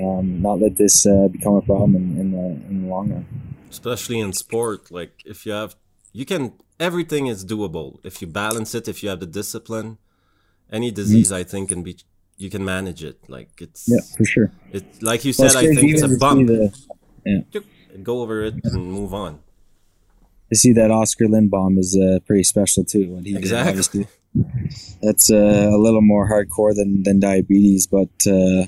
um, 0.00 0.42
not 0.42 0.60
let 0.60 0.76
this 0.76 1.06
uh, 1.06 1.28
become 1.28 1.54
a 1.54 1.62
problem 1.62 1.94
in, 1.94 2.18
in, 2.18 2.32
the, 2.32 2.46
in 2.68 2.82
the 2.82 2.88
long 2.88 3.10
run. 3.10 3.26
Especially 3.70 4.18
in 4.20 4.32
sport, 4.32 4.90
like 4.90 5.22
if 5.24 5.46
you 5.46 5.52
have, 5.52 5.76
you 6.12 6.24
can, 6.24 6.52
everything 6.78 7.26
is 7.26 7.44
doable. 7.44 7.98
If 8.04 8.22
you 8.22 8.28
balance 8.28 8.74
it, 8.74 8.88
if 8.88 9.02
you 9.02 9.08
have 9.08 9.20
the 9.20 9.26
discipline, 9.26 9.98
any 10.72 10.90
disease, 10.90 11.28
mm-hmm. 11.28 11.40
I 11.40 11.44
think, 11.44 11.68
can 11.68 11.82
be, 11.82 11.98
you 12.44 12.50
can 12.50 12.64
manage 12.64 13.02
it. 13.02 13.18
Like 13.28 13.50
it's, 13.58 13.88
yeah, 13.88 14.02
for 14.16 14.24
sure. 14.24 14.52
It's 14.70 15.02
like 15.02 15.24
you 15.24 15.32
said, 15.32 15.54
well, 15.54 15.58
I 15.58 15.74
think 15.74 15.92
it's 15.92 16.02
a 16.02 16.16
bump. 16.18 16.46
The, 16.46 16.72
yeah. 17.24 17.60
Go 18.02 18.20
over 18.20 18.42
it 18.44 18.54
and 18.64 18.92
move 18.92 19.14
on. 19.14 19.40
To 20.50 20.56
see 20.56 20.72
that 20.74 20.90
Oscar 20.90 21.24
Lindblom 21.24 21.78
is 21.78 21.96
uh, 21.96 22.18
pretty 22.26 22.42
special 22.44 22.84
too. 22.84 23.14
When 23.14 23.24
he 23.24 23.34
exactly 23.34 24.06
that's 25.02 25.30
uh, 25.30 25.70
a 25.72 25.78
little 25.78 26.02
more 26.02 26.28
hardcore 26.28 26.74
than, 26.74 27.04
than 27.04 27.20
diabetes, 27.20 27.86
but 27.86 28.10
uh, 28.26 28.66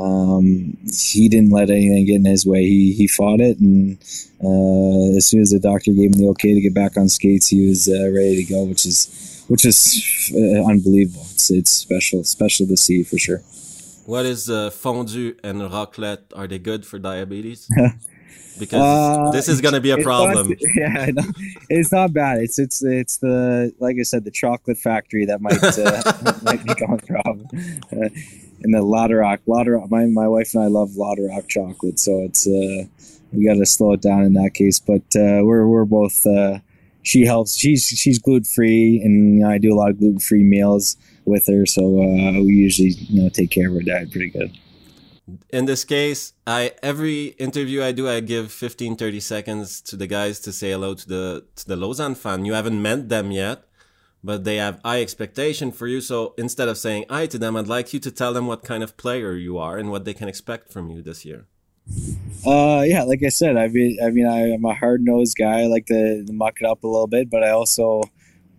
um, 0.00 0.78
he 1.12 1.28
didn't 1.28 1.50
let 1.50 1.70
anything 1.70 2.06
get 2.06 2.14
in 2.16 2.24
his 2.24 2.46
way. 2.46 2.62
He 2.64 2.92
he 2.92 3.06
fought 3.08 3.40
it, 3.40 3.58
and 3.58 3.98
uh, 4.42 5.16
as 5.16 5.26
soon 5.26 5.40
as 5.40 5.50
the 5.50 5.60
doctor 5.60 5.92
gave 5.92 6.14
him 6.14 6.20
the 6.20 6.28
okay 6.28 6.54
to 6.54 6.60
get 6.60 6.72
back 6.72 6.96
on 6.96 7.08
skates, 7.08 7.48
he 7.48 7.68
was 7.68 7.88
uh, 7.88 8.10
ready 8.10 8.42
to 8.42 8.44
go, 8.44 8.64
which 8.64 8.86
is 8.86 9.37
which 9.48 9.64
is 9.64 10.32
uh, 10.34 10.70
unbelievable. 10.70 11.26
It's 11.32 11.50
it's 11.50 11.70
special 11.70 12.24
special 12.24 12.66
to 12.66 12.76
see 12.76 13.02
for 13.02 13.18
sure. 13.18 13.42
What 14.06 14.24
is 14.24 14.48
uh, 14.48 14.70
fondue 14.70 15.34
and 15.44 15.60
raclette? 15.60 16.32
Are 16.34 16.46
they 16.46 16.58
good 16.58 16.86
for 16.86 16.98
diabetes? 16.98 17.68
because 18.58 18.80
uh, 18.80 19.30
this 19.30 19.48
is 19.48 19.60
going 19.60 19.74
to 19.74 19.80
be 19.80 19.90
a 19.90 19.98
problem. 19.98 20.48
Not, 20.48 20.58
yeah, 20.74 21.10
it's 21.68 21.92
not 21.92 22.12
bad. 22.12 22.38
It's 22.38 22.58
it's 22.58 22.82
it's 22.82 23.18
the 23.18 23.72
like 23.78 23.96
I 23.98 24.02
said, 24.02 24.24
the 24.24 24.30
chocolate 24.30 24.78
factory 24.78 25.24
that 25.26 25.40
might 25.40 25.62
uh, 25.62 26.38
might 26.42 26.64
become 26.64 26.92
a 26.92 26.98
problem. 26.98 27.46
Uh, 27.92 28.08
and 28.62 28.74
the 28.74 28.78
Läderach, 28.78 29.40
Läderach. 29.46 29.90
My 29.90 30.06
my 30.06 30.28
wife 30.28 30.54
and 30.54 30.64
I 30.64 30.66
love 30.66 30.90
Läderach 30.90 31.48
chocolate, 31.48 31.98
so 31.98 32.22
it's 32.22 32.46
uh, 32.46 32.84
we 33.32 33.46
got 33.46 33.54
to 33.54 33.66
slow 33.66 33.92
it 33.92 34.02
down 34.02 34.22
in 34.24 34.32
that 34.34 34.54
case. 34.54 34.80
But 34.80 35.04
uh, 35.16 35.44
we're 35.44 35.66
we're 35.66 35.84
both. 35.84 36.26
Uh, 36.26 36.60
she 37.02 37.24
helps. 37.24 37.56
She's 37.56 37.86
she's 37.86 38.18
gluten 38.18 38.44
free, 38.44 39.00
and 39.02 39.34
you 39.34 39.44
know, 39.44 39.50
I 39.50 39.58
do 39.58 39.72
a 39.72 39.76
lot 39.76 39.90
of 39.90 39.98
gluten 39.98 40.20
free 40.20 40.44
meals 40.44 40.96
with 41.24 41.46
her, 41.46 41.66
so 41.66 41.82
uh, 41.82 42.40
we 42.40 42.54
usually 42.54 42.90
you 42.90 43.22
know 43.22 43.28
take 43.28 43.50
care 43.50 43.68
of 43.68 43.74
her 43.74 43.82
diet 43.82 44.10
pretty 44.10 44.30
good 44.30 44.56
in 45.50 45.66
this 45.66 45.84
case 45.84 46.32
i 46.46 46.72
every 46.82 47.26
interview 47.38 47.82
i 47.82 47.92
do 47.92 48.08
i 48.08 48.20
give 48.20 48.50
15 48.50 48.96
30 48.96 49.20
seconds 49.20 49.80
to 49.80 49.96
the 49.96 50.06
guys 50.06 50.40
to 50.40 50.52
say 50.52 50.70
hello 50.70 50.94
to 50.94 51.08
the 51.08 51.46
to 51.56 51.66
the 51.66 51.76
lausanne 51.76 52.14
fan 52.14 52.44
you 52.44 52.52
haven't 52.52 52.80
met 52.80 53.08
them 53.08 53.30
yet 53.30 53.64
but 54.22 54.44
they 54.44 54.56
have 54.56 54.80
high 54.84 55.00
expectation 55.00 55.70
for 55.70 55.86
you 55.86 56.00
so 56.00 56.34
instead 56.38 56.68
of 56.68 56.78
saying 56.78 57.04
hi 57.10 57.26
to 57.26 57.38
them 57.38 57.56
i'd 57.56 57.66
like 57.66 57.92
you 57.92 58.00
to 58.00 58.10
tell 58.10 58.32
them 58.32 58.46
what 58.46 58.64
kind 58.64 58.82
of 58.82 58.96
player 58.96 59.34
you 59.34 59.58
are 59.58 59.76
and 59.76 59.90
what 59.90 60.04
they 60.04 60.14
can 60.14 60.28
expect 60.28 60.72
from 60.72 60.90
you 60.90 61.02
this 61.02 61.24
year 61.24 61.46
uh 62.46 62.82
yeah 62.86 63.02
like 63.02 63.22
i 63.24 63.28
said 63.28 63.56
i 63.56 63.68
mean 63.68 63.98
i 64.02 64.10
mean 64.10 64.26
I, 64.26 64.50
am 64.50 64.64
a 64.64 64.74
hard-nosed 64.74 65.36
guy 65.36 65.62
i 65.62 65.66
like 65.66 65.86
to, 65.86 66.24
to 66.24 66.32
muck 66.32 66.58
it 66.60 66.66
up 66.66 66.84
a 66.84 66.86
little 66.86 67.06
bit 67.06 67.30
but 67.30 67.42
i 67.42 67.50
also 67.50 68.02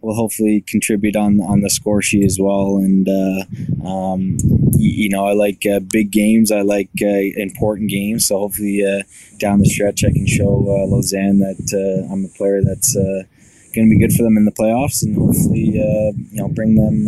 will 0.01 0.15
hopefully 0.15 0.61
contribute 0.61 1.15
on 1.15 1.41
on 1.41 1.61
the 1.61 1.69
score 1.69 2.01
sheet 2.01 2.25
as 2.25 2.39
well. 2.39 2.77
And 2.77 3.07
uh, 3.07 3.87
um, 3.87 4.37
you 4.75 5.09
know, 5.09 5.25
I 5.25 5.33
like 5.33 5.65
uh, 5.65 5.79
big 5.79 6.11
games. 6.11 6.51
I 6.51 6.61
like 6.61 6.89
uh, 7.01 7.07
important 7.37 7.89
games. 7.89 8.27
So 8.27 8.39
hopefully, 8.39 8.85
uh, 8.85 9.03
down 9.37 9.59
the 9.59 9.65
stretch, 9.65 10.03
I 10.03 10.11
can 10.11 10.27
show 10.27 10.47
uh, 10.47 10.87
Lausanne 10.87 11.39
that 11.39 11.73
uh, 11.73 12.11
I'm 12.11 12.25
a 12.25 12.29
player 12.29 12.61
that's 12.63 12.93
going 12.95 13.87
to 13.87 13.89
be 13.89 13.99
good 13.99 14.13
for 14.13 14.23
them 14.23 14.37
in 14.37 14.45
the 14.45 14.51
playoffs, 14.51 15.03
and 15.03 15.15
hopefully, 15.15 15.59
you 15.59 16.23
know, 16.31 16.47
bring 16.47 16.75
them 16.75 17.07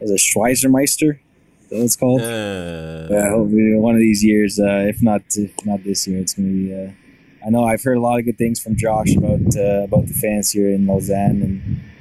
as 0.00 0.10
a 0.10 0.14
Schweizermeister. 0.14 1.18
That's 1.70 1.96
called. 1.96 2.20
yeah, 2.20 3.30
hopefully 3.30 3.74
one 3.76 3.94
of 3.94 4.00
these 4.00 4.22
years, 4.24 4.58
if 4.58 5.02
not 5.02 5.22
if 5.36 5.52
not 5.64 5.84
this 5.84 6.06
year, 6.06 6.20
it's 6.20 6.34
to 6.34 6.40
be 6.40 6.94
I 7.46 7.50
know 7.50 7.64
I've 7.64 7.82
heard 7.82 7.98
a 7.98 8.00
lot 8.00 8.18
of 8.18 8.24
good 8.24 8.38
things 8.38 8.58
from 8.60 8.74
Josh 8.76 9.14
about 9.14 9.56
uh, 9.56 9.84
about 9.84 10.06
the 10.06 10.14
fans 10.14 10.50
here 10.50 10.70
in 10.70 10.86
Lausanne, 10.86 11.42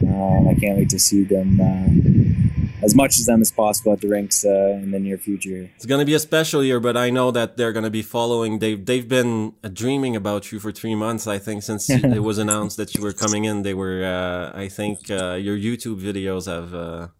and 0.01 0.09
um, 0.09 0.47
I 0.47 0.53
can't 0.53 0.77
wait 0.77 0.89
to 0.91 0.99
see 0.99 1.23
them 1.25 1.59
uh, 1.59 2.85
as 2.85 2.95
much 2.95 3.19
as 3.19 3.25
them 3.25 3.41
as 3.41 3.51
possible 3.51 3.91
at 3.91 3.99
the 3.99 4.07
rinks 4.07 4.45
uh, 4.45 4.79
in 4.81 4.91
the 4.91 4.99
near 4.99 5.17
future. 5.17 5.69
It's 5.75 5.85
going 5.85 5.99
to 5.99 6.05
be 6.05 6.13
a 6.13 6.19
special 6.19 6.63
year, 6.63 6.79
but 6.79 6.95
I 6.95 7.09
know 7.09 7.31
that 7.31 7.57
they're 7.57 7.73
going 7.73 7.83
to 7.83 7.91
be 7.91 8.01
following. 8.01 8.59
They've 8.59 8.83
they've 8.83 9.07
been 9.07 9.53
dreaming 9.73 10.15
about 10.15 10.51
you 10.53 10.59
for 10.59 10.71
three 10.71 10.95
months. 10.95 11.27
I 11.27 11.39
think 11.39 11.63
since 11.63 11.89
it 11.89 12.23
was 12.23 12.37
announced 12.37 12.77
that 12.77 12.95
you 12.95 13.03
were 13.03 13.13
coming 13.13 13.43
in, 13.43 13.63
they 13.63 13.73
were. 13.73 14.01
Uh, 14.03 14.57
I 14.57 14.69
think 14.69 15.11
uh, 15.11 15.33
your 15.33 15.57
YouTube 15.57 15.99
videos 15.99 16.45
have. 16.47 17.11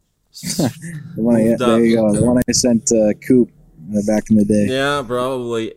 Uh, 0.60 0.70
the 1.16 1.22
one 1.22 1.36
I, 1.36 1.56
there 1.58 1.86
you 1.86 1.96
go. 1.98 2.14
The 2.14 2.26
one 2.26 2.42
I 2.48 2.52
sent 2.52 2.92
Coop 3.26 3.52
back 4.08 4.30
in 4.30 4.38
the 4.38 4.46
day. 4.46 4.68
Yeah, 4.68 5.04
probably. 5.06 5.74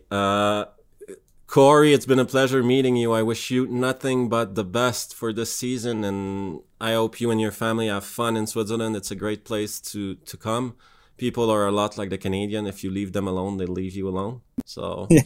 Cory, 1.47 1.93
it's 1.93 2.05
been 2.05 2.19
a 2.19 2.25
pleasure 2.25 2.61
meeting 2.61 2.97
you. 2.97 3.13
I 3.13 3.23
wish 3.23 3.49
you 3.49 3.67
nothing 3.67 4.27
but 4.27 4.55
the 4.55 4.65
best 4.65 5.15
for 5.15 5.31
this 5.31 5.55
season, 5.55 6.03
and 6.03 6.59
I 6.81 6.91
hope 6.93 7.21
you 7.21 7.31
and 7.31 7.39
your 7.39 7.53
family 7.53 7.87
have 7.87 8.03
fun 8.03 8.35
in 8.35 8.47
Switzerland. 8.47 8.97
It's 8.97 9.11
a 9.11 9.15
great 9.15 9.45
place 9.45 9.79
to 9.91 10.15
to 10.15 10.37
come. 10.37 10.75
People 11.15 11.49
are 11.49 11.65
a 11.65 11.71
lot 11.71 11.97
like 11.97 12.09
the 12.09 12.17
Canadian. 12.17 12.67
If 12.67 12.83
you 12.83 12.91
leave 12.91 13.13
them 13.13 13.27
alone, 13.27 13.57
they 13.57 13.65
leave 13.65 13.95
you 13.95 14.07
alone. 14.09 14.41
So, 14.65 15.07
yeah. 15.09 15.21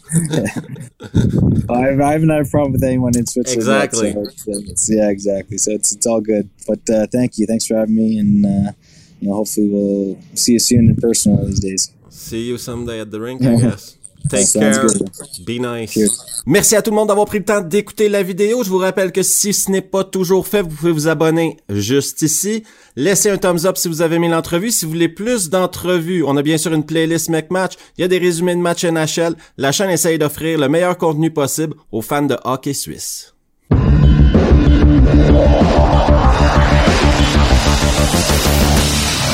I, 1.69 1.99
I, 2.01 2.11
haven't 2.13 2.29
had 2.29 2.45
a 2.45 2.49
problem 2.49 2.71
with 2.71 2.83
anyone 2.83 3.17
in 3.17 3.25
Switzerland. 3.25 3.57
Exactly. 3.59 4.13
So 4.13 4.21
it's, 4.21 4.47
it's, 4.47 4.89
yeah, 4.89 5.09
exactly. 5.09 5.57
So 5.57 5.71
it's 5.71 5.91
it's 5.91 6.05
all 6.05 6.21
good. 6.21 6.49
But 6.67 6.87
uh, 6.87 7.07
thank 7.11 7.39
you. 7.39 7.47
Thanks 7.47 7.65
for 7.65 7.75
having 7.75 7.95
me, 7.95 8.19
and 8.19 8.45
uh, 8.45 8.71
you 9.21 9.29
know, 9.29 9.35
hopefully 9.35 9.69
we'll 9.69 10.17
see 10.35 10.53
you 10.53 10.59
soon 10.59 10.89
in 10.89 10.95
person 10.95 11.33
one 11.33 11.41
of 11.43 11.47
these 11.47 11.59
days. 11.59 11.91
See 12.09 12.47
you 12.47 12.57
someday 12.57 12.99
at 12.99 13.11
the 13.11 13.21
rink, 13.21 13.41
I 13.43 13.55
guess. 13.55 13.97
Take 14.29 14.53
care. 14.53 14.87
Be 15.45 15.59
nice. 15.59 15.97
Merci 16.45 16.75
à 16.75 16.81
tout 16.81 16.91
le 16.91 16.95
monde 16.95 17.07
d'avoir 17.07 17.25
pris 17.25 17.39
le 17.39 17.45
temps 17.45 17.61
d'écouter 17.61 18.07
la 18.07 18.21
vidéo. 18.21 18.63
Je 18.63 18.69
vous 18.69 18.77
rappelle 18.77 19.11
que 19.11 19.23
si 19.23 19.51
ce 19.51 19.71
n'est 19.71 19.81
pas 19.81 20.03
toujours 20.03 20.47
fait, 20.47 20.61
vous 20.61 20.69
pouvez 20.69 20.91
vous 20.91 21.07
abonner 21.07 21.57
juste 21.69 22.21
ici. 22.21 22.63
Laissez 22.95 23.31
un 23.31 23.37
thumbs 23.37 23.65
up 23.65 23.77
si 23.77 23.87
vous 23.87 24.01
avez 24.01 24.17
aimé 24.17 24.29
l'entrevue. 24.29 24.69
Si 24.69 24.85
vous 24.85 24.91
voulez 24.91 25.09
plus 25.09 25.49
d'entrevues, 25.49 26.23
on 26.23 26.37
a 26.37 26.43
bien 26.43 26.57
sûr 26.57 26.71
une 26.73 26.85
playlist 26.85 27.29
Match. 27.49 27.73
Il 27.97 28.01
y 28.01 28.03
a 28.03 28.07
des 28.07 28.19
résumés 28.19 28.55
de 28.55 28.61
matchs 28.61 28.85
NHL. 28.85 29.35
La 29.57 29.71
chaîne 29.71 29.89
essaye 29.89 30.19
d'offrir 30.19 30.59
le 30.59 30.69
meilleur 30.69 30.97
contenu 30.97 31.31
possible 31.31 31.75
aux 31.91 32.01
fans 32.01 32.21
de 32.21 32.37
hockey 32.43 32.73
suisse. 32.73 33.33
Thank 38.03 39.25
you. 39.25 39.30